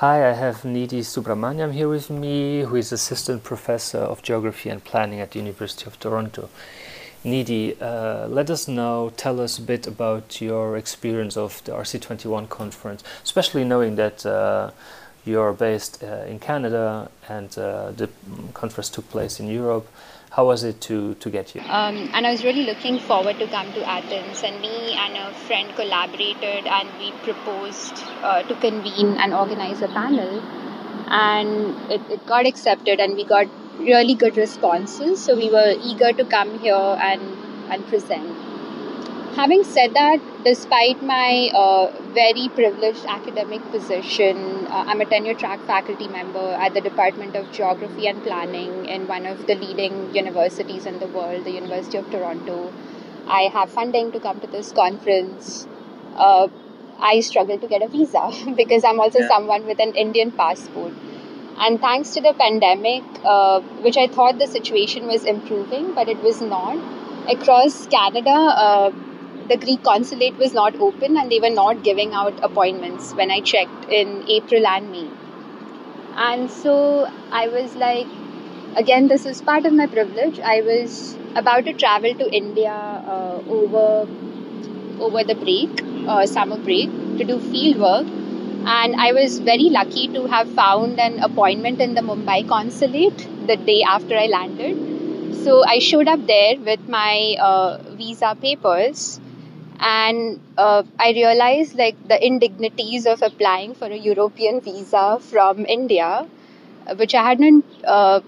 Hi, 0.00 0.28
I 0.28 0.34
have 0.34 0.56
Nidhi 0.60 1.00
Subramanyam 1.00 1.72
here 1.72 1.88
with 1.88 2.10
me, 2.10 2.60
who 2.64 2.76
is 2.76 2.92
Assistant 2.92 3.42
Professor 3.42 3.96
of 3.96 4.20
Geography 4.20 4.68
and 4.68 4.84
Planning 4.84 5.20
at 5.20 5.30
the 5.30 5.38
University 5.38 5.86
of 5.86 5.98
Toronto. 5.98 6.50
Nidhi, 7.24 7.80
uh, 7.80 8.26
let 8.28 8.50
us 8.50 8.68
know, 8.68 9.10
tell 9.16 9.40
us 9.40 9.58
a 9.58 9.62
bit 9.62 9.86
about 9.86 10.38
your 10.38 10.76
experience 10.76 11.38
of 11.38 11.64
the 11.64 11.72
RC21 11.72 12.50
conference, 12.50 13.02
especially 13.24 13.64
knowing 13.64 13.96
that 13.96 14.26
uh, 14.26 14.70
you're 15.24 15.54
based 15.54 16.04
uh, 16.04 16.26
in 16.28 16.40
Canada 16.40 17.10
and 17.26 17.56
uh, 17.56 17.90
the 17.92 18.10
conference 18.52 18.90
took 18.90 19.08
place 19.08 19.40
in 19.40 19.48
Europe. 19.48 19.88
How 20.36 20.44
was 20.44 20.64
it 20.64 20.82
to, 20.82 21.14
to 21.14 21.30
get 21.30 21.48
here? 21.48 21.62
Um, 21.66 22.10
and 22.12 22.26
I 22.26 22.30
was 22.30 22.44
really 22.44 22.64
looking 22.64 22.98
forward 22.98 23.38
to 23.38 23.46
come 23.46 23.72
to 23.72 23.88
Athens. 23.88 24.42
And 24.42 24.60
me 24.60 24.92
and 24.92 25.16
a 25.16 25.32
friend 25.32 25.74
collaborated 25.74 26.66
and 26.66 26.90
we 26.98 27.10
proposed 27.22 27.94
uh, 28.22 28.42
to 28.42 28.54
convene 28.56 29.16
and 29.16 29.32
organize 29.32 29.80
a 29.80 29.88
panel. 29.88 30.42
And 31.08 31.90
it, 31.90 32.02
it 32.10 32.26
got 32.26 32.44
accepted 32.44 33.00
and 33.00 33.16
we 33.16 33.24
got 33.24 33.46
really 33.78 34.14
good 34.14 34.36
responses. 34.36 35.20
So 35.20 35.34
we 35.34 35.48
were 35.48 35.74
eager 35.82 36.12
to 36.12 36.24
come 36.26 36.58
here 36.58 36.74
and, 36.74 37.22
and 37.72 37.86
present. 37.86 38.35
Having 39.36 39.64
said 39.64 39.92
that, 39.92 40.18
despite 40.44 41.02
my 41.02 41.50
uh, 41.54 41.92
very 42.14 42.48
privileged 42.54 43.04
academic 43.04 43.60
position, 43.70 44.66
uh, 44.68 44.84
I'm 44.86 45.02
a 45.02 45.04
tenure 45.04 45.34
track 45.34 45.60
faculty 45.66 46.08
member 46.08 46.54
at 46.58 46.72
the 46.72 46.80
Department 46.80 47.36
of 47.36 47.52
Geography 47.52 48.06
and 48.06 48.22
Planning 48.22 48.86
in 48.86 49.06
one 49.06 49.26
of 49.26 49.46
the 49.46 49.54
leading 49.54 50.14
universities 50.14 50.86
in 50.86 51.00
the 51.00 51.06
world, 51.06 51.44
the 51.44 51.50
University 51.50 51.98
of 51.98 52.10
Toronto. 52.10 52.72
I 53.26 53.50
have 53.52 53.70
funding 53.70 54.10
to 54.12 54.20
come 54.20 54.40
to 54.40 54.46
this 54.46 54.72
conference. 54.72 55.66
Uh, 56.16 56.48
I 56.98 57.20
struggle 57.20 57.58
to 57.58 57.68
get 57.68 57.82
a 57.82 57.88
visa 57.88 58.32
because 58.56 58.84
I'm 58.84 58.98
also 59.00 59.18
yeah. 59.18 59.28
someone 59.28 59.66
with 59.66 59.80
an 59.80 59.92
Indian 59.92 60.32
passport. 60.32 60.94
And 61.58 61.78
thanks 61.78 62.14
to 62.14 62.22
the 62.22 62.32
pandemic, 62.32 63.04
uh, 63.22 63.60
which 63.82 63.98
I 63.98 64.06
thought 64.06 64.38
the 64.38 64.46
situation 64.46 65.06
was 65.06 65.26
improving, 65.26 65.92
but 65.92 66.08
it 66.08 66.22
was 66.22 66.40
not. 66.40 66.78
Across 67.28 67.88
Canada, 67.88 68.30
uh, 68.30 68.92
the 69.48 69.56
Greek 69.56 69.82
consulate 69.82 70.36
was 70.38 70.54
not 70.54 70.74
open 70.76 71.16
and 71.16 71.30
they 71.30 71.40
were 71.40 71.54
not 71.54 71.82
giving 71.82 72.12
out 72.14 72.34
appointments 72.42 73.12
when 73.14 73.30
I 73.30 73.40
checked 73.40 73.84
in 73.88 74.24
April 74.28 74.66
and 74.66 74.90
May. 74.90 75.08
And 76.16 76.50
so 76.50 77.08
I 77.30 77.48
was 77.48 77.74
like, 77.76 78.06
again, 78.76 79.08
this 79.08 79.26
is 79.26 79.40
part 79.42 79.66
of 79.66 79.72
my 79.72 79.86
privilege. 79.86 80.40
I 80.40 80.62
was 80.62 81.16
about 81.36 81.64
to 81.66 81.72
travel 81.74 82.14
to 82.14 82.30
India 82.34 82.72
uh, 82.72 83.40
over 83.48 84.08
over 84.98 85.22
the 85.24 85.34
break, 85.34 85.82
uh, 86.08 86.26
summer 86.26 86.58
break, 86.58 86.88
to 87.18 87.24
do 87.24 87.38
field 87.38 87.78
work. 87.78 88.06
And 88.66 88.96
I 88.96 89.12
was 89.12 89.38
very 89.38 89.68
lucky 89.70 90.08
to 90.08 90.26
have 90.26 90.48
found 90.50 90.98
an 90.98 91.20
appointment 91.20 91.80
in 91.80 91.94
the 91.94 92.00
Mumbai 92.00 92.48
consulate 92.48 93.28
the 93.46 93.56
day 93.56 93.82
after 93.82 94.16
I 94.16 94.26
landed. 94.26 95.36
So 95.44 95.64
I 95.64 95.78
showed 95.78 96.08
up 96.08 96.26
there 96.26 96.58
with 96.58 96.88
my 96.88 97.36
uh, 97.40 97.78
visa 97.92 98.36
papers 98.40 99.20
and 99.80 100.40
uh, 100.56 100.82
I 100.98 101.10
realized 101.12 101.76
like 101.76 101.96
the 102.08 102.24
indignities 102.24 103.06
of 103.06 103.22
applying 103.22 103.74
for 103.74 103.86
a 103.86 103.96
European 103.96 104.60
visa 104.60 105.18
from 105.20 105.66
India, 105.66 106.26
which 106.96 107.14
I 107.14 107.22
hadn't 107.22 107.64
uh, 107.84 108.20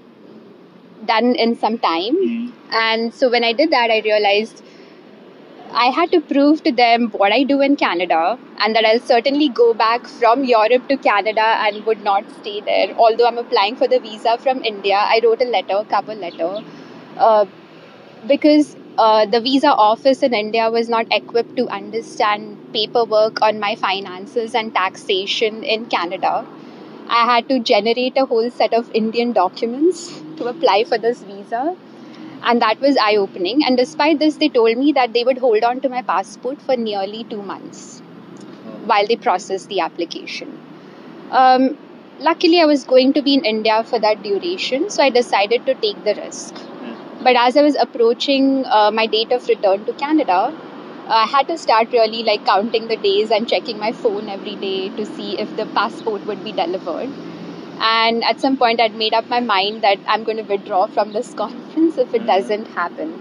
done 1.07 1.35
in 1.35 1.57
some 1.57 1.79
time. 1.79 2.17
Mm-hmm. 2.17 2.51
And 2.73 3.15
so 3.15 3.31
when 3.31 3.45
I 3.45 3.53
did 3.53 3.71
that, 3.71 3.91
I 3.91 4.01
realized 4.01 4.63
I 5.73 5.87
had 5.87 6.11
to 6.13 6.21
prove 6.21 6.63
to 6.65 6.73
them 6.73 7.09
what 7.11 7.31
I 7.31 7.43
do 7.45 7.61
in 7.61 7.77
Canada 7.77 8.39
and 8.59 8.75
that 8.75 8.85
I'll 8.85 9.01
certainly 9.01 9.49
go 9.49 9.75
back 9.75 10.07
from 10.07 10.45
Europe 10.45 10.89
to 10.89 10.97
Canada 10.97 11.45
and 11.45 11.85
would 11.85 12.03
not 12.03 12.25
stay 12.41 12.61
there. 12.61 12.95
Although 12.97 13.27
I'm 13.27 13.39
applying 13.39 13.77
for 13.77 13.87
the 13.87 13.99
visa 13.99 14.39
from 14.39 14.65
India, 14.65 14.97
I 14.97 15.21
wrote 15.23 15.43
a 15.43 15.45
letter, 15.45 15.85
cover 15.89 16.15
letter, 16.15 16.63
uh, 17.19 17.45
because 18.27 18.77
uh, 18.99 19.27
the 19.27 19.41
visa 19.41 19.69
office 19.69 20.23
in 20.25 20.35
India 20.35 20.71
was 20.71 20.89
not 20.89 21.07
equipped 21.13 21.57
to 21.57 21.69
understand 21.69 22.59
paperwork 22.73 23.41
on 23.43 23.61
my 23.61 23.77
finances 23.77 24.57
and 24.57 24.75
taxation 24.75 25.63
in 25.63 25.87
Canada. 25.87 26.45
I 27.09 27.25
had 27.25 27.49
to 27.49 27.61
generate 27.61 28.17
a 28.17 28.27
whole 28.27 28.51
set 28.51 28.75
of 28.75 28.91
Indian 28.93 29.33
documents 29.33 30.21
to 30.39 30.49
apply 30.49 30.85
for 30.85 30.99
this 30.99 31.23
visa. 31.23 31.77
And 32.43 32.61
that 32.61 32.81
was 32.81 32.97
eye 32.97 33.17
opening. 33.17 33.65
And 33.65 33.77
despite 33.77 34.19
this, 34.19 34.37
they 34.37 34.49
told 34.49 34.77
me 34.77 34.93
that 34.93 35.13
they 35.13 35.23
would 35.25 35.39
hold 35.39 35.63
on 35.63 35.81
to 35.83 35.89
my 35.89 36.03
passport 36.03 36.61
for 36.61 36.77
nearly 36.77 37.25
two 37.25 37.43
months 37.43 38.01
while 38.85 39.07
they 39.07 39.17
processed 39.17 39.69
the 39.69 39.81
application. 39.81 40.59
Um, 41.31 41.79
luckily, 42.19 42.61
I 42.61 42.65
was 42.65 42.85
going 42.85 43.13
to 43.13 43.23
be 43.23 43.35
in 43.35 43.45
India 43.45 43.85
for 43.85 44.01
that 44.01 44.23
duration, 44.25 44.91
so 44.91 45.05
I 45.05 45.11
decided 45.11 45.67
to 45.67 45.75
take 45.75 46.03
the 46.05 46.15
risk. 46.15 46.68
But 47.21 47.35
as 47.37 47.57
I 47.57 47.63
was 47.63 47.75
approaching 47.75 48.65
uh, 48.67 48.91
my 48.93 49.07
date 49.07 49.33
of 49.33 49.49
return 49.49 49.85
to 49.87 49.93
Canada, 49.93 50.55
I 51.09 51.27
had 51.27 51.49
to 51.49 51.59
start 51.59 51.91
really 51.93 52.23
like 52.23 52.45
counting 52.45 52.87
the 52.87 52.97
days 52.97 53.31
and 53.31 53.49
checking 53.49 53.79
my 53.79 53.93
phone 53.93 54.29
every 54.29 54.55
day 54.55 54.91
to 54.91 55.05
see 55.05 55.39
if 55.39 55.57
the 55.57 55.67
passport 55.67 56.25
would 56.27 56.45
be 56.45 56.53
delivered. 56.53 57.11
And 57.81 58.23
at 58.25 58.41
some 58.41 58.57
point, 58.57 58.81
I'd 58.81 58.95
made 58.95 59.15
up 59.15 59.29
my 59.29 59.41
mind 59.41 59.83
that 59.83 59.99
I'm 60.07 60.23
going 60.23 60.37
to 60.37 60.45
withdraw 60.45 60.87
from 60.87 61.13
this 61.13 61.35
conference 61.43 61.99
if 61.99 62.15
it 62.15 62.25
doesn't 62.27 62.67
happen. 62.69 63.21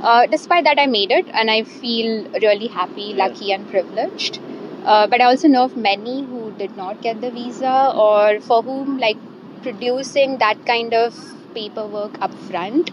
Uh, 0.00 0.26
despite 0.26 0.64
that, 0.64 0.78
I 0.78 0.86
made 0.86 1.10
it, 1.10 1.26
and 1.32 1.50
I 1.50 1.64
feel 1.64 2.28
really 2.40 2.68
happy, 2.68 3.14
lucky, 3.14 3.52
and 3.52 3.68
privileged. 3.68 4.38
Uh, 4.84 5.08
but 5.08 5.20
I 5.20 5.24
also 5.24 5.48
know 5.48 5.64
of 5.64 5.76
many 5.76 6.22
who 6.22 6.52
did 6.52 6.76
not 6.76 7.02
get 7.02 7.20
the 7.20 7.32
visa, 7.32 7.92
or 7.96 8.40
for 8.40 8.62
whom 8.62 8.98
like 8.98 9.16
producing 9.62 10.38
that 10.38 10.64
kind 10.66 10.94
of 10.94 11.18
paperwork 11.52 12.20
up 12.20 12.30
upfront 12.30 12.90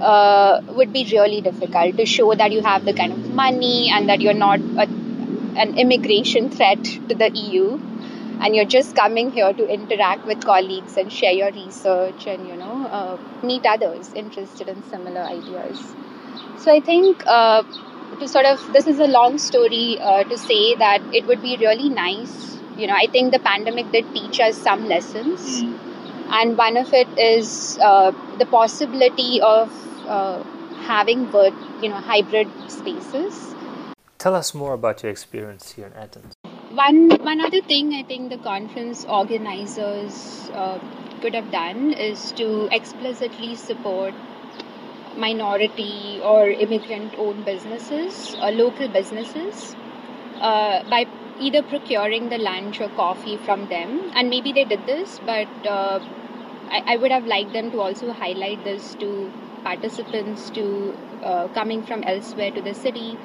uh, 0.00 0.60
would 0.68 0.92
be 0.92 1.06
really 1.12 1.40
difficult 1.40 1.96
to 1.96 2.06
show 2.06 2.34
that 2.34 2.52
you 2.52 2.62
have 2.62 2.84
the 2.84 2.92
kind 2.92 3.12
of 3.12 3.30
money 3.30 3.90
and 3.92 4.08
that 4.08 4.20
you're 4.20 4.34
not 4.34 4.60
a, 4.76 4.88
an 5.56 5.74
immigration 5.76 6.50
threat 6.50 6.82
to 7.08 7.14
the 7.14 7.30
EU 7.34 7.78
and 8.40 8.54
you're 8.54 8.66
just 8.76 8.94
coming 8.94 9.30
here 9.30 9.52
to 9.52 9.66
interact 9.66 10.26
with 10.26 10.44
colleagues 10.44 10.96
and 10.96 11.10
share 11.12 11.32
your 11.32 11.50
research 11.52 12.26
and 12.26 12.46
you 12.46 12.56
know 12.56 12.86
uh, 12.86 13.16
meet 13.42 13.64
others 13.66 14.12
interested 14.14 14.68
in 14.68 14.82
similar 14.84 15.22
ideas. 15.22 15.94
So 16.58 16.72
i 16.72 16.80
think 16.80 17.22
uh, 17.26 17.62
to 18.20 18.28
sort 18.28 18.46
of 18.46 18.60
this 18.72 18.86
is 18.86 18.98
a 18.98 19.06
long 19.06 19.38
story 19.38 19.98
uh, 20.00 20.24
to 20.24 20.38
say 20.38 20.74
that 20.76 21.02
it 21.12 21.26
would 21.26 21.42
be 21.42 21.56
really 21.64 21.88
nice 21.90 22.34
you 22.76 22.86
know 22.86 22.94
i 22.94 23.06
think 23.16 23.32
the 23.32 23.40
pandemic 23.48 23.90
did 23.92 24.12
teach 24.14 24.40
us 24.40 24.56
some 24.68 24.84
lessons. 24.94 25.62
Mm. 25.62 25.74
and 26.38 26.58
one 26.58 26.76
of 26.76 26.92
it 26.98 27.08
is 27.24 27.78
uh, 27.88 28.12
the 28.38 28.46
possibility 28.46 29.40
of 29.40 29.70
uh, 30.06 30.42
having 30.82 31.24
you 31.82 31.88
know 31.88 31.96
hybrid 31.96 32.48
spaces. 32.68 33.54
Tell 34.18 34.34
us 34.34 34.54
more 34.54 34.72
about 34.74 35.02
your 35.02 35.12
experience 35.12 35.72
here 35.72 35.86
in 35.86 35.92
Athens. 35.92 36.34
One 36.70 37.10
one 37.24 37.40
other 37.40 37.60
thing 37.60 37.92
I 37.94 38.02
think 38.02 38.30
the 38.30 38.38
conference 38.38 39.04
organizers 39.04 40.50
uh, 40.54 40.78
could 41.20 41.34
have 41.34 41.50
done 41.50 41.92
is 41.92 42.32
to 42.32 42.68
explicitly 42.70 43.54
support 43.56 44.14
minority 45.16 46.20
or 46.22 46.48
immigrant 46.48 47.14
owned 47.18 47.44
businesses 47.44 48.36
or 48.42 48.50
local 48.50 48.88
businesses 48.88 49.74
uh, 50.40 50.82
by 50.90 51.06
either 51.38 51.62
procuring 51.62 52.28
the 52.28 52.38
lunch 52.38 52.80
or 52.80 52.88
coffee 52.90 53.36
from 53.36 53.66
them 53.68 54.10
and 54.14 54.30
maybe 54.30 54.52
they 54.52 54.64
did 54.64 54.84
this 54.86 55.20
but 55.24 55.48
uh, 55.66 56.00
I, 56.70 56.94
I, 56.94 56.96
would 56.96 57.10
have 57.10 57.26
liked 57.26 57.52
them 57.52 57.70
to 57.72 57.80
also 57.80 58.12
highlight 58.12 58.64
this 58.64 58.94
to 58.96 59.32
participants 59.62 60.50
to 60.50 60.96
uh, 61.22 61.48
coming 61.48 61.82
from 61.82 62.02
elsewhere 62.04 62.50
to 62.52 62.62
the 62.62 62.74
city 62.74 63.18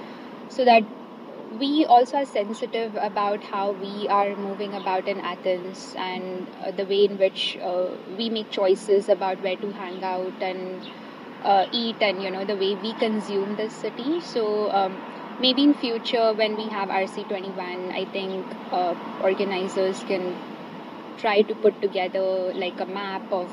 so 0.50 0.66
that 0.66 0.84
we 1.60 1.86
also 1.86 2.18
are 2.18 2.26
sensitive 2.26 2.96
about 2.96 3.44
how 3.44 3.72
we 3.72 4.08
are 4.08 4.36
moving 4.36 4.74
about 4.74 5.08
in 5.08 5.20
Athens 5.20 5.94
and 5.98 6.48
uh, 6.64 6.72
the 6.72 6.86
way 6.86 7.06
in 7.06 7.18
which 7.18 7.58
uh, 7.62 7.88
we 8.18 8.30
make 8.30 8.50
choices 8.50 9.10
about 9.10 9.42
where 9.44 9.58
to 9.58 9.72
hang 9.72 10.04
out 10.04 10.42
and 10.42 10.89
uh, 11.44 11.66
eat 11.72 11.98
and 12.02 12.24
you 12.24 12.32
know 12.32 12.46
the 12.46 12.56
way 12.56 12.76
we 12.76 12.94
consume 12.94 13.56
the 13.58 13.70
city. 13.70 14.22
So 14.22 14.72
um, 14.72 14.98
maybe 15.42 15.64
in 15.64 15.74
future 15.74 16.34
when 16.34 16.56
we 16.56 16.66
have 16.70 16.89
rc21 16.89 17.92
i 18.00 18.06
think 18.16 18.46
uh, 18.72 18.94
organizers 19.24 20.04
can 20.04 20.36
try 21.22 21.41
to 21.41 21.55
put 21.55 21.82
together 21.82 22.53
like 22.53 22.80
a 22.80 22.86
map 22.86 23.32
of 23.32 23.49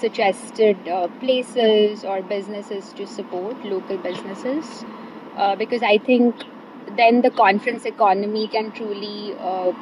suggested 0.00 0.88
uh, 0.88 1.08
places 1.20 2.04
or 2.04 2.22
businesses 2.22 2.92
to 2.92 3.06
support 3.06 3.64
local 3.64 3.98
businesses 3.98 4.84
uh, 5.36 5.54
because 5.56 5.82
i 5.82 5.98
think 5.98 6.44
then 6.96 7.20
the 7.22 7.30
conference 7.30 7.84
economy 7.84 8.46
can 8.48 8.70
truly 8.72 9.34
uh, 9.40 9.72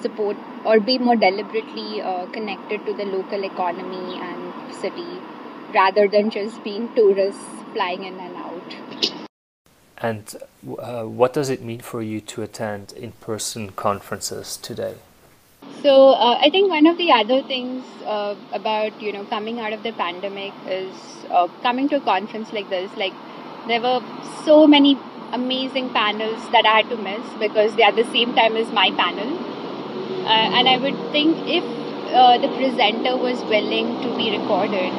support 0.00 0.36
or 0.64 0.80
be 0.80 0.98
more 0.98 1.16
deliberately 1.16 2.00
uh, 2.00 2.26
connected 2.26 2.84
to 2.86 2.92
the 2.92 3.04
local 3.04 3.44
economy 3.44 4.18
and 4.20 4.74
city 4.74 5.20
rather 5.74 6.08
than 6.08 6.30
just 6.30 6.62
being 6.64 6.92
tourists 6.94 7.44
flying 7.72 8.04
in 8.04 8.18
and 8.18 8.36
out. 8.36 8.76
And 9.98 10.36
uh, 10.78 11.04
what 11.04 11.32
does 11.32 11.48
it 11.50 11.62
mean 11.62 11.80
for 11.80 12.02
you 12.02 12.20
to 12.20 12.42
attend 12.42 12.92
in 12.92 13.12
person 13.12 13.70
conferences 13.70 14.56
today? 14.56 14.96
So 15.86 16.14
uh, 16.14 16.36
I 16.40 16.50
think 16.50 16.68
one 16.68 16.84
of 16.88 16.96
the 16.98 17.12
other 17.12 17.42
things 17.42 17.84
uh, 18.04 18.34
about 18.52 19.00
you 19.00 19.12
know 19.12 19.24
coming 19.26 19.60
out 19.60 19.72
of 19.72 19.84
the 19.84 19.92
pandemic 19.92 20.52
is 20.66 21.02
uh, 21.30 21.46
coming 21.62 21.88
to 21.90 21.98
a 21.98 22.00
conference 22.00 22.52
like 22.52 22.68
this. 22.70 22.90
Like 22.96 23.12
there 23.68 23.80
were 23.80 24.00
so 24.44 24.66
many 24.66 24.98
amazing 25.32 25.90
panels 25.90 26.48
that 26.50 26.66
I 26.66 26.72
had 26.78 26.88
to 26.90 26.96
miss 26.96 27.28
because 27.38 27.76
they 27.76 27.84
are 27.84 27.92
the 27.92 28.06
same 28.16 28.34
time 28.34 28.56
as 28.56 28.72
my 28.72 28.90
panel, 29.02 29.30
uh, 30.26 30.56
and 30.58 30.68
I 30.68 30.76
would 30.78 30.98
think 31.12 31.46
if 31.58 31.62
uh, 32.22 32.38
the 32.38 32.48
presenter 32.56 33.16
was 33.16 33.44
willing 33.44 33.94
to 34.02 34.16
be 34.16 34.36
recorded, 34.36 34.92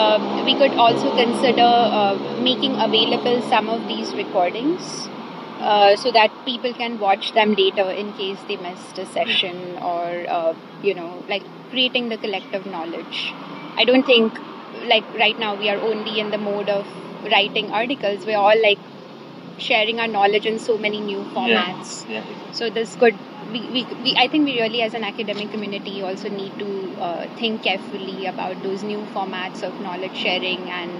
uh, 0.00 0.44
we 0.46 0.54
could 0.54 0.80
also 0.86 1.14
consider 1.20 1.68
making 2.40 2.80
available 2.88 3.42
some 3.50 3.68
of 3.68 3.86
these 3.86 4.14
recordings 4.14 5.10
uh, 5.72 5.96
so 5.96 6.12
that 6.12 6.30
people 6.44 6.72
can 6.74 6.98
watch 6.98 7.32
them 7.34 7.54
later 7.54 7.86
in 8.02 8.12
case 8.14 8.38
they 8.48 8.56
missed 8.56 8.98
a 8.98 9.06
session 9.06 9.56
or 9.92 10.24
uh, 10.38 10.54
you 10.82 10.94
know 10.94 11.10
like 11.28 11.42
creating 11.70 12.08
the 12.08 12.18
collective 12.26 12.66
knowledge 12.66 13.22
i 13.76 13.84
don't 13.84 14.06
think 14.12 14.38
like 14.92 15.04
right 15.24 15.38
now 15.38 15.54
we 15.62 15.68
are 15.74 15.80
only 15.92 16.20
in 16.20 16.30
the 16.30 16.38
mode 16.38 16.68
of 16.68 16.86
writing 17.32 17.70
articles 17.82 18.26
we're 18.26 18.44
all 18.48 18.62
like 18.68 18.78
sharing 19.58 19.98
our 20.00 20.08
knowledge 20.08 20.46
in 20.46 20.58
so 20.58 20.76
many 20.78 21.00
new 21.00 21.22
formats 21.36 22.08
yeah. 22.08 22.24
Yeah. 22.24 22.52
so 22.52 22.70
this 22.70 22.94
could 22.96 23.14
we, 23.52 23.60
we, 23.70 23.84
we, 24.02 24.14
I 24.16 24.26
think 24.26 24.44
we 24.44 24.60
really, 24.60 24.82
as 24.82 24.92
an 24.94 25.04
academic 25.04 25.52
community, 25.52 26.02
also 26.02 26.28
need 26.28 26.58
to 26.58 27.00
uh, 27.00 27.28
think 27.36 27.62
carefully 27.62 28.26
about 28.26 28.60
those 28.64 28.82
new 28.82 28.98
formats 29.14 29.62
of 29.62 29.80
knowledge 29.80 30.16
sharing 30.16 30.58
and 30.68 30.90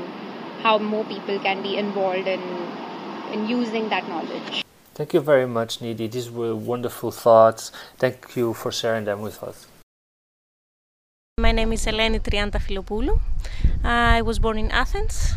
how 0.62 0.78
more 0.78 1.04
people 1.04 1.40
can 1.40 1.60
be 1.62 1.76
involved 1.76 2.28
in, 2.28 2.40
in 3.32 3.48
using 3.48 3.88
that 3.88 4.08
knowledge. 4.08 4.64
Thank 4.94 5.12
you 5.12 5.20
very 5.20 5.46
much, 5.46 5.80
Nidhi. 5.80 6.10
These 6.10 6.30
were 6.30 6.54
wonderful 6.56 7.10
thoughts. 7.10 7.70
Thank 7.98 8.36
you 8.36 8.54
for 8.54 8.72
sharing 8.72 9.04
them 9.04 9.20
with 9.20 9.42
us. 9.42 9.66
My 11.38 11.52
name 11.52 11.74
is 11.74 11.84
Eleni 11.84 12.18
Triantafilopoulou. 12.18 13.20
I 13.84 14.22
was 14.22 14.38
born 14.38 14.58
in 14.58 14.70
Athens. 14.70 15.34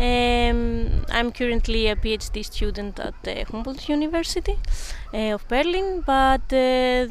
Um, 0.00 1.04
I'm 1.08 1.30
currently 1.30 1.86
a 1.86 1.94
PhD 1.94 2.44
student 2.44 2.98
at 2.98 3.14
the 3.22 3.44
Humboldt 3.44 3.88
University 3.88 4.58
uh, 5.14 5.34
of 5.34 5.46
Berlin, 5.48 6.02
but 6.04 6.52
uh, 6.52 7.06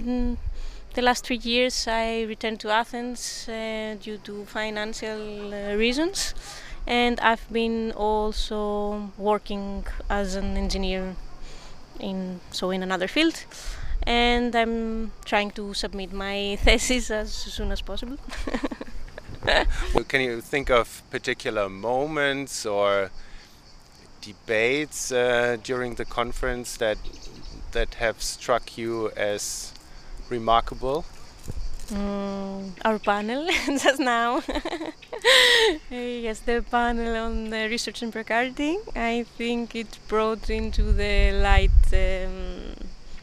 the 0.95 1.01
last 1.01 1.25
three 1.25 1.39
years 1.41 1.87
I 1.87 2.23
returned 2.23 2.59
to 2.59 2.69
Athens 2.69 3.47
uh, 3.49 3.95
due 4.01 4.17
to 4.17 4.45
financial 4.45 5.53
uh, 5.53 5.75
reasons, 5.75 6.35
and 6.87 7.19
I've 7.19 7.51
been 7.51 7.91
also 7.93 9.11
working 9.17 9.85
as 10.09 10.35
an 10.35 10.57
engineer 10.57 11.15
in 11.99 12.41
so 12.51 12.71
in 12.71 12.83
another 12.83 13.07
field 13.07 13.45
and 14.03 14.55
I'm 14.55 15.11
trying 15.25 15.51
to 15.51 15.73
submit 15.73 16.11
my 16.13 16.57
thesis 16.61 17.09
as 17.11 17.31
soon 17.31 17.71
as 17.71 17.81
possible. 17.81 18.17
well, 19.93 20.03
can 20.07 20.21
you 20.21 20.41
think 20.41 20.69
of 20.69 21.01
particular 21.09 21.69
moments 21.69 22.65
or 22.65 23.11
debates 24.21 25.11
uh, 25.11 25.57
during 25.63 25.95
the 25.95 26.05
conference 26.05 26.77
that 26.77 26.97
that 27.71 27.95
have 27.95 28.21
struck 28.21 28.77
you 28.77 29.11
as 29.17 29.73
remarkable? 30.29 31.05
Mm, 31.91 32.71
our 32.83 32.97
panel 32.97 33.47
just 33.77 33.99
now. 33.99 34.41
yes, 35.91 36.39
the 36.39 36.63
panel 36.71 37.15
on 37.15 37.51
the 37.51 37.67
research 37.69 38.01
and 38.01 38.11
precarity. 38.11 38.77
I 38.95 39.25
think 39.37 39.75
it 39.75 39.99
brought 40.07 40.49
into 40.49 40.91
the 40.93 41.31
light 41.31 41.69
um, 41.93 42.73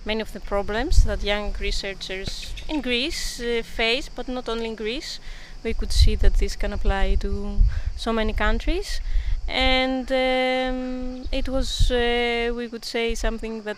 many 0.05 0.21
of 0.21 0.33
the 0.33 0.41
problems 0.41 1.05
that 1.05 1.25
young 1.25 1.55
researchers 1.61 2.55
in 2.69 2.83
Greece 2.83 3.41
uh, 3.41 3.63
face, 3.65 4.09
but 4.09 4.29
not 4.29 4.49
only 4.49 4.67
in 4.67 4.77
Greece. 4.77 5.19
We 5.65 5.75
could 5.75 5.93
see 5.93 6.15
that 6.17 6.35
this 6.35 6.57
can 6.57 6.73
apply 6.73 7.17
to 7.21 7.59
so 7.97 8.13
many 8.13 8.33
countries, 8.33 9.01
and 9.49 10.11
um, 10.11 11.25
it 11.31 11.49
was, 11.49 11.91
uh, 11.91 12.53
we 12.55 12.69
could 12.69 12.85
say, 12.85 13.15
something 13.15 13.63
that 13.63 13.77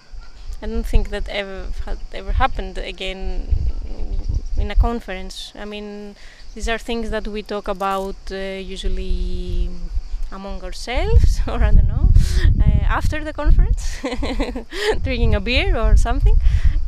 I 0.62 0.66
don't 0.66 0.84
think 0.86 1.10
that 1.10 1.28
ever 1.28 1.66
had 1.84 1.98
ever 2.14 2.32
happened 2.32 2.78
again 2.78 3.73
in 4.56 4.70
a 4.70 4.74
conference. 4.74 5.52
I 5.54 5.64
mean, 5.64 6.16
these 6.54 6.68
are 6.68 6.78
things 6.78 7.10
that 7.10 7.26
we 7.28 7.42
talk 7.42 7.68
about 7.68 8.16
uh, 8.30 8.36
usually 8.36 9.70
among 10.32 10.62
ourselves, 10.62 11.40
or 11.46 11.62
I 11.62 11.70
don't 11.70 11.88
know, 11.88 12.08
uh, 12.60 12.84
after 12.88 13.22
the 13.24 13.32
conference, 13.32 13.98
drinking 15.02 15.34
a 15.34 15.40
beer 15.40 15.76
or 15.76 15.96
something. 15.96 16.36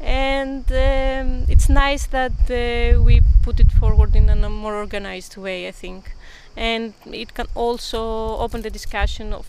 And 0.00 0.64
um, 0.70 1.46
it's 1.48 1.68
nice 1.68 2.06
that 2.06 2.38
uh, 2.50 3.02
we 3.02 3.20
put 3.42 3.60
it 3.60 3.72
forward 3.72 4.14
in 4.14 4.28
a 4.28 4.50
more 4.50 4.74
organized 4.74 5.36
way, 5.36 5.68
I 5.68 5.72
think. 5.72 6.12
And 6.56 6.94
it 7.06 7.34
can 7.34 7.46
also 7.54 8.00
open 8.38 8.62
the 8.62 8.70
discussion 8.70 9.32
of 9.32 9.46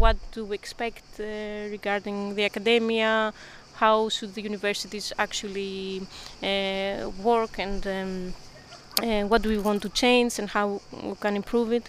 what 0.00 0.16
do 0.32 0.44
we 0.46 0.54
expect 0.54 1.04
uh, 1.20 1.24
regarding 1.70 2.34
the 2.34 2.44
academia, 2.44 3.32
how 3.80 4.10
should 4.10 4.34
the 4.34 4.42
universities 4.42 5.12
actually 5.18 6.02
uh, 6.42 7.10
work, 7.30 7.58
and 7.58 7.86
um, 7.86 8.34
uh, 9.02 9.22
what 9.30 9.42
do 9.42 9.48
we 9.48 9.58
want 9.58 9.80
to 9.82 9.88
change, 9.88 10.38
and 10.38 10.48
how 10.50 10.80
we 11.02 11.14
can 11.24 11.34
improve 11.34 11.72
it. 11.72 11.88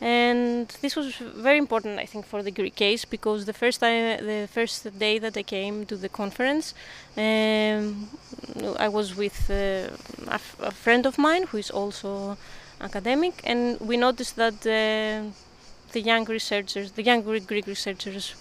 And 0.00 0.66
this 0.80 0.96
was 0.96 1.06
very 1.48 1.58
important 1.58 1.98
i 1.98 2.06
think 2.06 2.24
for 2.24 2.42
the 2.42 2.50
greek 2.50 2.74
case 2.74 3.04
because 3.04 3.44
the 3.44 3.52
first 3.52 3.80
time 3.80 4.24
the 4.32 4.48
first 4.50 4.98
day 4.98 5.18
that 5.18 5.36
i 5.36 5.42
came 5.42 5.84
to 5.84 5.96
the 6.04 6.08
conference 6.08 6.72
um, 7.18 8.08
i 8.78 8.88
was 8.88 9.14
with 9.14 9.38
uh, 9.50 10.34
a, 10.68 10.70
friend 10.84 11.04
of 11.04 11.18
mine 11.18 11.42
who 11.48 11.58
is 11.58 11.70
also 11.70 12.38
academic 12.80 13.34
and 13.44 13.78
we 13.80 13.98
noticed 13.98 14.36
that 14.36 14.58
uh, 14.66 15.28
the 15.92 16.00
young 16.00 16.24
researchers 16.24 16.92
the 16.92 17.02
young 17.02 17.20
greek 17.20 17.66
researchers 17.66 18.34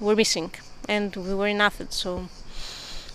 were 0.00 0.16
missing 0.16 0.50
and 0.88 1.14
we 1.16 1.34
were 1.34 1.48
in 1.48 1.60
athens 1.60 1.94
so 1.94 2.28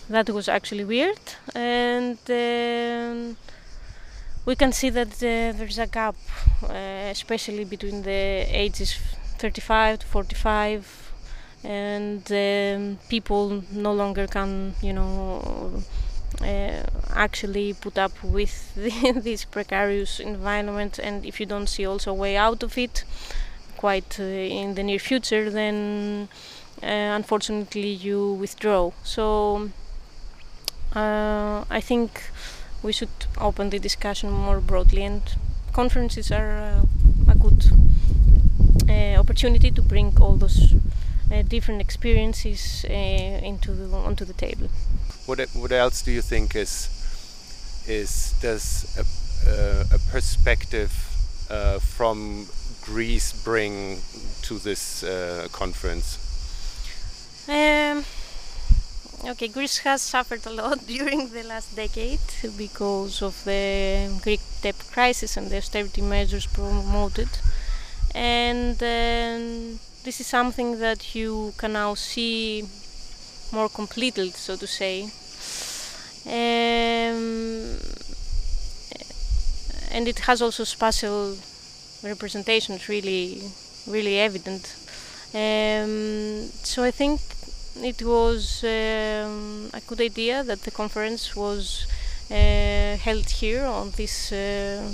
that 0.10 0.30
was 0.30 0.48
actually 0.48 0.84
weird. 0.84 1.20
And 1.54 2.18
um, 2.30 3.38
we 4.46 4.56
can 4.56 4.72
see 4.72 4.90
that 4.90 5.12
there's 5.12 5.80
a 5.80 5.88
gap, 5.88 6.16
uh, 6.64 7.10
especially 7.12 7.66
between 7.66 8.04
the 8.04 8.46
ages 8.50 8.96
35 9.38 10.00
to 10.00 10.08
45, 10.08 11.12
and 11.64 12.32
um, 12.32 13.00
people 13.10 13.64
no 13.72 13.94
longer 13.94 14.28
can, 14.28 14.76
you 14.82 14.94
know, 14.94 15.82
uh, 16.42 16.84
actually 17.14 17.74
put 17.74 17.98
up 17.98 18.12
with 18.24 18.76
this 19.24 19.46
precarious 19.46 20.20
environment. 20.20 21.00
And 21.00 21.26
if 21.26 21.40
you 21.40 21.46
don't 21.46 21.68
see 21.68 21.86
also 21.86 22.12
a 22.12 22.14
way 22.14 22.38
out 22.38 22.62
of 22.62 22.78
it 22.78 23.04
quite 23.78 24.20
uh, 24.20 24.24
in 24.24 24.76
the 24.76 24.84
near 24.84 25.00
future 25.00 25.50
then 25.50 26.30
unfortunately 26.86 27.90
you 27.90 28.34
withdraw 28.34 28.92
so 29.04 29.70
uh, 30.96 31.64
I 31.70 31.82
think 31.82 32.32
we 32.84 32.92
should 32.94 33.10
open 33.40 33.70
the 33.70 33.80
discussion 33.80 34.30
more 34.32 34.60
broadly 34.60 35.04
and 35.04 35.22
conferences 35.74 36.32
are 36.32 36.52
uh, 36.58 37.32
a 37.32 37.36
good 37.36 37.66
uh, 38.90 39.20
opportunity 39.20 39.72
to 39.72 39.82
bring 39.82 40.18
all 40.22 40.36
those 40.36 40.74
different 41.50 41.82
experiences 41.82 42.86
into 42.86 43.72
the, 43.74 43.94
onto 43.98 44.24
the 44.24 44.34
table 44.34 44.70
what 45.26 45.40
what 45.54 45.72
else 45.72 46.02
do 46.02 46.12
you 46.12 46.22
think 46.22 46.56
is 46.56 46.90
is 47.88 48.34
does 48.42 48.96
a, 48.98 49.06
uh, 49.50 49.84
a 49.96 50.00
perspective 50.12 50.92
uh, 51.50 51.80
from 51.80 52.48
Greece 52.82 53.34
bring 53.44 54.00
to 54.44 54.58
this 54.60 55.04
uh, 55.04 55.48
conference? 55.52 56.25
Um, 57.48 58.04
okay, 59.24 59.48
Greece 59.48 59.78
has 59.80 60.02
suffered 60.02 60.46
a 60.46 60.50
lot 60.50 60.86
during 60.88 61.30
the 61.30 61.44
last 61.44 61.76
decade 61.76 62.20
because 62.58 63.22
of 63.22 63.44
the 63.44 64.20
Greek 64.24 64.42
debt 64.62 64.76
crisis 64.92 65.38
and 65.38 65.50
the 65.50 65.58
austerity 65.58 66.02
measures 66.02 66.48
promoted, 66.48 67.30
and 68.16 68.82
um, 68.82 69.80
this 70.04 70.20
is 70.20 70.28
something 70.28 70.80
that 70.80 71.14
you 71.14 71.54
can 71.58 71.74
now 71.74 71.94
see 71.94 72.64
more 73.52 73.70
completely, 73.70 74.32
so 74.32 74.56
to 74.56 74.68
say. 74.68 75.04
Um, 76.26 77.78
and 79.92 80.08
it 80.08 80.20
has 80.20 80.42
also 80.42 80.64
spatial 80.64 81.38
representations 82.04 82.90
really, 82.90 83.42
really 83.88 84.20
evident. 84.20 84.76
Um, 85.36 86.50
so 86.64 86.84
I 86.84 86.92
think 86.92 87.20
it 87.84 88.02
was 88.02 88.64
um, 88.64 89.70
a 89.74 89.82
good 89.86 90.00
idea 90.00 90.44
that 90.44 90.62
the 90.62 90.72
conference 90.72 91.36
was 91.36 91.88
uh, 92.32 92.96
held 92.96 93.30
here 93.30 93.66
on 93.66 93.92
this 93.98 94.32
uh, 94.32 94.90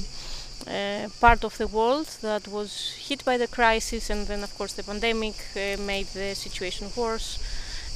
uh, 0.67 1.09
part 1.19 1.43
of 1.43 1.57
the 1.59 1.67
world 1.67 2.07
that 2.21 2.47
was 2.47 2.95
hit 3.07 3.23
by 3.23 3.37
the 3.37 3.47
crisis, 3.47 4.09
and 4.09 4.25
then, 4.25 4.43
of 4.43 4.57
course, 4.57 4.73
the 4.73 4.83
pandemic 4.83 5.35
uh, 5.55 5.77
made 5.81 6.07
the 6.07 6.33
situation 6.33 6.87
worse 6.95 7.37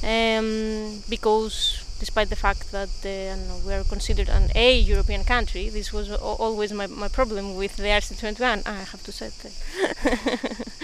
um, 0.04 1.02
because 1.08 1.82
despite 1.98 2.28
the 2.28 2.36
fact 2.36 2.70
that 2.72 2.90
we 3.64 3.72
are 3.72 3.84
considered 3.84 4.28
an 4.28 4.50
A 4.54 4.78
European 4.78 5.24
country, 5.24 5.68
this 5.68 5.92
was 5.92 6.10
always 6.10 6.72
my, 6.72 6.86
my 6.86 7.08
problem 7.08 7.56
with 7.56 7.76
the 7.76 7.84
RC21. 7.84 8.62
Ah, 8.66 8.70
I 8.70 8.84
have 8.84 9.02
to 9.04 9.12
say 9.12 9.30
that, 9.42 10.66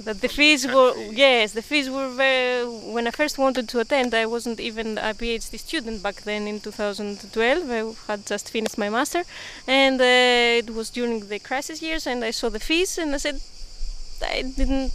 that 0.00 0.20
the 0.20 0.28
fees 0.28 0.66
were 0.66 0.94
yes, 0.96 1.52
the 1.52 1.62
fees 1.62 1.88
were 1.90 2.08
very. 2.08 2.64
When 2.66 3.06
I 3.06 3.10
first 3.10 3.38
wanted 3.38 3.68
to 3.68 3.80
attend, 3.80 4.14
I 4.14 4.26
wasn't 4.26 4.60
even 4.60 4.98
a 4.98 5.14
PhD 5.14 5.58
student 5.58 6.02
back 6.02 6.22
then 6.22 6.46
in 6.46 6.60
2012. 6.60 7.70
I 7.70 8.12
had 8.12 8.26
just 8.26 8.50
finished 8.50 8.78
my 8.78 8.88
master, 8.88 9.22
and 9.66 10.00
uh, 10.00 10.04
it 10.64 10.70
was 10.74 10.90
during 10.90 11.28
the 11.28 11.38
crisis 11.38 11.82
years, 11.82 12.06
and 12.06 12.24
I 12.24 12.30
saw 12.30 12.48
the 12.48 12.60
fees, 12.60 12.98
and 12.98 13.14
I 13.14 13.18
said 13.18 13.40
I 14.22 14.42
didn't 14.42 14.92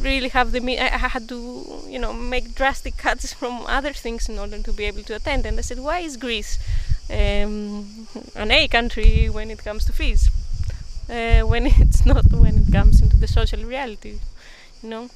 really 0.00 0.28
have 0.28 0.52
the 0.52 0.60
I 0.78 1.08
had 1.08 1.28
to 1.28 1.82
you 1.88 1.98
know 1.98 2.12
make 2.12 2.54
drastic 2.54 2.96
cuts 3.04 3.32
from 3.32 3.66
other 3.66 3.92
things 3.92 4.28
in 4.28 4.38
order 4.38 4.58
to 4.58 4.72
be 4.72 4.84
able 4.84 5.02
to 5.02 5.16
attend 5.16 5.44
and 5.46 5.58
I 5.58 5.62
said 5.62 5.80
why 5.80 5.98
is 5.98 6.16
Greece 6.16 6.58
um, 7.10 8.08
an 8.34 8.50
A 8.50 8.68
country 8.68 9.28
when 9.30 9.50
it 9.50 9.62
comes 9.62 9.84
to 9.84 9.92
fees 9.92 10.30
uh, 11.10 11.40
when 11.40 11.66
it's 11.84 12.04
not 12.06 12.24
when 12.32 12.58
it 12.58 12.72
comes 12.72 13.00
into 13.00 13.16
the 13.16 13.28
social 13.28 13.62
reality 13.64 14.18
you 14.82 14.88
know 14.88 15.08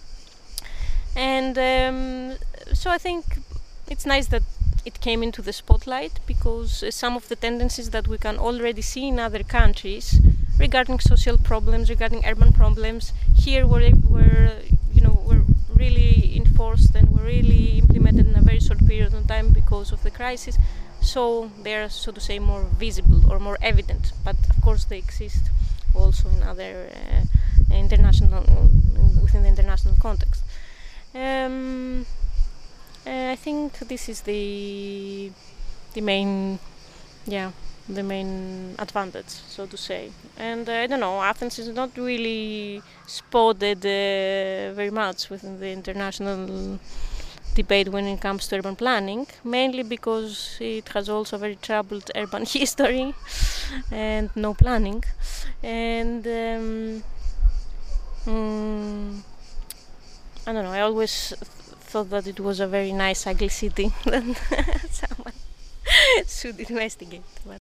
and 1.16 1.58
um, 1.58 2.38
so 2.72 2.90
I 2.90 2.98
think 2.98 3.24
it's 3.88 4.06
nice 4.06 4.28
that 4.28 4.42
it 4.84 5.00
came 5.00 5.22
into 5.22 5.42
the 5.42 5.52
spotlight 5.52 6.20
because 6.26 6.82
uh, 6.82 6.90
some 6.90 7.16
of 7.16 7.28
the 7.28 7.36
tendencies 7.36 7.90
that 7.90 8.08
we 8.08 8.16
can 8.18 8.38
already 8.38 8.82
see 8.82 9.08
in 9.08 9.18
other 9.18 9.42
countries 9.42 10.20
regarding 10.58 11.00
social 11.00 11.36
problems, 11.36 11.90
regarding 11.90 12.24
urban 12.24 12.52
problems. 12.52 13.12
Here 13.36 13.66
were, 13.66 13.90
were 14.08 14.52
you 14.92 15.00
know, 15.00 15.22
were 15.26 15.42
really 15.74 16.36
enforced 16.36 16.94
and 16.94 17.08
were 17.10 17.24
really 17.24 17.78
implemented 17.78 18.26
in 18.28 18.36
a 18.36 18.40
very 18.40 18.60
short 18.60 18.86
period 18.86 19.12
of 19.12 19.26
time 19.26 19.50
because 19.50 19.92
of 19.92 20.02
the 20.02 20.10
crisis. 20.10 20.56
So 21.00 21.50
they 21.62 21.74
are, 21.74 21.88
so 21.88 22.12
to 22.12 22.20
say, 22.20 22.38
more 22.38 22.64
visible 22.64 23.30
or 23.30 23.38
more 23.38 23.58
evident. 23.60 24.12
But 24.24 24.36
of 24.48 24.62
course, 24.62 24.84
they 24.84 24.98
exist 24.98 25.50
also 25.94 26.28
in 26.28 26.42
other 26.42 26.88
uh, 26.90 27.74
international, 27.74 28.44
within 29.22 29.42
the 29.42 29.48
international 29.48 29.94
context. 30.00 30.42
Um, 31.14 32.06
uh, 33.06 33.30
I 33.32 33.36
think 33.36 33.78
this 33.80 34.08
is 34.08 34.20
the 34.22 35.32
the 35.94 36.00
main, 36.00 36.58
yeah, 37.26 37.50
the 37.88 38.02
main 38.02 38.74
advantage, 38.78 39.28
so 39.28 39.66
to 39.66 39.76
say. 39.76 40.10
And 40.36 40.68
uh, 40.68 40.72
I 40.72 40.86
don't 40.86 41.00
know, 41.00 41.20
Athens 41.20 41.58
is 41.58 41.68
not 41.68 41.90
really 41.96 42.82
spotted 43.06 43.78
uh, 43.84 44.74
very 44.74 44.90
much 44.90 45.30
within 45.30 45.58
the 45.58 45.70
international 45.70 46.78
debate 47.54 47.88
when 47.88 48.06
it 48.06 48.20
comes 48.20 48.48
to 48.48 48.56
urban 48.56 48.76
planning, 48.76 49.26
mainly 49.44 49.82
because 49.82 50.56
it 50.60 50.88
has 50.90 51.08
also 51.08 51.36
very 51.36 51.56
troubled 51.56 52.10
urban 52.16 52.44
history 52.44 53.14
and 53.90 54.30
no 54.36 54.54
planning. 54.54 55.02
And 55.62 56.26
um, 56.26 57.02
mm, 58.26 59.20
I 60.46 60.52
don't 60.52 60.64
know, 60.64 60.72
I 60.72 60.80
always 60.80 61.34
thought 61.90 62.10
that 62.10 62.26
it 62.26 62.40
was 62.40 62.60
a 62.60 62.66
very 62.66 62.92
nice, 62.92 63.26
ugly 63.26 63.48
city 63.48 63.92
that 64.04 64.24
someone 64.90 65.34
should 66.26 66.60
investigate. 66.60 67.22
But 67.46 67.58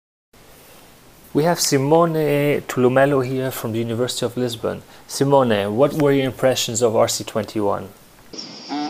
we 1.35 1.45
have 1.45 1.59
Simone 1.61 2.63
Tulumello 2.69 3.27
here 3.27 3.51
from 3.51 3.73
the 3.73 3.79
University 3.79 4.25
of 4.25 4.37
Lisbon. 4.37 4.83
Simone, 5.09 5.77
what 5.77 5.93
were 5.95 6.13
your 6.13 6.27
impressions 6.27 6.81
of 6.81 6.93
RC21? 6.93 7.89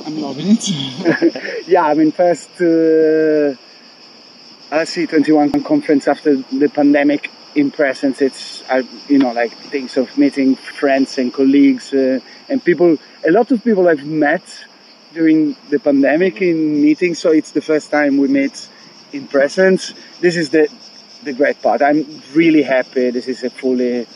I'm 0.07 0.21
loving 0.21 0.47
it. 0.51 1.69
yeah, 1.69 1.85
I 1.87 1.95
mean, 1.95 2.13
first 2.13 2.51
uh, 2.61 3.55
RC21 4.71 5.65
conference 5.65 6.09
after 6.09 6.37
the 6.37 6.69
pandemic 6.69 7.31
in 7.55 7.71
presence, 7.71 8.21
it's, 8.21 8.69
uh, 8.69 8.83
you 9.09 9.19
know, 9.19 9.33
like 9.33 9.53
things 9.53 9.97
of 9.97 10.17
meeting 10.19 10.57
friends 10.57 11.19
and 11.19 11.33
colleagues 11.33 11.95
uh, 11.95 12.21
and 12.49 12.63
people, 12.63 12.99
a 13.27 13.31
lot 13.31 13.51
of 13.51 13.63
people 13.65 13.89
I've 13.89 14.05
met 14.05 14.43
during 15.15 15.57
the 15.71 15.79
pandemic 15.79 16.43
in 16.43 16.83
meetings, 16.83 17.19
so 17.19 17.31
it's 17.31 17.53
the 17.53 17.63
first 17.63 17.91
time 17.91 18.19
we 18.19 18.29
meet 18.29 18.69
in 19.13 19.27
presence. 19.29 19.95
This 20.21 20.37
is 20.37 20.51
the 20.51 20.69
the 21.23 21.33
great 21.33 21.61
part. 21.63 21.81
I'm 21.81 22.05
really 22.35 22.63
happy. 22.63 23.11
This 23.11 23.29
is 23.29 23.43
a 23.45 23.51
fully 23.51 24.07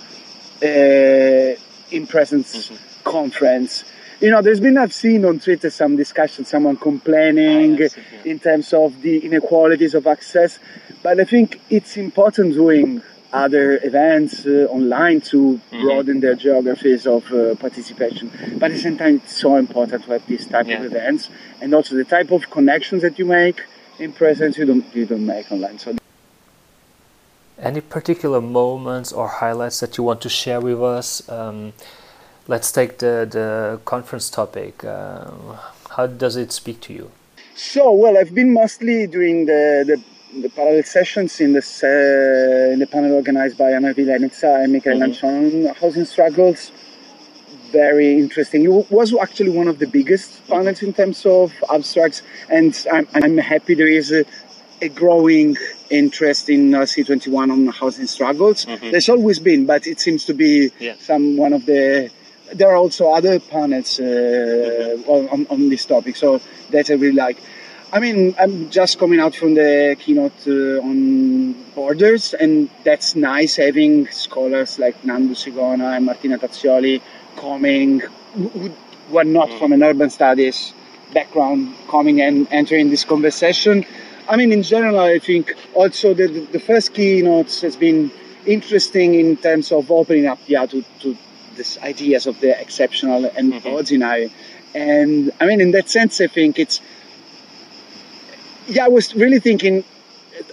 uh, 0.62 1.57
in 1.91 2.07
presence 2.07 2.68
mm-hmm. 2.68 3.05
conference. 3.05 3.84
You 4.20 4.30
know, 4.32 4.42
there's 4.42 4.58
been 4.58 4.76
I've 4.76 4.92
seen 4.92 5.24
on 5.24 5.38
Twitter 5.38 5.70
some 5.70 5.94
discussion, 5.94 6.44
someone 6.44 6.76
complaining 6.76 7.80
oh, 7.80 7.88
in 8.24 8.40
terms 8.40 8.72
of 8.72 9.00
the 9.00 9.18
inequalities 9.24 9.94
of 9.94 10.08
access, 10.08 10.58
but 11.04 11.20
I 11.20 11.24
think 11.24 11.60
it's 11.70 11.96
important 11.96 12.54
doing 12.54 13.00
other 13.32 13.78
events 13.84 14.44
uh, 14.44 14.66
online 14.70 15.20
to 15.20 15.36
mm-hmm. 15.36 15.82
broaden 15.82 16.20
their 16.20 16.34
geographies 16.34 17.06
of 17.06 17.30
uh, 17.32 17.54
participation. 17.56 18.30
But 18.58 18.70
at 18.70 18.76
the 18.76 18.78
same 18.78 18.98
time, 18.98 19.16
it's 19.16 19.36
so 19.36 19.56
important 19.56 20.04
to 20.04 20.12
have 20.12 20.26
this 20.26 20.46
type 20.46 20.66
yeah. 20.66 20.78
of 20.78 20.86
events 20.86 21.28
and 21.60 21.72
also 21.74 21.94
the 21.94 22.04
type 22.04 22.32
of 22.32 22.50
connections 22.50 23.02
that 23.02 23.18
you 23.18 23.26
make 23.26 23.62
in 23.98 24.12
presence 24.12 24.58
you 24.58 24.64
don't 24.64 24.84
you 24.94 25.06
don't 25.06 25.26
make 25.26 25.50
online. 25.52 25.78
So 25.78 25.96
any 27.58 27.80
particular 27.80 28.40
moments 28.40 29.12
or 29.12 29.28
highlights 29.28 29.80
that 29.80 29.96
you 29.98 30.04
want 30.04 30.20
to 30.22 30.28
share 30.28 30.60
with 30.60 30.82
us? 30.82 31.28
Um, 31.28 31.72
let's 32.49 32.72
take 32.72 32.99
the, 32.99 33.28
the 33.30 33.80
conference 33.84 34.28
topic. 34.30 34.82
Uh, 34.82 35.30
how 35.90 36.07
does 36.07 36.36
it 36.36 36.51
speak 36.51 36.80
to 36.80 36.92
you? 36.92 37.11
So, 37.55 37.92
well, 37.92 38.16
I've 38.16 38.34
been 38.34 38.53
mostly 38.53 39.07
doing 39.07 39.46
the, 39.46 39.84
the, 39.86 40.40
the 40.40 40.49
parallel 40.49 40.82
sessions 40.82 41.40
in, 41.40 41.53
this, 41.53 41.82
uh, 41.84 42.70
in 42.72 42.78
the 42.78 42.86
panel 42.90 43.14
organized 43.14 43.59
by 43.59 43.72
Ana 43.72 43.94
Vilenica 43.94 44.64
and 44.64 44.72
Michael 44.72 44.99
mm-hmm. 44.99 45.66
Housing 45.80 46.05
Struggles. 46.05 46.72
Very 47.70 48.14
interesting. 48.14 48.64
It 48.64 48.90
was 48.90 49.14
actually 49.14 49.51
one 49.51 49.68
of 49.68 49.78
the 49.78 49.86
biggest 49.86 50.46
panels 50.49 50.82
in 50.82 50.94
terms 50.94 51.26
of 51.26 51.53
abstracts, 51.70 52.22
and 52.49 52.86
I'm, 52.90 53.07
I'm 53.12 53.36
happy 53.36 53.74
there 53.74 53.88
is 53.88 54.11
a, 54.11 54.24
a 54.80 54.88
growing 54.88 55.57
interest 55.90 56.49
in 56.49 56.74
uh, 56.74 56.80
RC21 56.80 57.53
on 57.53 57.66
housing 57.66 58.07
struggles. 58.07 58.64
Mm-hmm. 58.64 58.90
There's 58.90 59.09
always 59.09 59.38
been, 59.38 59.66
but 59.66 59.86
it 59.86 60.01
seems 60.01 60.24
to 60.26 60.34
be 60.34 60.70
yeah. 60.78 60.94
some 60.99 61.36
one 61.36 61.53
of 61.53 61.66
the. 61.66 62.11
There 62.55 62.68
are 62.68 62.76
also 62.76 63.12
other 63.12 63.40
panels 63.40 64.01
uh, 64.01 64.96
on, 65.07 65.46
on, 65.51 65.68
this 65.68 65.84
topic, 65.84 66.16
so 66.16 66.40
that 66.70 66.90
I 66.90 66.94
really 66.94 67.12
like. 67.12 67.38
I 67.92 68.01
mean, 68.01 68.34
I'm 68.38 68.70
just 68.70 68.99
coming 68.99 69.20
out 69.20 69.34
from 69.34 69.55
the 69.55 69.96
keynote 69.99 70.46
uh, 70.46 70.82
on 70.82 71.53
borders, 71.74 72.34
and 72.34 72.68
that's 72.84 73.16
nice 73.16 73.57
having 73.57 74.09
scholars 74.09 74.78
like 74.78 75.03
Nando 75.05 75.34
Sigona 75.34 75.96
and 75.96 76.07
Martina 76.07 76.38
Tazzioli 76.38 77.01
coming, 77.36 78.01
who, 78.34 78.49
who 78.49 79.18
are 79.18 79.24
not 79.24 79.51
from 79.59 79.72
an 79.72 79.82
urban 79.82 80.11
studies 80.11 80.74
background, 81.12 81.74
coming 81.88 82.20
and 82.20 82.46
entering 82.51 82.90
this 82.90 83.05
conversation. 83.05 83.84
I 84.28 84.36
mean, 84.36 84.53
in 84.53 84.62
general, 84.62 84.99
I 84.99 85.18
think 85.18 85.55
also 85.74 86.14
the, 86.14 86.26
the 86.26 86.61
first 86.61 86.92
keynotes 86.94 87.62
has 87.62 87.76
been 87.76 88.11
interesting 88.46 89.14
in 89.14 89.36
terms 89.36 89.72
of 89.72 89.90
opening 89.90 90.26
up, 90.26 90.38
yeah, 90.46 90.66
to, 90.66 90.84
to 91.01 91.16
these 91.59 91.78
ideas 91.78 92.26
of 92.26 92.40
the 92.40 92.59
exceptional 92.59 93.26
and 93.36 93.52
mm-hmm. 93.52 93.68
ordinary. 93.68 94.32
And 94.74 95.30
I 95.40 95.46
mean, 95.46 95.61
in 95.61 95.70
that 95.72 95.88
sense, 95.90 96.20
I 96.20 96.26
think 96.26 96.59
it's 96.59 96.80
yeah, 98.68 98.84
I 98.84 98.88
was 98.88 99.14
really 99.14 99.40
thinking 99.40 99.84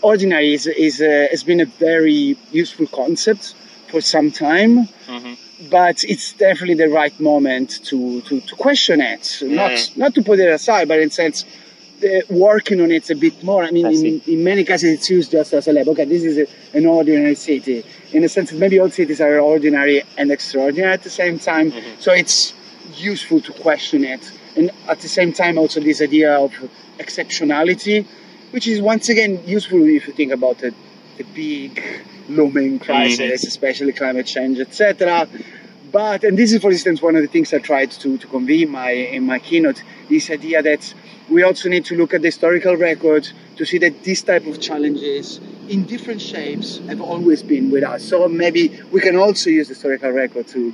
ordinary 0.02 0.54
is, 0.54 0.68
is 0.68 1.02
uh, 1.02 1.28
has 1.32 1.44
been 1.44 1.62
a 1.62 1.66
very 1.66 2.38
useful 2.52 2.88
concept 2.88 3.56
for 3.90 4.02
some 4.02 4.32
time, 4.32 4.88
mm-hmm. 5.08 5.34
but 5.70 6.04
it's 6.04 6.34
definitely 6.34 6.76
the 6.76 6.90
right 6.90 7.18
moment 7.20 7.84
to, 7.86 8.22
to, 8.22 8.42
to 8.42 8.56
question 8.56 9.02
it, 9.02 9.40
not 9.42 9.92
not 9.96 10.16
to 10.16 10.22
put 10.24 10.40
it 10.40 10.50
aside, 10.50 10.88
but 10.88 11.00
in 11.00 11.10
sense 11.12 11.46
uh, 12.04 12.08
working 12.30 12.82
on 12.82 12.92
it 12.92 13.10
a 13.10 13.16
bit 13.16 13.42
more. 13.44 13.64
I 13.64 13.72
mean, 13.72 13.86
I 13.86 13.92
in, 13.92 14.22
in, 14.28 14.44
many 14.44 14.64
cases 14.64 14.94
it's 14.94 15.10
used 15.10 15.32
just 15.32 15.54
as 15.54 15.68
a 15.68 15.74
lab. 15.74 15.88
Okay, 15.90 16.06
this 16.06 16.24
is 16.24 16.38
a, 16.38 16.78
an 16.78 16.86
ordinary 16.86 17.36
city. 17.36 17.84
In 18.12 18.24
a 18.24 18.30
sense 18.30 18.52
maybe 18.52 18.80
all 18.80 18.90
cities 18.90 19.22
are 19.22 19.40
ordinary 19.40 20.04
and 20.18 20.32
extraordinary 20.32 20.92
at 20.92 21.04
the 21.04 21.10
same 21.10 21.40
time. 21.40 21.72
Mm-hmm. 21.72 22.02
So 22.02 22.12
it's 22.12 22.54
useful 22.96 23.42
to 23.42 23.54
question 23.54 24.04
it. 24.04 24.32
And 24.56 24.72
at 24.88 25.00
the 25.00 25.08
same 25.08 25.34
time, 25.34 25.58
also 25.58 25.80
this 25.80 26.02
idea 26.02 26.34
of 26.34 26.54
exceptionality, 26.98 28.06
which 28.52 28.68
is 28.68 28.82
once 28.82 29.10
again 29.10 29.44
useful 29.46 29.84
if 29.84 30.08
you 30.08 30.14
think 30.14 30.32
about 30.32 30.60
the, 30.60 30.74
the 31.18 31.24
big 31.24 31.84
looming 32.30 32.80
crisis, 32.80 33.20
mm-hmm. 33.20 33.48
especially 33.48 33.94
climate 33.94 34.26
change, 34.26 34.60
etc. 34.60 35.28
But 35.92 36.24
and 36.24 36.38
this 36.38 36.54
is, 36.54 36.62
for 36.62 36.72
instance, 36.72 37.02
one 37.02 37.16
of 37.16 37.22
the 37.22 37.28
things 37.28 37.54
I 37.54 37.60
tried 37.60 37.92
to, 37.92 38.18
to 38.18 38.28
convey 38.28 38.64
in 38.64 38.70
my 38.70 38.92
in 38.92 39.26
my 39.26 39.40
keynote. 39.40 39.82
This 40.10 40.30
idea 40.30 40.62
that 40.62 40.94
we 41.30 41.44
also 41.44 41.70
need 41.70 41.86
to 41.86 41.96
look 41.96 42.14
at 42.14 42.22
the 42.22 42.28
historical 42.28 42.76
record 42.76 43.28
to 43.58 43.66
see 43.66 43.78
that 43.80 44.04
this 44.04 44.22
type 44.22 44.46
of 44.46 44.62
challenges 44.62 45.40
in 45.68 45.86
different 45.86 46.22
shapes 46.22 46.80
have 46.88 47.02
always 47.02 47.42
been 47.42 47.72
with 47.72 47.84
us. 47.84 48.04
So 48.04 48.28
maybe 48.28 48.80
we 48.92 49.02
can 49.02 49.16
also 49.16 49.50
use 49.50 49.68
the 49.68 49.74
historical 49.74 50.12
record 50.12 50.48
to 50.50 50.74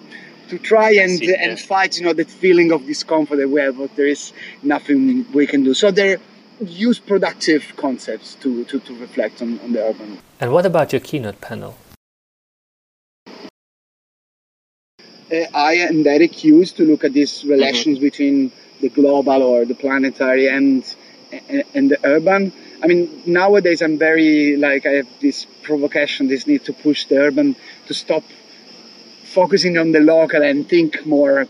to 0.49 0.59
try 0.59 0.91
and 0.95 1.17
see, 1.17 1.33
and 1.33 1.51
yeah. 1.51 1.65
fight, 1.65 1.97
you 1.97 2.03
know, 2.03 2.11
that 2.11 2.29
feeling 2.29 2.73
of 2.73 2.85
discomfort 2.85 3.37
that 3.37 3.47
we 3.47 3.61
have, 3.61 3.77
but 3.77 3.95
there 3.95 4.07
is 4.07 4.33
nothing 4.61 5.25
we 5.31 5.47
can 5.47 5.63
do. 5.63 5.73
So 5.73 5.91
there 5.91 6.17
use 6.59 6.99
productive 6.99 7.73
concepts 7.77 8.35
to, 8.35 8.65
to, 8.65 8.79
to 8.81 8.95
reflect 8.97 9.41
on, 9.41 9.59
on 9.61 9.73
the 9.73 9.83
urban. 9.83 10.19
And 10.39 10.51
what 10.51 10.65
about 10.65 10.91
your 10.93 10.99
keynote 10.99 11.41
panel? 11.41 11.77
Uh, 15.31 15.45
I 15.53 15.75
and 15.75 16.05
Eric 16.05 16.43
used 16.43 16.75
to 16.77 16.83
look 16.83 17.03
at 17.03 17.13
these 17.13 17.45
relations 17.45 17.97
mm-hmm. 17.97 18.05
between 18.05 18.51
the 18.81 18.89
global 18.89 19.41
or 19.43 19.65
the 19.65 19.75
planetary 19.75 20.47
and, 20.47 20.83
and, 21.49 21.63
and 21.73 21.91
the 21.91 21.99
urban. 22.03 22.51
I 22.83 22.87
mean, 22.87 23.23
nowadays 23.25 23.81
I'm 23.81 23.97
very 23.97 24.57
like 24.57 24.85
I 24.85 24.93
have 24.99 25.07
this 25.21 25.45
provocation, 25.63 26.27
this 26.27 26.47
need 26.47 26.65
to 26.65 26.73
push 26.73 27.05
the 27.05 27.17
urban 27.17 27.55
to 27.87 27.93
stop 27.93 28.23
focusing 29.23 29.77
on 29.77 29.91
the 29.91 29.99
local 29.99 30.41
and 30.41 30.67
think 30.67 31.05
more 31.05 31.47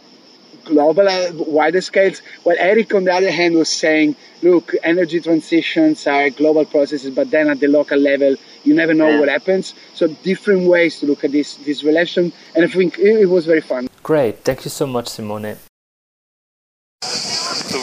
global, 0.66 1.08
uh, 1.08 1.32
wider 1.34 1.82
scales. 1.82 2.22
While 2.44 2.58
Eric, 2.60 2.94
on 2.94 3.06
the 3.06 3.14
other 3.14 3.32
hand, 3.32 3.56
was 3.56 3.70
saying, 3.70 4.16
look, 4.42 4.74
energy 4.84 5.20
transitions 5.20 6.06
are 6.08 6.30
global 6.30 6.66
processes, 6.66 7.14
but 7.14 7.32
then 7.32 7.50
at 7.50 7.60
the 7.60 7.68
local 7.68 7.98
level, 7.98 8.36
you 8.64 8.74
never 8.74 8.94
know 8.94 9.10
yeah. 9.10 9.20
what 9.20 9.30
happens. 9.30 9.74
So 9.94 10.08
different 10.08 10.68
ways 10.68 11.00
to 11.00 11.06
look 11.06 11.24
at 11.24 11.32
this 11.32 11.56
this 11.56 11.84
relation, 11.84 12.32
and 12.56 12.66
I 12.66 12.68
think 12.68 13.00
it, 13.00 13.22
it 13.22 13.30
was 13.30 13.46
very 13.46 13.62
fun. 13.62 13.88
Great, 14.04 14.44
thank 14.44 14.64
you 14.66 14.70
so 14.70 14.86
much, 14.86 15.08
Simone. 15.08 15.58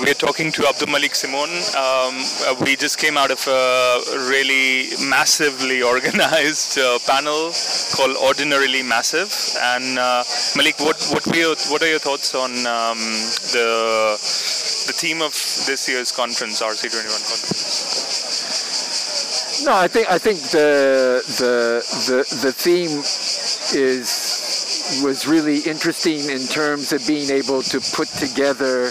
We're 0.08 0.14
talking 0.14 0.50
to 0.52 0.62
AbdouMaliq 0.62 1.14
Simone. 1.14 1.52
Um, 1.76 2.24
uh, 2.48 2.56
we 2.64 2.76
just 2.76 2.96
came 2.96 3.18
out 3.18 3.30
of 3.30 3.46
a 3.46 4.00
really 4.30 4.88
massively 5.06 5.82
organized 5.92 6.78
uh, 6.78 6.98
panel 7.06 7.52
called 7.94 8.16
Ordinarily 8.16 8.82
Massive. 8.82 9.28
And 9.60 9.98
uh, 9.98 10.24
Maliq, 10.56 10.80
what 10.80 10.96
what, 11.12 11.26
your, 11.36 11.54
what 11.68 11.82
are 11.82 11.90
your 11.90 11.98
thoughts 11.98 12.34
on 12.34 12.52
um, 12.66 12.96
the 13.52 14.16
the 14.86 14.94
theme 14.94 15.20
of 15.20 15.32
this 15.66 15.86
year's 15.90 16.10
conference, 16.10 16.62
RC21 16.62 17.04
conference? 17.04 17.66
No, 19.66 19.74
I 19.74 19.88
think 19.88 20.10
I 20.10 20.16
think 20.16 20.38
the 20.56 21.22
the 21.36 21.84
the 22.08 22.24
the 22.46 22.52
theme 22.52 23.02
is 23.78 25.02
was 25.04 25.26
really 25.26 25.58
interesting 25.58 26.30
in 26.30 26.46
terms 26.46 26.94
of 26.94 27.06
being 27.06 27.28
able 27.30 27.60
to 27.60 27.78
put 27.94 28.08
together 28.08 28.90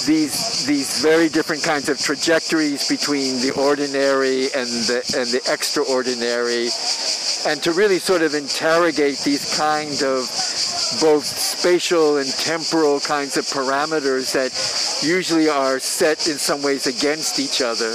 these 0.00 0.66
these 0.66 1.02
very 1.02 1.28
different 1.28 1.62
kinds 1.62 1.88
of 1.88 1.98
trajectories 1.98 2.88
between 2.88 3.40
the 3.40 3.52
ordinary 3.56 4.44
and 4.54 4.68
the 4.88 4.98
and 5.16 5.28
the 5.30 5.42
extraordinary, 5.52 6.68
and 7.46 7.62
to 7.62 7.72
really 7.72 7.98
sort 7.98 8.22
of 8.22 8.34
interrogate 8.34 9.18
these 9.18 9.56
kind 9.56 10.02
of 10.02 10.26
both 11.00 11.24
spatial 11.24 12.18
and 12.18 12.28
temporal 12.36 13.00
kinds 13.00 13.36
of 13.36 13.44
parameters 13.44 14.32
that 14.32 14.52
usually 15.06 15.48
are 15.48 15.78
set 15.78 16.26
in 16.28 16.38
some 16.38 16.62
ways 16.62 16.86
against 16.86 17.38
each 17.38 17.62
other. 17.62 17.94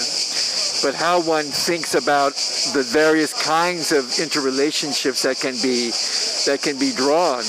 But 0.83 0.93
how 0.95 1.21
one 1.21 1.45
thinks 1.45 1.95
about 1.95 2.35
the 2.73 2.83
various 2.85 3.33
kinds 3.33 3.91
of 3.91 4.05
interrelationships 4.05 5.23
that 5.23 5.39
can 5.39 5.55
be 5.61 5.89
that 6.45 6.61
can 6.61 6.77
be 6.77 6.91
drawn 6.93 7.43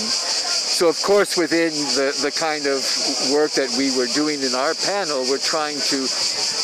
so 0.79 0.87
of 0.87 1.03
course, 1.03 1.37
within 1.37 1.75
the, 1.99 2.15
the 2.23 2.31
kind 2.31 2.63
of 2.71 2.79
work 3.35 3.51
that 3.59 3.67
we 3.75 3.91
were 3.99 4.07
doing 4.15 4.39
in 4.47 4.55
our 4.55 4.79
panel, 4.87 5.27
we're 5.27 5.43
trying 5.43 5.75
to 5.75 6.07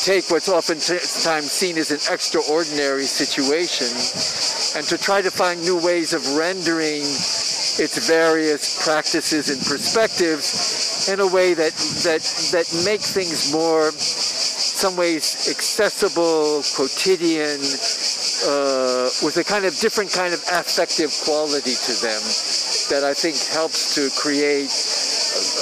take 0.07 0.31
what's 0.31 0.47
oftentimes 0.47 1.51
seen 1.51 1.75
as 1.75 1.91
an 1.91 1.99
extraordinary 2.07 3.03
situation 3.03 3.91
and 4.79 4.87
to 4.87 4.95
try 4.95 5.19
to 5.19 5.27
find 5.27 5.59
new 5.67 5.75
ways 5.83 6.15
of 6.15 6.23
rendering 6.31 7.03
its 7.03 8.07
various 8.07 8.79
practices 8.87 9.51
and 9.51 9.59
perspectives 9.67 11.11
in 11.11 11.19
a 11.19 11.27
way 11.27 11.51
that 11.51 11.75
that 12.07 12.23
that 12.55 12.67
make 12.87 13.03
things 13.03 13.51
more 13.51 13.91
some 13.91 14.95
ways 14.95 15.51
accessible, 15.51 16.63
quotidian, 16.71 17.59
uh, 18.47 19.11
with 19.27 19.35
a 19.35 19.43
kind 19.43 19.65
of 19.65 19.75
different 19.83 20.07
kind 20.07 20.33
of 20.33 20.39
affective 20.55 21.11
quality 21.27 21.75
to 21.75 21.91
them 21.99 22.23
that 22.89 23.03
I 23.03 23.13
think 23.13 23.35
helps 23.51 23.95
to 23.95 24.09
create 24.19 24.71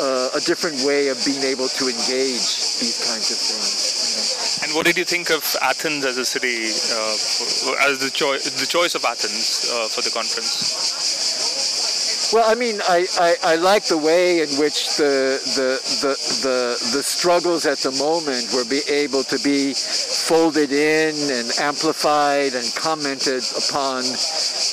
uh, 0.01 0.38
a 0.38 0.41
different 0.41 0.84
way 0.86 1.07
of 1.07 1.17
being 1.26 1.43
able 1.43 1.67
to 1.67 1.86
engage 1.86 2.80
these 2.80 2.99
kinds 3.09 3.32
of 3.32 3.38
things. 3.38 4.59
And 4.63 4.74
what 4.76 4.86
did 4.86 4.97
you 4.97 5.05
think 5.05 5.30
of 5.30 5.43
Athens 5.61 6.05
as 6.05 6.17
a 6.17 6.26
city, 6.26 6.65
uh, 6.65 7.89
as 7.89 7.99
the, 7.99 8.11
the 8.59 8.67
choice 8.67 8.95
of 8.95 9.05
Athens 9.05 9.71
uh, 9.74 9.88
for 9.88 10.01
the 10.01 10.11
conference? 10.11 11.13
Well, 12.34 12.49
I 12.49 12.55
mean, 12.55 12.82
I, 12.89 13.05
I, 13.19 13.36
I, 13.43 13.55
like 13.57 13.86
the 13.86 13.97
way 13.97 14.41
in 14.41 14.49
which 14.57 14.97
the, 14.97 15.38
the, 15.53 15.78
the, 16.01 16.15
the, 16.41 16.97
the 16.97 17.03
struggles 17.03 17.67
at 17.67 17.78
the 17.80 17.91
moment 17.91 18.49
were 18.55 18.65
be 18.65 18.82
able 18.89 19.24
to 19.26 19.38
be 19.43 19.74
folded 19.74 20.71
in 20.71 21.13
and 21.30 21.51
amplified 21.59 22.55
and 22.55 22.65
commented 22.74 23.43
upon 23.53 24.01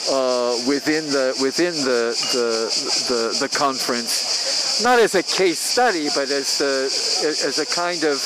uh, 0.09 0.57
within 0.67 1.07
the 1.07 1.37
within 1.43 1.75
the, 1.85 2.17
the, 2.33 2.49
the 3.09 3.47
the 3.47 3.49
conference, 3.57 4.83
not 4.83 4.99
as 4.99 5.15
a 5.15 5.23
case 5.23 5.59
study, 5.59 6.09
but 6.15 6.31
as 6.31 6.59
the 6.59 6.87
as 7.47 7.59
a 7.59 7.67
kind 7.67 8.05
of 8.05 8.17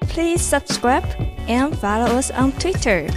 Please 0.00 0.42
subscribe 0.42 1.04
and 1.48 1.78
follow 1.78 2.16
us 2.16 2.30
on 2.30 2.52
Twitter. 2.52 3.08